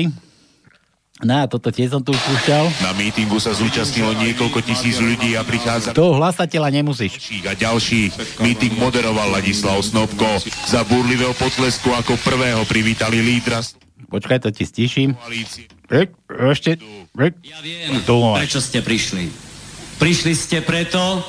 [1.17, 2.69] No a toto tiež som tu púšťal.
[2.85, 7.17] Na mítingu sa zúčastnilo niekoľko tisíc ľudí a prichádza Toho hlasateľa nemusíš.
[7.41, 8.13] a ďalší.
[8.37, 10.37] Míting moderoval Ladislav Snobko.
[10.69, 13.65] Za búrlivého potlesku ako prvého privítali lídra
[14.07, 15.19] Počkaj, to ti stiším.
[15.91, 16.07] E,
[16.47, 16.79] ešte.
[16.79, 17.99] E, Ja viem,
[18.39, 19.27] prečo ste prišli.
[19.99, 21.19] Prišli ste preto,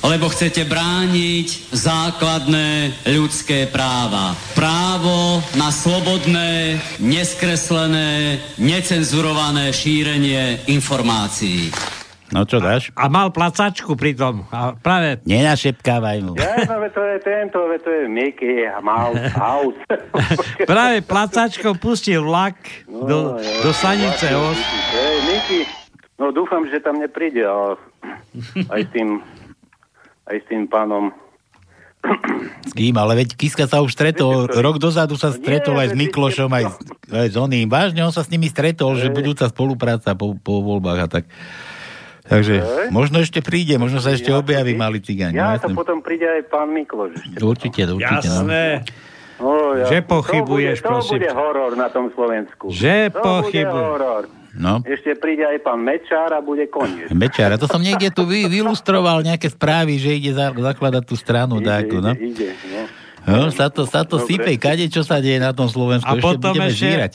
[0.00, 2.68] lebo chcete brániť základné
[3.12, 4.32] ľudské práva.
[4.56, 11.68] Právo na slobodné, neskreslené, necenzurované šírenie informácií.
[12.30, 12.94] No čo dáš?
[12.94, 14.46] A mal placačku pritom.
[14.54, 16.38] A práve Nenašepkávaj mu.
[16.38, 19.78] Ja, no, to je tento, to je Mickey Mouse House.
[20.70, 22.54] Práve placačkou pustil vlak
[22.86, 24.58] do, ja, do stanice ja, Os.
[24.94, 25.60] Hej, Mickey,
[26.22, 27.74] no dúfam, že tam nepríde, ale
[28.78, 29.18] aj tým,
[30.30, 31.10] aj s tým pánom.
[32.64, 32.96] S kým?
[32.96, 36.78] Ale veď Kiska sa už stretol, rok dozadu sa stretol aj s Miklošom, aj, s-
[37.12, 37.68] aj s oným.
[37.68, 41.24] Vážne, on sa s nimi stretol, že budúca spolupráca po, po voľbách a tak.
[42.24, 42.88] Takže Hej.
[42.88, 45.34] možno ešte príde, možno sa ešte objaví malý cigáň.
[45.34, 47.18] Ja, no, to potom príde aj pán Mikloš.
[47.18, 47.36] ešte.
[47.36, 48.28] Určite, určite.
[48.30, 48.46] No.
[48.46, 48.64] Jasné.
[49.40, 51.10] No, ja, Že pochybuješ, to bude, prosím.
[51.10, 52.64] To bude horor na tom Slovensku.
[52.70, 54.39] Že to pochybuješ.
[54.50, 54.82] No.
[54.82, 57.06] Ešte príde aj pán Mečár a bude koniec.
[57.22, 61.62] Bečára, to som niekde tu vy, vylustroval nejaké správy, že ide za, zakladať tú stranu.
[61.62, 62.10] Dáku, no.
[62.18, 62.82] Ide, no.
[63.20, 66.08] No, sa to, sa to sype, kade čo sa deje na tom Slovensku.
[66.08, 67.12] A ešte potom budeme ešte žírať.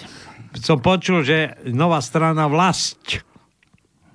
[0.61, 3.25] som počul, že nová strana Vlast.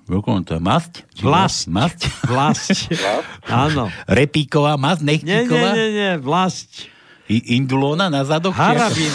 [0.07, 1.07] Je masť?
[1.23, 1.71] Vlast.
[1.71, 1.99] Masť?
[2.27, 2.91] Vlast.
[3.47, 3.87] Áno.
[4.07, 5.69] Repíková masť, Nie, nie, nechtíková?
[5.71, 6.89] nie, nie, Vlast.
[7.31, 8.55] I- Indulóna na zadoch?
[8.91, 9.07] či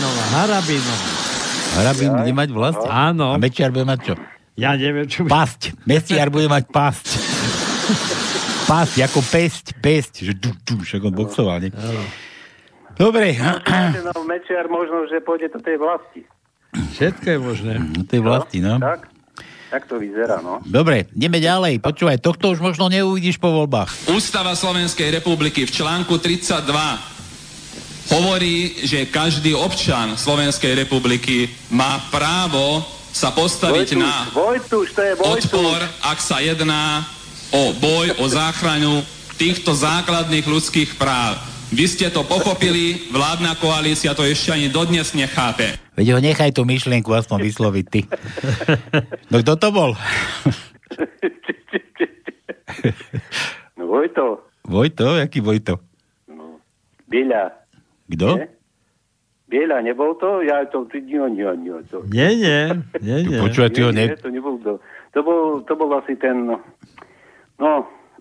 [0.97, 1.16] ako?
[1.77, 2.83] Harabín bude mať vlast?
[2.89, 3.33] Áno.
[3.33, 4.15] A Mečiar bude mať čo?
[4.57, 5.29] Ja neviem, čo...
[5.29, 5.77] Pasť.
[5.85, 7.07] Mestiar bude mať pasť.
[8.65, 10.25] Pasť, ako pesť, pesť.
[10.25, 11.71] Že du, du, však on boxoval, nie?
[12.97, 13.37] Dobre.
[13.37, 16.25] No, Mečiar možno, že pôjde do tej vlasti.
[16.97, 17.73] Všetko je možné.
[17.93, 18.81] Do tej vlasti, no.
[18.81, 19.13] Tak?
[19.67, 20.65] Tak to vyzerá, no.
[20.65, 21.85] Dobre, ideme ďalej.
[21.85, 24.09] Počúvaj, tohto už možno neuvidíš po voľbách.
[24.09, 27.16] Ústava Slovenskej republiky v článku 32
[28.11, 35.13] hovorí, že každý občan Slovenskej republiky má právo sa postaviť Vojtuš, na Vojtuš, to je
[35.17, 35.33] Vojtuš.
[35.49, 37.01] odpor, ak sa jedná
[37.49, 39.01] o boj, o záchranu
[39.41, 41.41] týchto základných ľudských práv.
[41.73, 45.75] Vy ste to pochopili, vládna koalícia to ešte ani dodnes nechápe.
[45.99, 48.01] Veď ho nechaj tú myšlienku aspoň vysloviť ty.
[49.33, 49.91] No kto to bol?
[53.77, 55.19] No Vojto, Vojto?
[55.19, 55.81] Jaký Vojto?
[57.07, 57.66] Bieľa.
[58.07, 58.29] Kto?
[59.47, 60.43] Bieľa, nebol to?
[60.43, 60.91] Ja to...
[60.91, 61.75] Nie, nie, nie.
[61.87, 62.61] To, Nie, nie,
[62.99, 63.39] nie, nie.
[63.39, 64.11] Počúvaj, ty ho ne...
[64.11, 64.83] nie, to nebol to.
[65.15, 66.51] To bol, to bol asi ten...
[67.57, 67.71] No,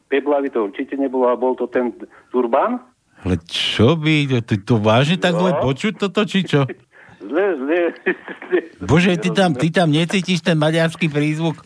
[0.05, 1.89] Peblavy to určite nebol, ale bol to ten
[2.29, 2.77] Turban.
[3.25, 4.37] Ale čo by...
[4.45, 5.65] To, to vážne tak zle No.
[5.65, 6.69] počuť toto, či čo?
[7.25, 7.81] Zle, zle.
[8.53, 8.59] zle.
[8.85, 11.57] Bože, ty tam, ty tam necítiš ten maďarský prízvuk?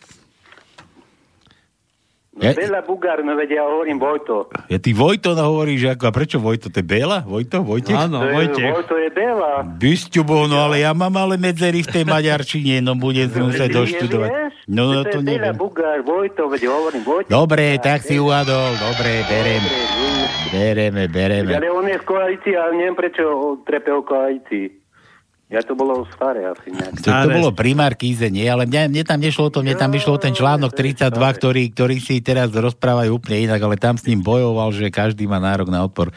[2.40, 4.48] Ja, Bela Bugár, no vedia, ja hovorím Vojto.
[4.72, 6.72] ja ty Vojto no hovoríš, ako, a prečo Vojto?
[6.72, 7.20] To je Bela?
[7.22, 7.60] Vojto?
[7.62, 7.96] Vojtech?
[8.00, 8.72] Áno, To je, Vojtech.
[8.72, 9.52] Vojto je Bela.
[9.68, 13.78] Bysťubo, no ale ja mám ale medzery v tej maďarčine, no budem si musieť Ty
[13.84, 14.30] doštudovať.
[14.32, 14.54] nevieš?
[14.66, 15.56] No, no to to je Bela neviem.
[15.60, 17.28] Bugár, Vojto, veď hovorím Vojto.
[17.28, 19.64] Dobre, tak si uhadol, dobre, berem.
[20.50, 21.52] Bereme, bereme.
[21.54, 23.24] Ale on je v koalícii, ale neviem prečo
[23.62, 24.80] trepe o koalícii.
[25.50, 27.02] Ja to bolo staré asi nejak.
[27.02, 29.90] To, to bolo pri Markíze, nie, ale mne, mne tam nešlo o to, mne tam
[29.90, 34.06] išlo o ten článok 32, ktorý, ktorý si teraz rozprávajú úplne inak, ale tam s
[34.06, 36.14] ním bojoval, že každý má nárok na odpor.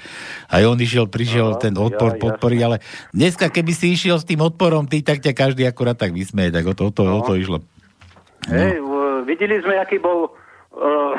[0.53, 2.85] A on išiel, prišiel ten odpor ja, podporiť, ale
[3.17, 6.69] dneska, keby si išiel s tým odporom, ty, tak ťa každý akurát tak vysmeje, tak
[6.69, 7.65] o to, o to, o to išlo.
[8.53, 11.13] Hej, v- videli sme, aký bol uh,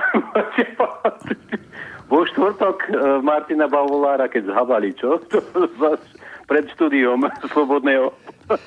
[2.14, 5.18] vo štvrtok uh, Martina Bavolára, keď zhabali, čo?
[6.54, 7.26] Pred štúdiom
[7.58, 8.14] Slobodného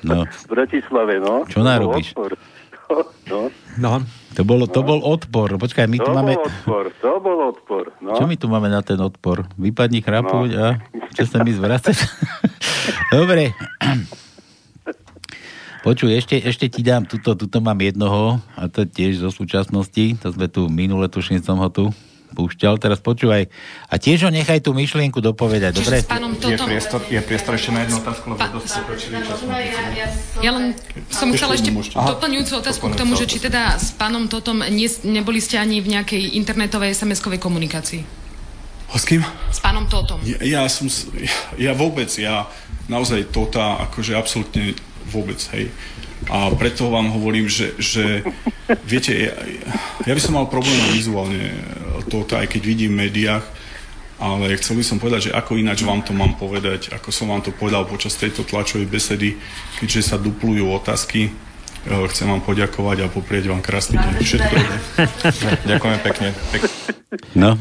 [0.03, 0.25] No.
[0.43, 1.47] v Bratislave, no.
[1.47, 2.11] Čo narobíš?
[2.11, 2.31] To bol odpor.
[3.27, 3.99] No, No.
[4.39, 5.59] To, bolo, to bol odpor.
[5.59, 6.33] Počkaj, my to tu máme...
[6.39, 7.83] bol odpor, to bol odpor.
[7.99, 8.15] No.
[8.15, 9.43] Čo my tu máme na ten odpor?
[9.59, 10.65] Vypadni chrapuť a
[11.11, 12.07] čo sa mi zvracaš?
[13.11, 13.51] Dobre.
[15.83, 20.19] Počuj, ešte, ešte ti dám, tuto, tuto mám jednoho, a to je tiež zo súčasnosti,
[20.19, 21.91] to sme tu minule, tuším som ho tu
[22.29, 23.47] púšťal, teraz počúvaj.
[23.87, 25.99] A tiež ho nechaj tú myšlienku dopovedať, dobre?
[25.99, 29.15] s pánom Je Totom- priestor, je priestor ešte na jednu otázku, lebo Pa- dosť pokročili
[29.21, 29.39] čas.
[30.39, 30.65] Ja len
[31.07, 35.37] som chcela ešte doplňujúcu otázku k tomu, že či teda s pánom Totom nie, neboli
[35.37, 38.01] ste ani v nejakej internetovej SMS-kovej komunikácii.
[38.87, 39.19] S kým?
[39.51, 40.23] S pánom Totom.
[40.23, 41.11] Ja, ja som, s-
[41.55, 42.47] ja vôbec, ja
[42.87, 44.71] naozaj tota, akože absolútne
[45.05, 45.67] vôbec, hej.
[46.27, 48.23] A preto vám hovorím, že, že
[48.83, 49.33] viete, ja,
[50.03, 51.55] ja by som mal problém vizuálne
[52.11, 53.45] tota, aj keď vidím v médiách,
[54.17, 57.45] ale chcel by som povedať, že ako ináč vám to mám povedať, ako som vám
[57.45, 59.37] to povedal počas tejto tlačovej besedy,
[59.79, 61.31] keďže sa duplujú otázky,
[62.07, 64.13] chcem vám poďakovať a poprieť vám krásny deň.
[64.19, 64.55] Všetko.
[65.65, 66.27] Ďakujem pekne.
[66.51, 66.71] Pek-
[67.33, 67.55] No,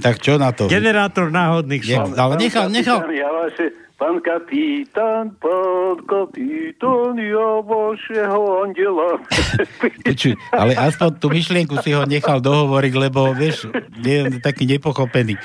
[0.00, 0.66] tak čo na to?
[0.66, 2.16] Generátor náhodných Je, slov.
[2.16, 3.04] ale nechal, nechal,
[3.96, 9.20] pán kapitán, pán kapitán, ja vašeho andela.
[10.06, 15.36] Počuj, ale aspoň tú myšlienku si ho nechal dohovoriť, lebo vieš, je taký nepochopený.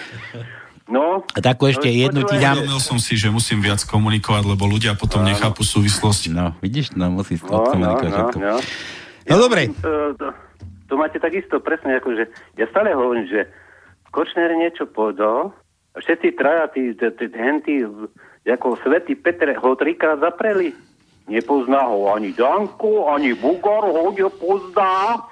[0.89, 1.21] No.
[1.37, 2.61] A takú ešte jednu ti dám.
[2.61, 6.33] Uvedomil som si, že musím viac komunikovať, lebo ľudia potom nechápu súvislosti.
[6.33, 8.37] No, vidíš, no musí No, no, odkomunikovať no, všetko.
[8.41, 8.55] no.
[9.29, 9.61] No dobre.
[9.85, 10.27] To, to,
[10.89, 12.23] to máte takisto presne, ako že
[12.57, 13.47] ja stále hovorím, že
[14.11, 15.55] Kočner niečo povedal
[15.95, 17.87] a všetci traja, tí, tí, tí, henty,
[18.43, 20.75] ako svetý Peter ho trikrát zapreli.
[21.31, 25.23] Nepozná ho ani Danko, ani Bugar ho nepozná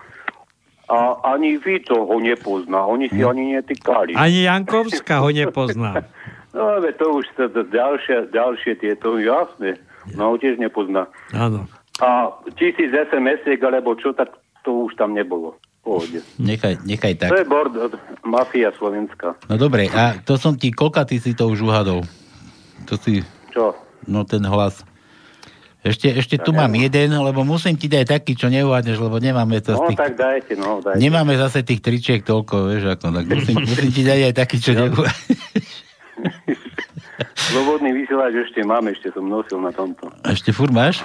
[0.89, 0.97] a
[1.37, 2.83] ani Vito ho nepozná.
[2.89, 4.17] Oni si ani netýkali.
[4.17, 6.01] Ani Jankovská ho nepozná.
[6.49, 9.77] No, ale to už to, to ďalšie, ďalšie tieto, jasné.
[10.17, 11.05] No, ho tiež nepozná.
[11.29, 11.69] Áno.
[12.01, 14.33] A tisíc SMS-iek, alebo čo, tak
[14.65, 15.61] to už tam nebolo.
[15.85, 16.25] Pohode.
[16.41, 17.53] Nechaj, nechaj To je tak.
[17.53, 17.71] bord,
[18.25, 19.37] mafia slovenská.
[19.45, 22.01] No dobre, a to som ti, koľka ty si to už uhadol?
[22.89, 23.21] To si,
[23.53, 23.77] Čo?
[24.09, 24.81] no ten hlas.
[25.89, 29.73] Ešte, ešte tu mám jeden, lebo musím ti dať taký, čo neuhádneš, lebo nemáme to
[29.73, 29.97] No, tých...
[29.97, 31.01] tak dajte, no, dajte.
[31.01, 34.71] Nemáme zase tých tričiek toľko, vieš, ako, tak musím, musím ti dať aj taký, čo
[34.73, 35.69] neuhádeš.
[37.49, 40.13] Slobodný vysielač ešte mám, ešte som nosil na tomto.
[40.21, 41.01] Ešte furt máš?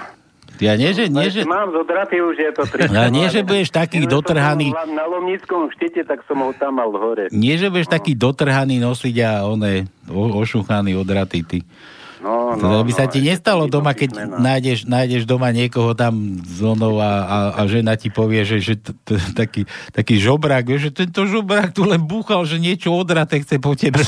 [0.63, 1.43] Ja nie, že, nie, že...
[1.43, 2.95] Mám zodraty už, je to 300.
[2.95, 6.95] Ja nie, že budeš taký som dotrhaný- Na Lomnickom štite, tak som ho tam mal
[6.95, 7.27] hore.
[7.35, 11.59] Nie, že budeš taký dotrhaný nosiť a one, ošuchaný, odratý ty.
[12.25, 16.41] No, Teda no, by sa no, ti nestalo doma, keď nájdeš, nájdeš doma niekoho tam
[16.41, 20.65] z onou a, a, a žena ti povie, že, že t, t, taký, taký žobrák,
[20.81, 24.01] že tento žobrák tu len búchal, že niečo odraté chce po tebe.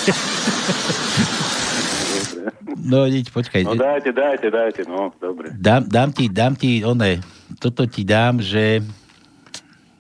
[2.87, 3.67] No, nič, počkaj.
[3.67, 5.51] No dajte, dajte, dajte, no, dobre.
[5.59, 7.19] Dám, dám ti, dám ti, one,
[7.59, 8.79] toto ti dám, že...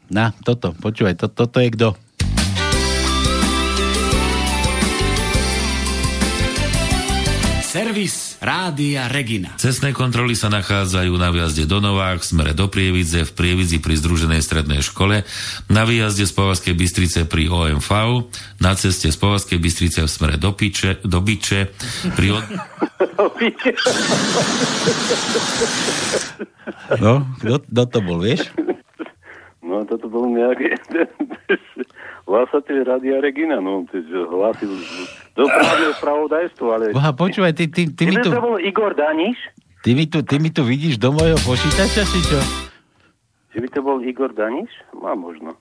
[0.06, 1.98] Na, toto, počúvaj, to, toto je kto?
[7.76, 9.52] Servis Rádia Regina.
[9.60, 14.00] Cestné kontroly sa nachádzajú na výjazde do Novák, v smere do Prievidze, v Prievidzi pri
[14.00, 15.28] Združenej strednej škole,
[15.68, 17.90] na výjazde z Povazkej Bystrice pri OMV,
[18.64, 21.68] na ceste z Povazkej Bystrice v smere do, Piče, do Biče,
[22.16, 22.44] pri od...
[26.96, 28.48] No, kto, kto to bol, vieš?
[29.60, 30.80] No, toto bol nejaký
[32.26, 34.70] hlasateľ Radia Regina, no, hlasil
[35.38, 36.84] dopravné spravodajstvo, ale...
[36.90, 39.38] Boha, počúvaj, ty, ty, ty, mi tu, to bol Igor Daniš?
[39.86, 42.38] ty, mi tu, ty mi tu vidíš do mojho počítača, či čo?
[43.54, 44.68] Že by to bol Igor Daniš?
[44.98, 45.54] Má možno.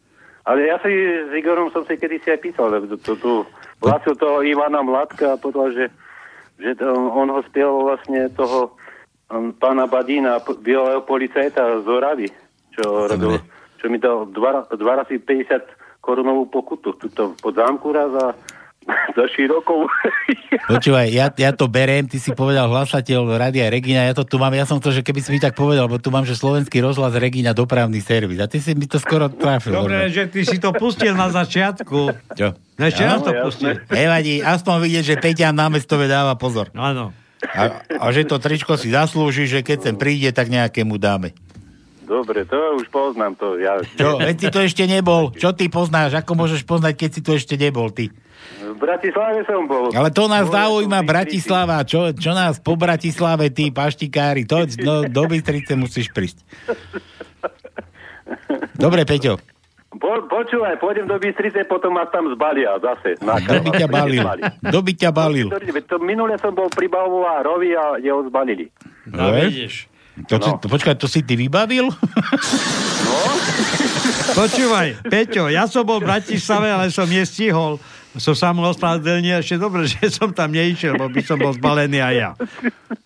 [0.46, 3.46] Ale ja si s Igorom som si kedysi aj písal, lebo to, tu
[3.82, 5.86] hlasil toho Ivana Mladka a povedal, že,
[6.62, 8.74] že to, on ho spieval vlastne toho
[9.34, 12.30] um, pána Badína, bieleho policajta z Oravy,
[12.78, 13.42] čo robil,
[13.82, 15.75] čo mi dal dva, dva razy 50
[16.06, 16.94] korunovú pokutu.
[16.94, 18.28] Tuto pod zámku raz a
[19.18, 19.90] za širokou.
[20.72, 24.54] Počúvaj, ja, ja to beriem, ty si povedal hlasateľ Radia Regina, ja to tu mám,
[24.54, 27.18] ja som to, že keby si mi tak povedal, bo tu mám, že slovenský rozhlas
[27.18, 29.74] Regina dopravný servis a ty si mi to skoro trafil.
[29.74, 32.00] Dobre, že ty si to pustil na začiatku.
[32.38, 32.48] Čo?
[32.78, 33.74] No ešte raz to pustil.
[33.90, 36.70] Nevadí, aspoň vidieť, že Peťa námestove dáva pozor.
[36.78, 37.10] Áno.
[37.46, 41.38] A, a že to tričko si zaslúži, že keď sem príde, tak nejakému dáme.
[42.06, 43.58] Dobre, to už poznám to.
[43.58, 43.82] Ja...
[43.82, 45.34] Čo, veď si to ešte nebol.
[45.34, 46.14] Čo ty poznáš?
[46.22, 48.14] Ako môžeš poznať, keď si to ešte nebol, ty?
[48.62, 49.90] V Bratislave som bol.
[49.90, 51.82] Ale to nás zaujíma Bratislava.
[51.82, 54.46] Čo, čo nás po Bratislave, tí paštikári?
[54.46, 56.46] To, no, do Bystrice musíš prísť.
[58.78, 59.42] Dobre, Peťo.
[59.96, 63.16] Po, počúvaj, pôjdem do Bystrice, potom ma tam zbalia zase.
[63.24, 64.24] Na Kto by ťa balil?
[64.60, 65.48] Kto by ťa balil?
[65.88, 68.68] To, minule som bol pri Bavovo a Rovi a jeho zbalili.
[69.08, 69.48] No, Dobre.
[69.48, 69.95] vidíš.
[70.16, 70.56] To, no.
[70.64, 71.92] to, počkaj, to si ty vybavil?
[74.36, 77.80] Počúvaj, Peťo, ja som bol v Bratislave, ale som nestihol.
[78.16, 82.00] Som sa mu ospravedlnil, ešte dobre, že som tam neišiel, bo by som bol zbalený
[82.00, 82.30] aj ja.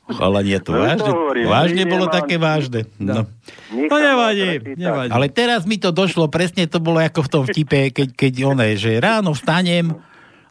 [0.09, 1.09] Ale nie to No, to vážne.
[1.09, 2.81] hovorím, Vážne bolo také vážne.
[3.01, 3.25] No.
[3.73, 5.09] No nevadí, nevadí.
[5.09, 8.69] Ale teraz mi to došlo, presne to bolo ako v tom vtipe, keď, keď oné,
[8.77, 9.97] že ráno vstanem,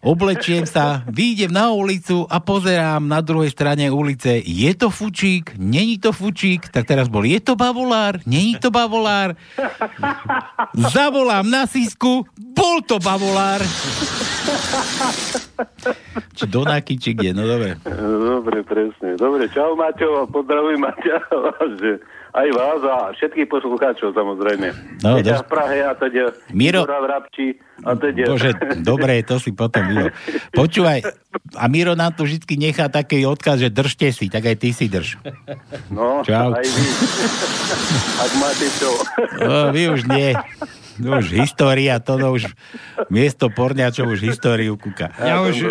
[0.02, 5.98] oblečiem sa, výjdem na ulicu a pozerám na druhej strane ulice, je to fučík, není
[5.98, 9.34] to fučík, tak teraz bol, je to bavolár, není to bavolár,
[10.74, 13.62] zavolám na sísku, bol to bavolár.
[16.32, 17.74] Či Donáky, či kde, no dobre.
[17.84, 19.14] Dobre, presne.
[19.14, 21.16] Dobre, čau Maťo, pozdravujem Maťa,
[21.76, 21.90] že
[22.30, 24.68] aj vás a všetkých poslucháčov samozrejme.
[25.00, 27.46] No, dos- v Prahe a teda Miro- v Rabči
[27.82, 28.22] a teda.
[28.28, 30.14] Bože, dobre, to si potom Miro.
[30.52, 31.02] Počúvaj,
[31.54, 34.86] a Miro nám tu vždy nechá taký odkaz, že držte si, tak aj ty si
[34.86, 35.18] drž.
[35.88, 36.52] No, Čau.
[36.52, 36.84] aj vy.
[38.18, 38.90] Ak máte čo.
[39.40, 40.36] O, vy už nie.
[40.98, 42.50] No už história, to no už
[43.08, 45.14] miesto porňačov už históriu kúka.
[45.18, 45.64] Ja už...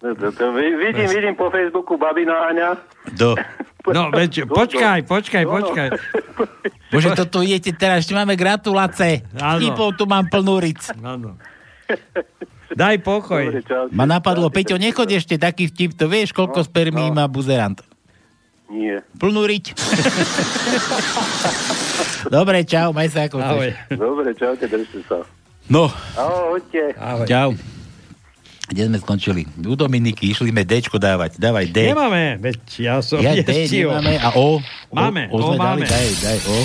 [0.00, 2.80] No, to, to, vi- vidím, vidím po Facebooku babina Aňa.
[3.12, 3.36] Do.
[3.84, 5.88] No, veď, počkaj, počkaj, počkaj.
[6.92, 9.28] Bože, toto idete teraz, ešte máme gratulácie.
[9.36, 9.60] Áno.
[9.60, 10.80] Vtipov tu mám plnú ric.
[11.04, 11.36] Áno.
[12.72, 13.44] Daj pokoj.
[13.50, 13.92] Dobre, čau.
[13.92, 17.82] Ma napadlo, Peťo, nechoď ešte taký vtip, to vieš, koľko spermí má buzerant.
[18.70, 19.02] Nie.
[19.18, 19.74] Plnú riť.
[22.30, 23.74] Dobre, čau, maj sa ako Ahoj.
[23.74, 23.98] chceš.
[23.98, 25.18] Dobre, čaute, držte sa.
[25.66, 26.94] No, Ahojte.
[26.94, 27.26] Ahoj.
[27.26, 27.50] čau.
[28.70, 29.42] Kde sme skončili?
[29.66, 31.42] U Dominiky išli sme Dčko dávať.
[31.42, 31.90] Dávaj D.
[31.90, 34.62] Nemáme, veď ja som Ja D nemáme a O?
[34.94, 35.86] Máme, o, O dali, máme.
[35.90, 36.58] Daj, daj O.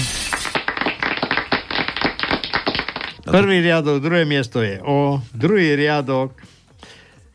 [3.26, 6.38] Prvý riadok, druhé miesto je O, druhý riadok,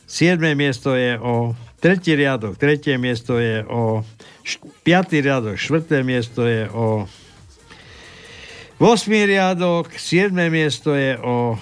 [0.06, 4.06] siedme miesto je O, tretí riadok, tretie miesto je O,
[4.50, 7.06] š- piatý riadok, štvrté miesto je O,
[8.80, 11.54] Osmý riadok, siedme miesto je O,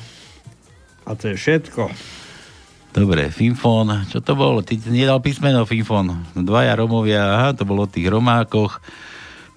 [1.03, 1.91] a to je všetko.
[2.95, 4.07] Dobre, Finfón.
[4.09, 4.63] Čo to bolo?
[4.63, 6.15] Ty nedal písmeno Finfón.
[6.35, 8.81] Dvaja Romovia, aha, to bolo o tých Romákoch,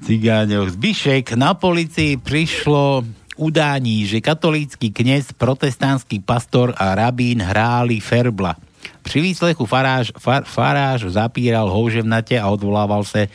[0.03, 0.73] Cigáňoch.
[0.73, 3.05] Zbyšek, na policii prišlo
[3.37, 8.57] udání, že katolícky kněz, protestantský pastor a rabín hráli ferbla.
[9.01, 13.25] Pri výslechu faráž, far, faráž zapíral houževnate a odvolával sa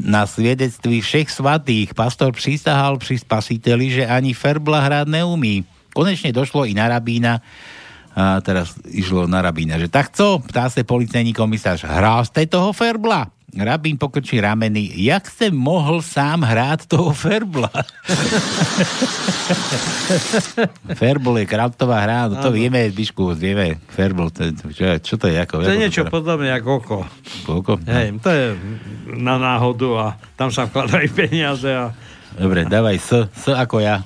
[0.00, 1.92] na svedectví všech svatých.
[1.92, 5.66] Pastor prisahal pri spasiteli, že ani ferbla hrať neumí.
[5.92, 7.42] Konečne došlo i na rabína,
[8.14, 10.38] a teraz išlo na rabína, že tak co?
[10.38, 13.33] Ptá sa policajný komisář, hrál ste toho ferbla?
[13.56, 17.70] Rabín pokrčí rameny, jak ste mohl sám hrát toho ferbla?
[20.94, 22.56] Ferbol je kraftová hra, no to Áno.
[22.56, 25.36] vieme, Bišku, vieme, ferbol, to, čo, čo to je?
[25.36, 26.98] Ako, To je niečo to- podobné ako oko.
[27.44, 27.72] Koľko?
[27.84, 28.44] Hej, to je
[29.10, 31.92] na náhodu a tam sa vkladajú peniaze a
[32.34, 34.02] Dobre, dávaj S, S ako ja.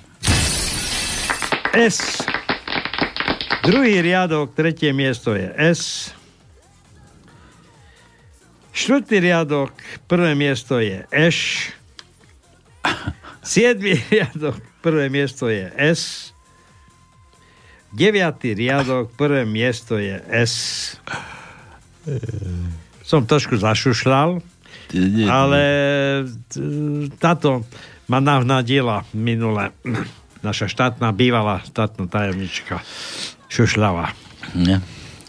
[1.71, 2.21] S.
[3.63, 6.13] Druhý riadok, tretie miesto je S.
[8.79, 9.75] Štvrtý riadok,
[10.07, 11.75] prvé miesto je Š.
[13.43, 16.31] Siedmý riadok, prvé miesto je S.
[17.91, 20.55] Deviatý riadok, prvé miesto je S.
[23.03, 24.39] Som trošku zašušľal,
[25.27, 25.63] ale
[26.47, 27.67] t- táto
[28.07, 29.75] ma navnadila minule
[30.47, 32.79] naša štátna, bývalá štátna tajomnička
[33.51, 34.15] Šušľava.
[34.55, 34.79] Ne,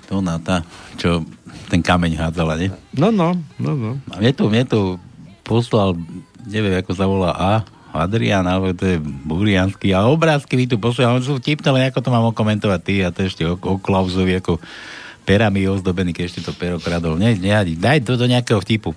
[0.05, 0.61] to ona tá,
[1.01, 1.25] čo
[1.69, 2.73] ten kameň hádzala, nie?
[2.97, 3.91] No, no, no, no.
[4.09, 4.97] A mne tu, mne tu
[5.45, 5.93] poslal,
[6.49, 7.53] neviem, ako sa volá A,
[7.89, 12.09] Adrian, alebo to je buriansky, a obrázky mi tu oni sú vtipné, len ako to
[12.13, 14.61] mám okomentovať ty a to ešte o, o Klausovi, ako
[15.25, 17.17] perami ozdobený, keď ešte to pero kradol.
[17.17, 18.93] Ne, ne, daj to do nejakého vtipu.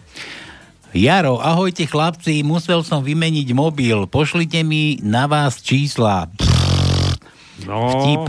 [0.92, 6.28] Jaro, ahojte chlapci, musel som vymeniť mobil, pošlite mi na vás čísla.
[6.36, 6.62] Pff,
[7.66, 8.22] No, Vtip.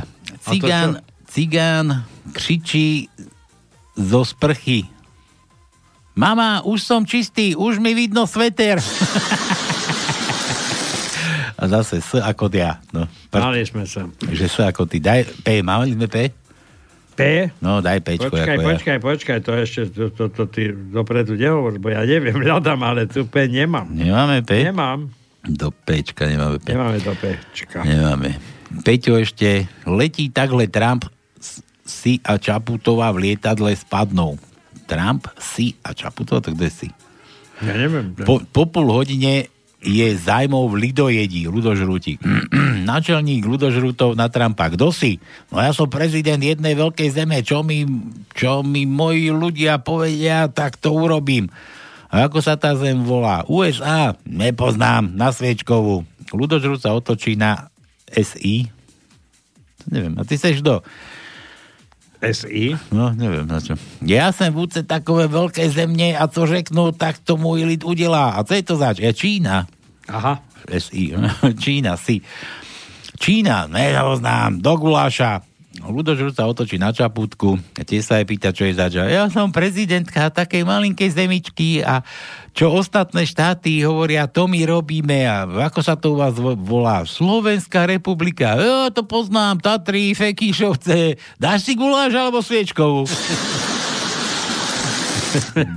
[0.44, 0.90] to Cigán,
[1.26, 1.88] cigán
[2.34, 3.10] kričí
[3.94, 4.86] zo sprchy.
[6.14, 8.78] Mama, už som čistý, už mi vidno sveter.
[11.54, 12.84] A zase S ako ja.
[12.92, 14.04] No, Mali sme sa.
[14.30, 15.00] že S ako ty.
[15.00, 16.28] Daj P, mali sme P?
[17.14, 17.48] P?
[17.62, 21.78] No, daj Pčko Počkaj, ako počkaj, počkaj, to ešte, to, to, to ty dopredu nehovor,
[21.78, 23.86] bo ja neviem, hľadám, ale tu P nemám.
[23.96, 24.12] ja.
[24.12, 24.66] Nemáme P?
[24.66, 25.14] Nemám.
[25.46, 26.74] Do Pčka nemáme P.
[26.74, 27.86] Nemáme do Pčka.
[27.86, 28.42] Nemáme.
[28.82, 31.06] Peťo ešte, letí takhle Trump,
[31.84, 34.40] si a Čaputová v lietadle spadnou.
[34.88, 36.90] Trump, si a Čaputová, tak kde si?
[37.64, 38.16] Ja neviem.
[38.18, 39.48] Po, po pol hodine
[39.84, 42.24] je zájmov v Lidojedí, ľudožrútik.
[42.90, 44.72] Načelník ľudožrútov na Trumpa.
[44.72, 45.20] Kto si?
[45.52, 47.44] No ja som prezident jednej veľkej zeme.
[47.44, 47.84] Čo mi,
[48.32, 51.52] čo mi moji ľudia povedia, tak to urobím.
[52.08, 53.44] A ako sa tá zem volá?
[53.52, 54.16] USA?
[54.24, 55.12] Nepoznám.
[55.12, 56.08] Na Sviečkovú.
[56.32, 57.68] Ľudožrút sa otočí na
[58.08, 58.72] SI.
[59.92, 60.16] Neviem.
[60.16, 60.80] A ty seš kto?
[62.24, 62.80] SI?
[62.96, 63.76] No, neviem na čo.
[64.08, 68.40] Ja som v úce takové veľké zemne a co řeknú, tak to môj lid udelá.
[68.40, 69.04] A co je to zač?
[69.04, 69.68] Je Čína.
[70.08, 70.40] Aha.
[70.72, 71.12] SI.
[71.64, 72.24] Čína, si.
[73.20, 75.44] Čína, nehoznám, do guláša.
[75.84, 78.96] Ľudožrút sa otočí na čaputku a tie sa aj pýta, čo je zač.
[78.96, 82.06] Ja som prezidentka takej malinkej zemičky a
[82.54, 87.02] čo ostatné štáty hovoria, to my robíme a ako sa to u vás vo- volá?
[87.02, 88.54] Slovenská republika.
[88.56, 91.18] Jo, to poznám, Tatry, Fekíšovce.
[91.42, 93.10] Dáš si guláš alebo sviečkovú?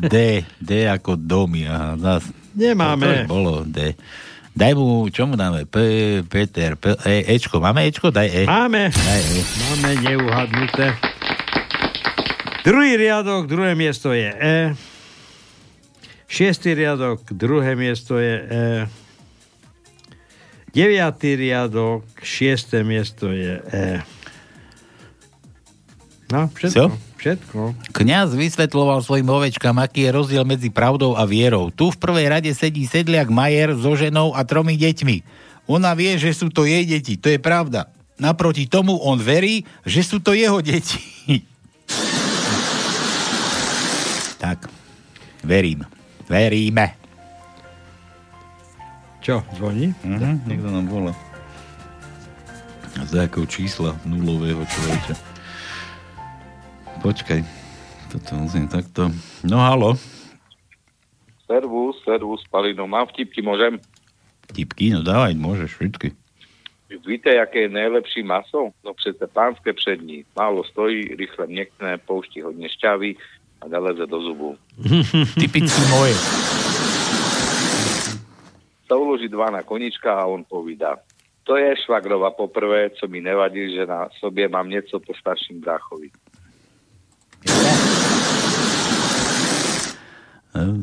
[0.04, 1.64] D, D ako domy.
[1.64, 2.28] Aha, zas.
[2.52, 3.04] Nemáme.
[3.04, 3.96] To už bolo D.
[4.52, 5.68] Daj mu, čo mu dáme?
[5.68, 5.76] P,
[6.24, 7.60] Peter, P, e, Ečko.
[7.60, 8.08] Máme Ečko?
[8.08, 8.42] Daj E.
[8.44, 8.88] Máme.
[8.88, 9.40] Daj E.
[9.64, 10.96] Máme neuhadnuté.
[12.64, 14.56] Druhý riadok, druhé miesto je E.
[16.26, 18.64] Šiestý riadok, druhé miesto je E.
[20.74, 24.02] Deviatý riadok, šiesté miesto je E.
[26.26, 26.74] No, všetko.
[26.74, 26.84] Co?
[27.16, 27.60] Všetko.
[27.94, 31.70] Kňaz vysvetloval svojim ovečkám, aký je rozdiel medzi pravdou a vierou.
[31.70, 35.22] Tu v prvej rade sedí sedliak Majer so ženou a tromi deťmi.
[35.70, 37.90] Ona vie, že sú to jej deti, to je pravda.
[38.18, 40.98] Naproti tomu on verí, že sú to jeho deti.
[44.42, 44.66] tak,
[45.46, 45.86] verím.
[46.26, 46.98] Veríme.
[49.22, 49.94] Čo, zvoní?
[50.06, 51.12] Mhm, niekto nám volá.
[52.96, 55.14] Z akého čísla nulového človeča.
[57.02, 57.40] Počkaj.
[58.10, 59.10] Toto musím takto.
[59.42, 59.98] No halo.
[61.46, 62.86] Servus, servus, Palino.
[62.86, 63.78] Mám vtipky, môžem?
[64.50, 66.14] Tipky, no dávaj, môžeš všetky.
[67.06, 68.70] Víte, jaké je nejlepší maso?
[68.84, 70.24] No přece pánské přední.
[70.36, 73.14] Málo stojí, rychle měkne, pouští hodně šťavy
[73.60, 74.56] a neleze do zubu.
[75.40, 76.14] Typicky moje.
[78.86, 80.96] Sa uloží dva na konička a on povídá.
[81.46, 86.10] To je švagrova poprvé, co mi nevadí, že na sobě mám něco po starším bráchovi.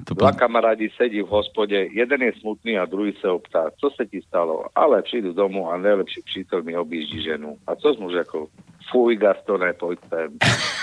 [0.06, 3.90] To Dva kamarádi sedí v hospode, jeden je smutný a druhý se ho ptá, co
[3.90, 4.66] se ti stalo?
[4.76, 7.58] Ale přijdu domů a nejlepší přítel mi objíždí ženu.
[7.68, 8.48] A co mu řekl?
[8.92, 10.38] Fuj, Gastone, pojď sem.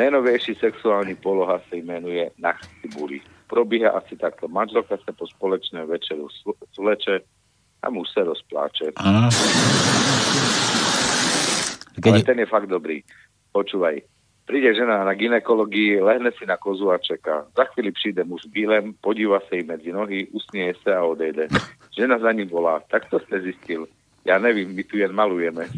[0.00, 3.20] Nejnovější sexuální poloha se jmenuje na cibuli.
[3.46, 4.48] Probíhá asi takto.
[4.48, 7.20] Manželka se po společném večeru sl- sleče
[7.82, 8.84] a muž se rozpláče.
[8.96, 9.28] Aha.
[12.04, 13.04] Ale ten je fakt dobrý.
[13.52, 14.00] Počúvaj.
[14.48, 17.44] Príde žena na ginekologii, lehne si na kozu a čeká.
[17.56, 21.46] Za chvíli přijde muž bílem, podíva sa jej medzi nohy, usmieje sa a odejde.
[21.94, 22.80] Žena za ním volá.
[22.90, 23.86] Tak to ste zistil.
[24.24, 25.68] Ja nevím, my tu jen malujeme.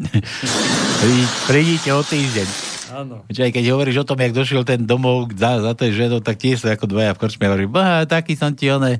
[1.03, 2.72] Prídi- Prídite o týždeň.
[2.91, 3.23] Áno.
[3.31, 6.35] Čiže aj keď hovoríš o tom, jak došiel ten domov za, za tej ženou, tak
[6.41, 8.99] tiež sa ako dvaja v krčme hovorí, boha, taký som ti one.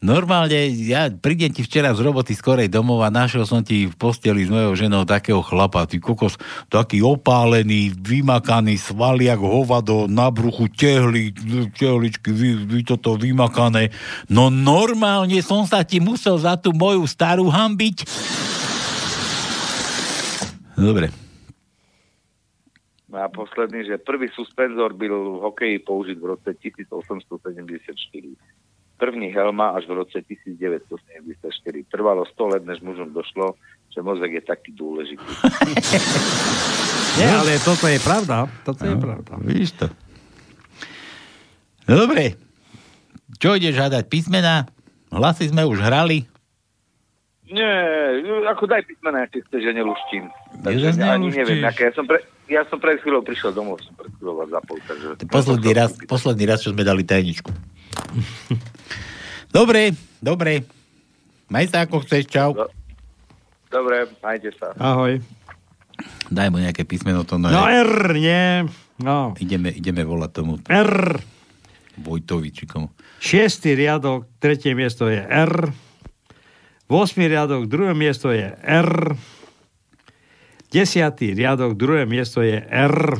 [0.00, 4.48] Normálne, ja prídem ti včera z roboty skorej domov a našiel som ti v posteli
[4.48, 6.40] s mojou ženou takého chlapa, ty kokos,
[6.72, 11.36] taký opálený, vymakaný, svaliak, hovado, na bruchu, tehly,
[11.76, 13.92] tehličky, vy, vy toto vymakané.
[14.24, 18.08] No normálne som sa ti musel za tú moju starú hambiť.
[20.80, 21.19] Dobre.
[23.10, 28.36] No a posledný, že prvý suspenzor byl v hokeji použit v roce 1874.
[28.98, 31.84] První helma až v roce 1974.
[31.90, 33.54] Trvalo 100 let, než mužom došlo,
[33.90, 35.26] že mozek je taký dôležitý.
[37.18, 38.46] Nie, ale toto je pravda.
[38.62, 39.34] Toto je pravda.
[39.42, 39.90] Vidíš to.
[41.90, 42.38] No dobre.
[43.42, 44.06] Čo ideš hľadať?
[44.06, 44.70] Písmena?
[45.10, 46.30] Hlasy sme už hrali.
[47.50, 47.72] Nie,
[48.46, 50.30] ako daj písmena, ak chceš, že neluštím.
[50.30, 51.38] Ja Takže ani neluštíš.
[51.42, 51.82] neviem, aké.
[51.90, 55.06] Ja som, pre, ja som pred chvíľou prišiel domov, som pred chvíľou vás zapol, takže...
[55.26, 57.50] Posledný raz, posledný raz, čo sme dali tajničku.
[59.58, 60.62] dobre, dobre.
[61.50, 62.54] Maj sa ako chceš, čau.
[63.66, 64.70] Dobre, majte sa.
[64.78, 65.18] Ahoj.
[66.30, 68.70] Daj mu nejaké písmeno, to No R, nie.
[69.02, 69.34] No.
[69.42, 71.18] Ideme, ideme volať tomu R.
[71.98, 72.94] Vojtovi, či komu.
[73.18, 75.74] Šiestý riadok, tretie miesto je R.
[76.90, 79.14] Vosmý riadok, druhé miesto je R.
[80.74, 83.14] Desiatý riadok, druhé miesto je R.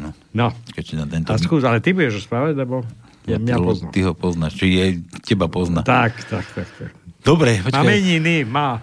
[0.00, 0.16] No.
[0.32, 0.48] no.
[0.96, 1.28] Na tento...
[1.28, 2.80] A skús, ale ty budeš ho správať, lebo
[3.28, 3.90] ja, mňa ty, poznám.
[3.92, 4.84] ty ho poznáš, či je,
[5.20, 5.84] teba pozná.
[5.84, 6.68] Tak, tak, tak.
[6.80, 6.90] tak.
[7.20, 7.84] Dobre, Má počkaj.
[7.84, 8.80] meniny, má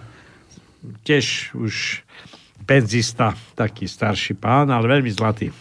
[1.02, 2.02] tiež už
[2.72, 5.52] penzista, taký starší pán, ale veľmi zlatý.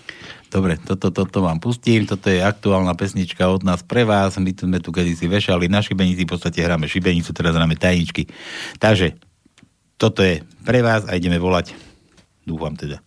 [0.47, 4.63] Dobre, toto, toto vám pustím, toto je aktuálna pesnička od nás pre vás, my tu
[4.67, 8.31] sme tu kedysi vešali na šibenici, v podstate hráme šibenicu, teraz hráme tajničky.
[8.79, 9.19] Takže,
[9.99, 11.75] toto je pre vás a ideme volať.
[12.47, 13.03] Dúfam teda.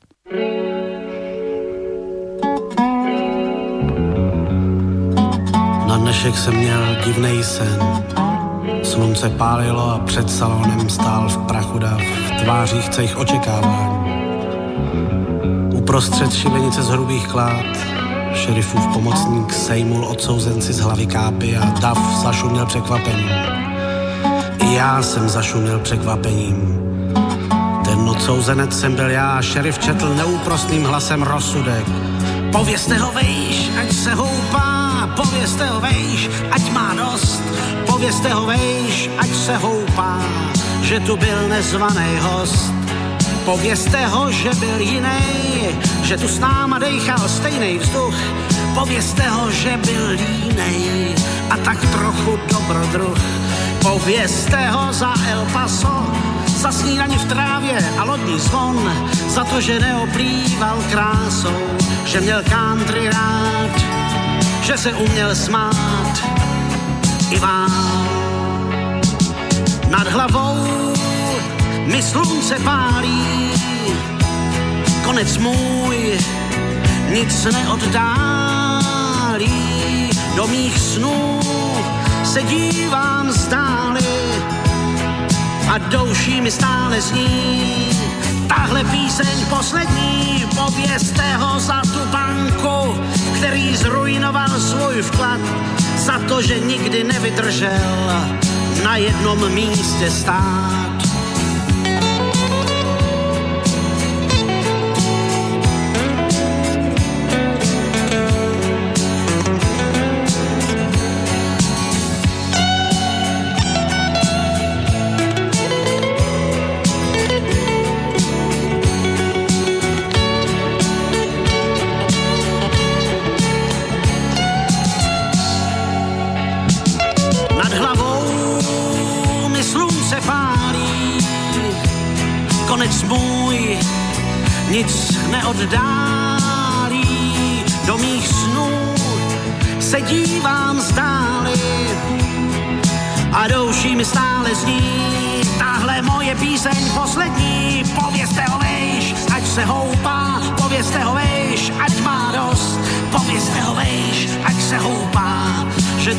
[5.89, 8.24] Na dnešek jsem měl divnej sen.
[8.85, 14.15] Slunce pálilo a před salonem stál v prachu dav v tvářích cejch očekávání.
[15.73, 17.67] Uprostřed šibenice z hrubých klád
[18.35, 23.31] šerifův pomocník sejmul odsouzenci z hlavy kápy a dav zašuměl překvapením.
[24.59, 26.81] I já jsem zašuměl překvapením.
[27.85, 31.85] Ten odsouzenec jsem byl já, šerif četl neúprostným hlasem rozsudek.
[32.53, 34.74] Povězte ho vejš, ať se houpá,
[35.07, 37.43] povězte ho vejš, ať má dost.
[37.87, 40.23] Povězte ho vejš, ať se houpá,
[40.83, 42.73] že tu byl nezvaný host.
[43.45, 45.21] Povězte ho, že byl jiný,
[46.03, 48.15] že tu s náma dejchal stejný vzduch.
[48.75, 51.15] Povězte ho, že byl línej
[51.51, 53.19] a tak trochu dobrodruh.
[53.83, 56.07] Povězte ho za El Paso,
[56.47, 58.93] za snídaní v trávě a lodní zvon,
[59.29, 61.63] za to, že neoplýval krásou,
[62.05, 63.94] že měl country rád,
[64.65, 66.25] že se uměl smát
[67.31, 68.09] i vám.
[69.91, 70.95] Nad hlavou
[71.87, 73.51] mi slunce pálí,
[75.05, 76.19] konec můj
[77.13, 78.95] nic neoddálí.
[80.37, 81.41] Do mých snů
[82.25, 84.07] se dívám zdáli
[85.75, 87.91] a douší mi stále zní.
[88.49, 93.01] Tahle píseň poslední, povězte ho za tu banku,
[93.45, 95.41] který zrujnoval svůj vklad,
[95.97, 98.25] za to, že nikdy nevydržel
[98.85, 100.84] na jednom místě stát.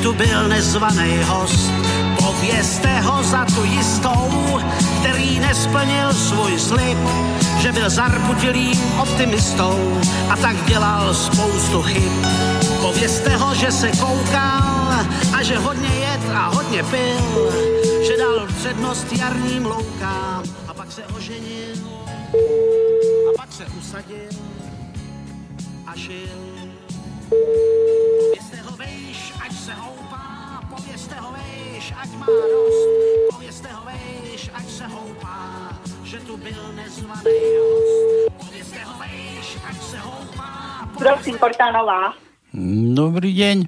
[0.06, 1.72] Tu byl nezvaný host.
[2.18, 4.60] Povězte ho za tu jistou,
[5.00, 6.98] který nesplnil svůj slib,
[7.60, 12.26] že byl zarputilým optimistou a tak dělal spoustu chyb.
[12.82, 15.06] Povězte ho, že se koukal
[15.38, 17.52] a že hodně jet a hodně pil,
[18.08, 21.76] že dal přednost jarním loukám a pak se oženil
[23.30, 24.30] a pak se usadil
[25.88, 26.55] a žil.
[29.66, 32.88] Se houpá, povězte ho vejš, ať má dost,
[33.34, 35.40] povězte ho vejš, ať se houpá,
[36.04, 38.46] že tu byl nezvaný host.
[38.46, 40.52] Povězte ho vejš, ať se houpá,
[40.98, 42.14] Prosím, Portánová.
[42.94, 43.66] Dobrý deň.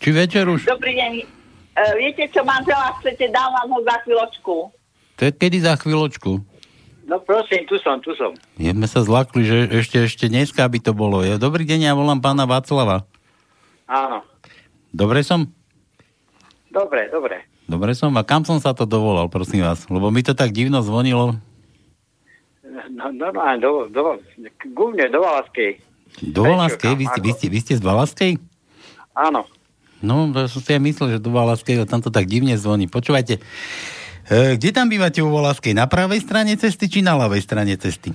[0.00, 0.64] Či večer už?
[0.64, 1.12] Dobrý deň.
[1.20, 1.24] E,
[2.00, 4.54] viete, čo manžela chcete, dám vám ho za chvíľočku.
[5.16, 6.40] To je kedy za chvíľočku?
[7.04, 8.32] No prosím, tu som, tu som.
[8.56, 11.20] Je, sme sa zlakli, že ešte, ešte dneska by to bolo.
[11.20, 13.04] Ja, dobrý deň, ja volám pána Václava.
[13.84, 14.24] Áno.
[14.90, 15.46] Dobre som?
[16.70, 17.46] Dobre, dobre.
[17.70, 18.10] Dobre som?
[18.18, 19.86] A kam som sa to dovolal, prosím vás?
[19.86, 21.38] Lebo mi to tak divno zvonilo.
[22.90, 24.18] No, normálne, do, do,
[24.74, 25.78] guvne, do Valaskej.
[26.34, 26.98] Do Valaskej?
[26.98, 28.32] Vy vy, ste, vy ste z Valaskej?
[29.14, 29.46] Áno.
[30.02, 32.90] No, to som si ja myslel, že do Valaskej tam to tak divne zvoní.
[32.90, 33.38] Počúvajte,
[34.26, 35.76] e, kde tam bývate u Valaskej?
[35.76, 38.10] Na pravej strane cesty, či na ľavej strane cesty?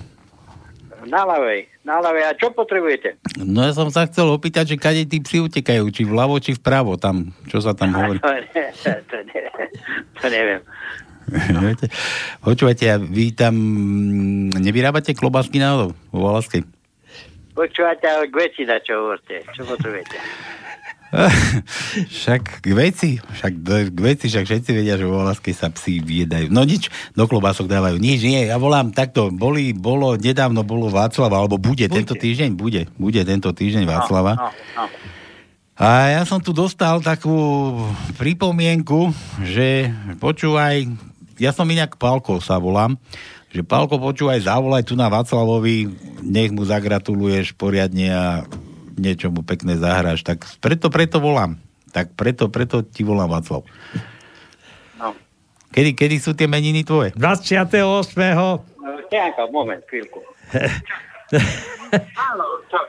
[1.06, 2.22] Na ľavej, na ľavej.
[2.26, 3.16] A čo potrebujete?
[3.38, 6.98] No ja som sa chcel opýtať, že kade tí psi utekajú, či vľavo, či vpravo,
[6.98, 8.18] tam, čo sa tam hovorí.
[8.26, 9.42] To, ne, to, ne,
[10.18, 10.60] to neviem.
[11.66, 11.86] Viete?
[12.42, 16.62] Počúvajte, vy tam mm, nevyrábate klobásky náhodou vo Valaskej?
[17.56, 19.42] Počúvate, ale k veci na čo hovorte.
[19.56, 20.16] Čo potrebujete?
[22.20, 23.52] však k veci, však
[23.92, 26.52] k veci, však všetci vedia, že vo Valaskej sa psi vyjedajú.
[26.52, 27.96] No nič, do klobások dávajú.
[27.96, 32.82] Nič, nie, ja volám takto, boli, bolo, nedávno bolo Václava, alebo bude, tento týždeň, bude,
[33.00, 34.32] bude tento týždeň Václava.
[34.36, 34.84] No, no.
[35.76, 37.36] A ja som tu dostal takú
[38.16, 39.12] pripomienku,
[39.44, 40.88] že počúvaj,
[41.36, 42.96] ja som inak Pálko sa volám,
[43.52, 45.84] že Pálko počúvaj, zavolaj tu na Václavovi,
[46.24, 48.24] nech mu zagratuluješ poriadne a
[48.96, 50.20] niečo mu pekné zahráš.
[50.20, 51.56] Tak preto, preto volám.
[51.92, 53.64] Tak preto, preto ti volám Václav.
[54.96, 55.16] No.
[55.70, 57.12] Kedy, kedy sú tie meniny tvoje?
[57.16, 57.72] 28.
[58.36, 58.60] No,
[59.06, 60.20] Nejaká, moment, chvíľku.
[62.28, 62.80] Áno, čo?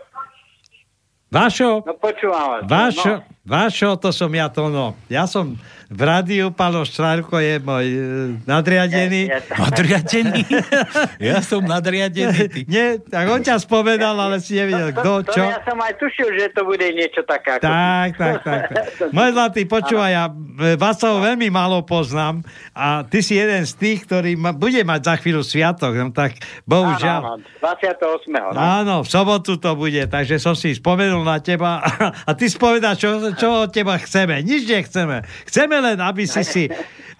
[1.27, 2.61] Vašo, No počúvam vás.
[2.65, 3.36] Vašo, No.
[3.47, 4.91] Vašo, to som ja to no.
[5.07, 5.55] Ja som
[5.87, 7.99] v rádiu, Palo Štrárko je môj e,
[8.43, 9.31] nadriadený.
[9.31, 10.41] Ja- ja- Nadriadený?
[11.31, 12.39] Ja som nadriadený.
[12.45, 12.59] Ty.
[12.67, 15.43] Nie, tak on ťa spovedal, ale si nevidel, kto, To čo.
[15.43, 17.63] ja som aj tušil, že to bude niečo také ako...
[17.63, 18.61] Tak, tak, tak.
[18.67, 19.09] tak.
[19.09, 22.43] Môj zlatý, počúvaj, ja e, vás to veľmi málo poznám
[22.75, 26.35] a ty si jeden z tých, ktorý ma, bude mať za chvíľu sviatok, no tak
[26.67, 27.21] bohužiaľ.
[27.23, 28.27] Áno, áno, 28.
[28.27, 28.51] No.
[28.53, 31.79] Áno, v sobotu to bude, takže som si spomenul na teba
[32.27, 34.41] a ty spovedáš, čo, čo od teba chceme.
[34.41, 35.23] Nič nechceme.
[35.45, 36.63] Chceme len, aby si si,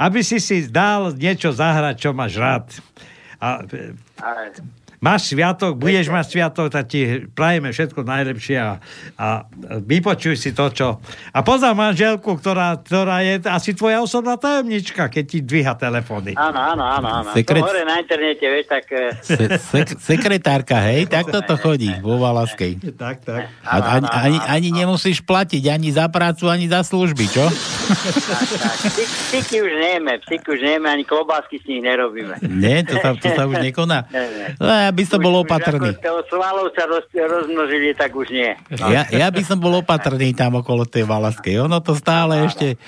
[0.01, 2.65] aby si, si dal niečo zahrať, čo máš rád.
[3.37, 3.61] A,
[4.99, 8.71] máš sviatok, budeš mať sviatok, tak ti prajeme všetko najlepšie a,
[9.13, 9.27] a
[9.79, 10.87] vypočuj si to, čo...
[11.29, 16.33] A poznám manželku, ktorá, ktorá je asi tvoja osobná tajomnička, keď ti dvíha telefóny.
[16.33, 17.29] áno, áno, áno, áno.
[17.31, 18.85] Sekret- To hore na internete, vieš, tak...
[18.89, 22.81] eh, Se, sek, sekretárka, hej, takto to chodí vo Valaskej.
[22.91, 23.53] Tak, tak.
[23.61, 27.45] A, ani, ani, ani nemusíš platiť ani za prácu, ani za služby, čo?
[27.47, 32.39] Psík- Psíky už nejeme, psíky už nejeme, ani klobásky s nich nerobíme.
[32.43, 34.07] Nie, to sa, to sa už nekoná.
[34.09, 34.45] Ne, ne.
[34.87, 35.91] Ja by som bol opatrný.
[35.91, 38.55] Už ako svalov sa roz, rozmnožili, tak už nie.
[38.79, 38.87] No.
[38.87, 41.59] Ja, ja by som bol opatrný tam okolo tej Valaskej.
[41.59, 42.79] Ono to stále ešte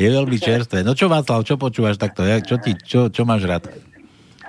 [0.00, 0.80] je veľmi čerstvé.
[0.80, 2.24] No čo Václav, čo počúvaš takto?
[2.24, 3.68] Ja, čo, ti, čo, čo máš rád?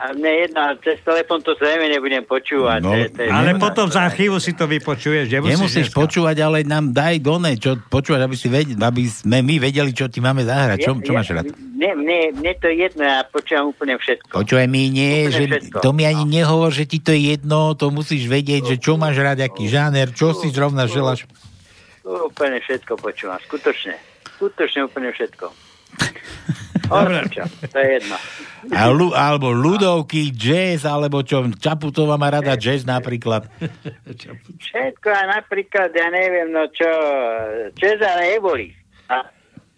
[0.04, 2.80] A mne jedna, cez telefon to zrejme nebudem počúvať.
[2.80, 5.32] No, to je- Ale potom za archívu si to vypočuješ.
[5.32, 6.00] Nemusíš, Nemusíš dneska.
[6.04, 10.06] počúvať, ale nám daj done, čo počúvať, aby, si vedeli, aby sme my vedeli, čo
[10.06, 10.78] ti máme zahrať.
[10.78, 11.56] Čo, čo máš rád?
[11.56, 14.36] Mne, mne, mne to je jedno, ja počúvam úplne všetko.
[14.36, 15.78] Počúvaj mi, nie, Úplne že všetko.
[15.80, 19.16] to mi ani nehovor, že ti to je jedno, to musíš vedieť, že čo máš
[19.16, 21.24] rád, aký žáner, čo si zrovna želáš.
[22.04, 23.96] Úplne všetko počúvam, skutočne.
[24.34, 25.48] Skutočne úplne všetko.
[27.34, 28.16] Čo, to je jedno.
[28.72, 33.50] A lu, alebo ľudovky, jazz, alebo čo, Čaputová má rada jazz napríklad.
[34.62, 36.88] Všetko a napríklad, ja neviem, no čo,
[37.76, 38.72] Cezare Evoli.
[39.10, 39.26] A,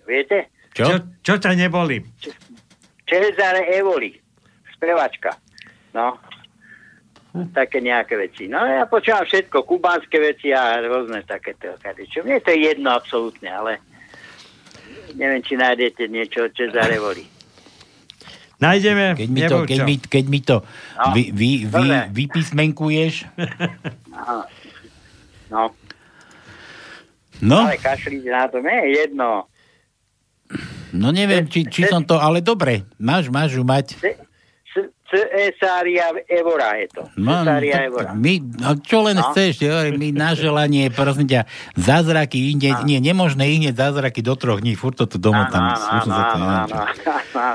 [0.05, 0.51] viete?
[0.75, 2.03] Čo, čo ťa neboli?
[3.07, 4.11] Cezare Evoli,
[4.75, 5.33] spevačka.
[5.95, 6.19] No,
[7.55, 8.51] také nejaké veci.
[8.51, 12.23] No ja počúvam všetko, kubánske veci a rôzne takéto kadečo.
[12.23, 13.79] Mne to je jedno absolútne, ale
[15.15, 17.25] neviem, či nájdete niečo od Cezare Evoli.
[18.55, 20.57] Nájdeme, Keď mi to, keď mi, keď mi to
[20.95, 21.83] No, vy, vy, vy,
[22.15, 23.27] vypísmenkuješ.
[25.51, 25.69] No,
[27.43, 29.27] no, ale kašlíte na to, mne je jedno.
[30.95, 33.99] no neviem, či, či som to, ale dobre, máš, máš ju mať.
[35.15, 37.01] Cesária Evora je to.
[37.15, 38.11] No, Cesária Evora.
[38.11, 39.31] my, no, čo len No.
[39.31, 41.41] chceš, jo, my na želanie, prosím ťa,
[41.73, 45.59] zázraky, inde, nie, nemožné hneď zázraky do troch dní, furt to tu áno, sa
[46.03, 46.65] to- áno, áno,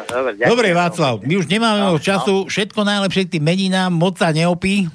[0.07, 0.32] Dobre.
[0.41, 4.89] Dobre, Václav, my už nemáme moc času, všetko najlepšie k tým meninám, moc sa neopí,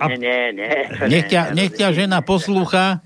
[0.00, 0.72] Nie, nie, nie.
[0.96, 3.04] to nech nie, ťa, nie, nech ťa žena poslúcha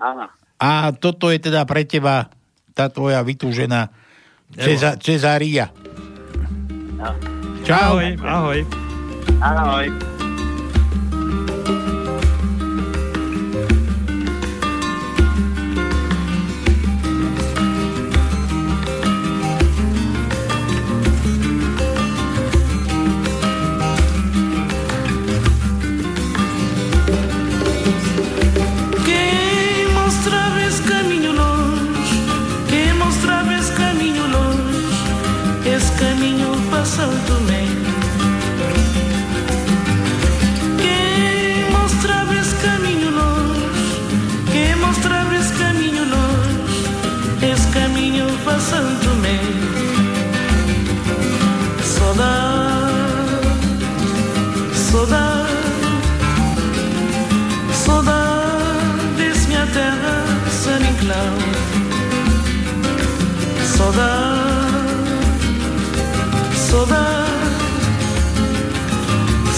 [0.00, 0.32] Áno.
[0.56, 2.32] a toto je teda pre teba
[2.72, 3.92] tá tvoja vytúžená
[4.52, 5.72] Ceza, Cezária.
[6.96, 7.41] No.
[7.62, 8.02] Čau.
[8.02, 8.58] Ahoj, ahoj.
[9.38, 10.11] Ahoj.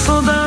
[0.05, 0.44] so that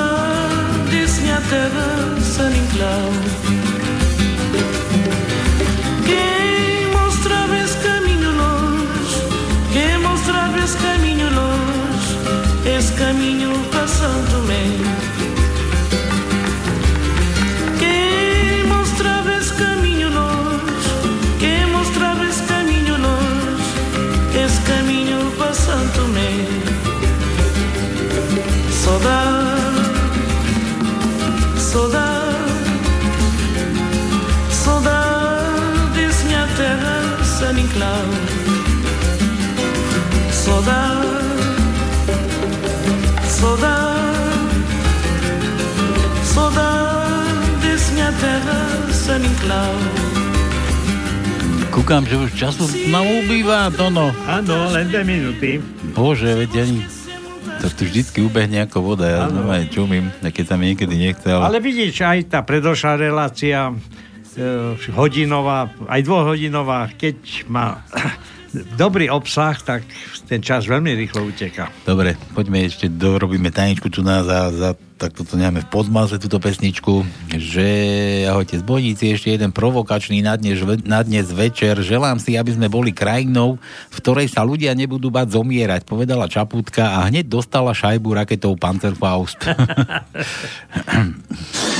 [49.08, 49.76] sem clau.
[51.72, 54.12] Kúkam, že už času nám ubýva, Tono.
[54.28, 55.64] Áno, len dve minúty.
[55.96, 56.84] Bože, veď ani...
[57.64, 61.26] To tu vždycky ubehne ako voda, ja normálne čumím, a keď sa mi niekedy nechce,
[61.26, 61.56] ale...
[61.56, 67.82] Ale vidíš, aj tá predošlá relácia e, hodinová, aj dvohodinová, keď má
[68.84, 69.88] dobrý obsah, tak
[70.28, 71.72] ten čas veľmi rýchlo uteká.
[71.88, 76.41] Dobre, poďme ešte, dorobíme tajničku tu na za, za tak toto necháme v podmaze túto
[76.41, 77.06] pesničku,
[77.38, 77.69] že
[78.26, 81.78] ahojte z Bojnici, ešte jeden provokačný na dnes, na dnes večer.
[81.78, 83.61] Želám si, aby sme boli krajinou,
[83.94, 89.38] v ktorej sa ľudia nebudú bať zomierať, povedala Čaputka a hneď dostala šajbu raketou Panzerfaust.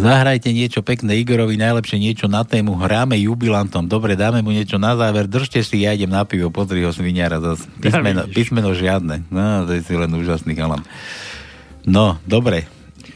[0.00, 2.72] Zahrajte niečo pekné Igorovi, najlepšie niečo na tému.
[2.72, 3.84] Hráme jubilantom.
[3.84, 5.28] Dobre, dáme mu niečo na záver.
[5.28, 7.68] Držte si, ja idem na pivo, pozri ho sviniara zase.
[7.84, 9.28] Písmeno, písmeno žiadne.
[9.28, 10.80] No, to je si len úžasný chalan.
[11.84, 12.64] No, dobre.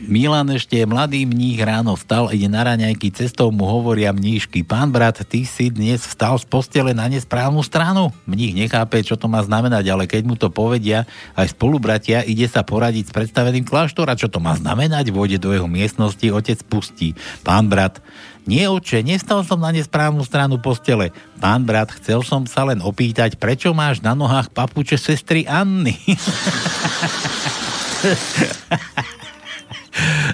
[0.05, 4.61] Milan ešte je mladý mních ráno vstal, ide na raňajky, cestou mu hovoria mníšky.
[4.61, 8.13] Pán brat, ty si dnes vstal z postele na nesprávnu stranu.
[8.29, 12.61] Mních nechápe, čo to má znamenať, ale keď mu to povedia, aj spolubratia, ide sa
[12.61, 17.17] poradiť s predstaveným kláštora, čo to má znamenať, vôjde do jeho miestnosti, otec pustí.
[17.41, 18.05] Pán brat,
[18.45, 21.17] nie, oče, nestal som na nesprávnu stranu postele.
[21.41, 25.97] Pán brat, chcel som sa len opýtať, prečo máš na nohách papuče sestry Anny?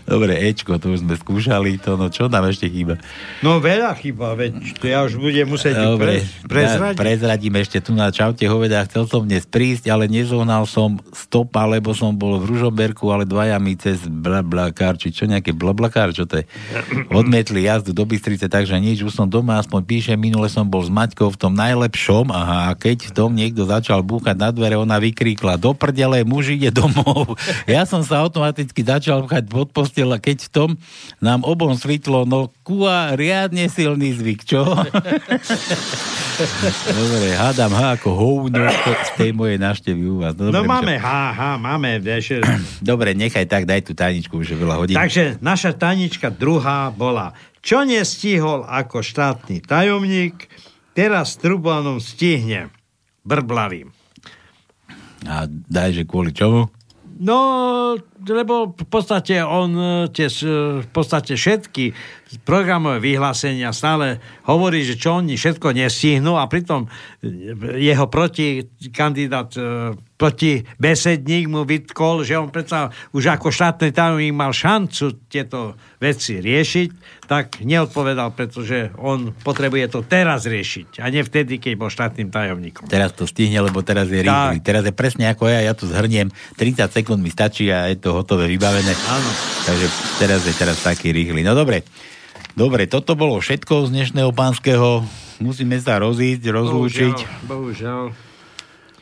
[0.04, 2.98] Dobre, Ečko, to už sme skúšali, to no čo nám ešte chýba?
[3.44, 6.96] No veľa chyba, veď to ja už budem musieť Dobre, pre, prezradiť.
[6.96, 11.66] Ja prezradím ešte tu na čaute hoveda, chcel som dnes prísť, ale nezohnal som stopa,
[11.66, 16.26] lebo som bol v Ružomberku, ale dvaja mi cez blablakár, či čo nejaké blablakár, čo
[16.26, 16.44] to je?
[17.10, 20.90] Odmietli jazdu do Bystrice, takže nič, už som doma, aspoň píše, minule som bol s
[20.90, 24.98] Maťkou v tom najlepšom, aha, a keď v tom niekto začal búchať na dvere, ona
[24.98, 27.34] vykríkla, do prdele, muž ide domov.
[27.70, 30.70] Ja som sa automaticky začal pchať pod postel a keď v tom
[31.24, 34.69] nám obom svitlo, no kua, riadne silný zvyk, čo?
[37.01, 40.36] Dobre, hádam H ako hovno z tej mojej návštevy u vás.
[40.36, 42.44] No, dobre, máme, ha, ha, máme, vieš.
[42.85, 44.97] Dobre, nechaj tak, daj tú tajničku, už je veľa hodín.
[44.97, 47.32] Takže naša tajnička druhá bola,
[47.65, 50.48] čo nestihol ako štátny tajomník,
[50.93, 52.73] teraz Trubanom stihne.
[53.20, 53.93] Brblavým.
[55.28, 56.73] A daj, že kvôli čomu?
[57.20, 57.36] No,
[58.28, 60.48] lebo v podstate on e, tiež, e,
[60.84, 61.97] v podstate všetky
[62.47, 66.86] programové vyhlásenia stále hovorí, že čo oni všetko nestihnú a pritom
[67.74, 74.52] jeho protikandidát e, proti besedník mu vytkol, že on predsa už ako štátny tajomník mal
[74.52, 76.88] šancu tieto veci riešiť,
[77.24, 82.84] tak neodpovedal, pretože on potrebuje to teraz riešiť a nie vtedy, keď bol štátnym tajomníkom.
[82.92, 84.60] Teraz to stihne, lebo teraz je rýchly.
[84.60, 86.28] Teraz je presne ako ja, ja tu zhrniem,
[86.60, 88.93] 30 sekúnd mi stačí a je to hotové, vybavené.
[88.95, 89.31] Áno.
[89.66, 89.87] Takže
[90.19, 91.43] teraz je teraz taký rýchly.
[91.43, 91.87] No dobre,
[92.55, 95.05] dobre, toto bolo všetko z dnešného pánskeho.
[95.41, 97.16] Musíme sa rozísť, rozlúčiť.
[97.16, 98.05] Bohužiaľ, bohužiaľ.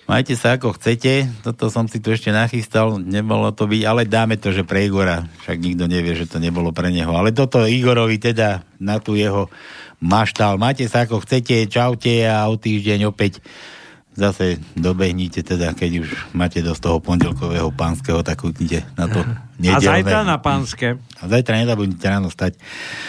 [0.08, 4.40] Majte sa ako chcete, toto som si tu ešte nachystal, nebolo to byť, ale dáme
[4.40, 8.16] to, že pre Igora, však nikto nevie, že to nebolo pre neho, ale toto Igorovi
[8.16, 9.52] teda na tú jeho
[10.00, 10.56] maštál.
[10.56, 13.44] Majte sa ako chcete, čaute a o týždeň opäť
[14.18, 19.30] zase dobehnite teda, keď už máte do toho pondelkového pánskeho, tak kúknite na to A
[19.56, 20.02] nedelné.
[20.02, 20.98] zajtra na pánske.
[21.16, 22.58] A zajtra nezabudnite ráno stať.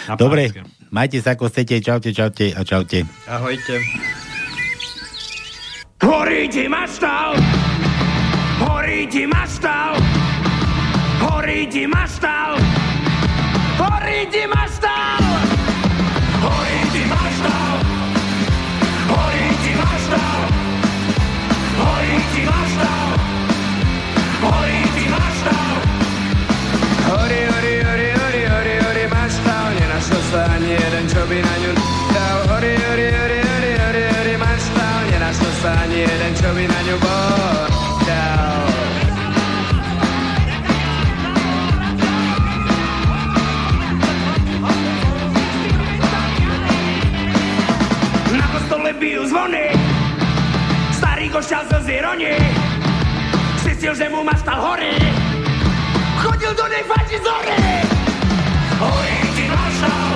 [0.06, 0.62] Na Dobre, pánske.
[0.88, 3.02] majte sa ako chcete, čaute, čaute a čaute.
[3.26, 3.82] Ahojte.
[6.00, 7.36] Horí ti maštal!
[8.60, 9.92] Horí ti maštal!
[11.20, 12.56] Horí ti maštal!
[13.76, 14.89] Horí ti maštal!
[51.40, 52.36] Košťal slzy roní
[53.64, 54.92] Zistil, že mu maštal horí
[56.20, 57.56] Chodil do nej fačiť zory.
[58.76, 60.08] Horí ti maštal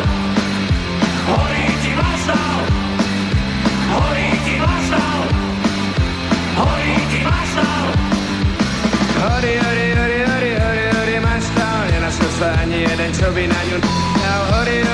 [1.24, 2.56] Horí ti maštal
[3.88, 5.20] Horí ti maštal
[6.60, 7.84] Horí ti maštal
[9.24, 13.76] Horí, horí, horí, horí, horí, horí, maštal, nenašiel sa ani jeden, čo by na ňu
[13.80, 14.42] dal.
[14.52, 14.93] Horí, horí,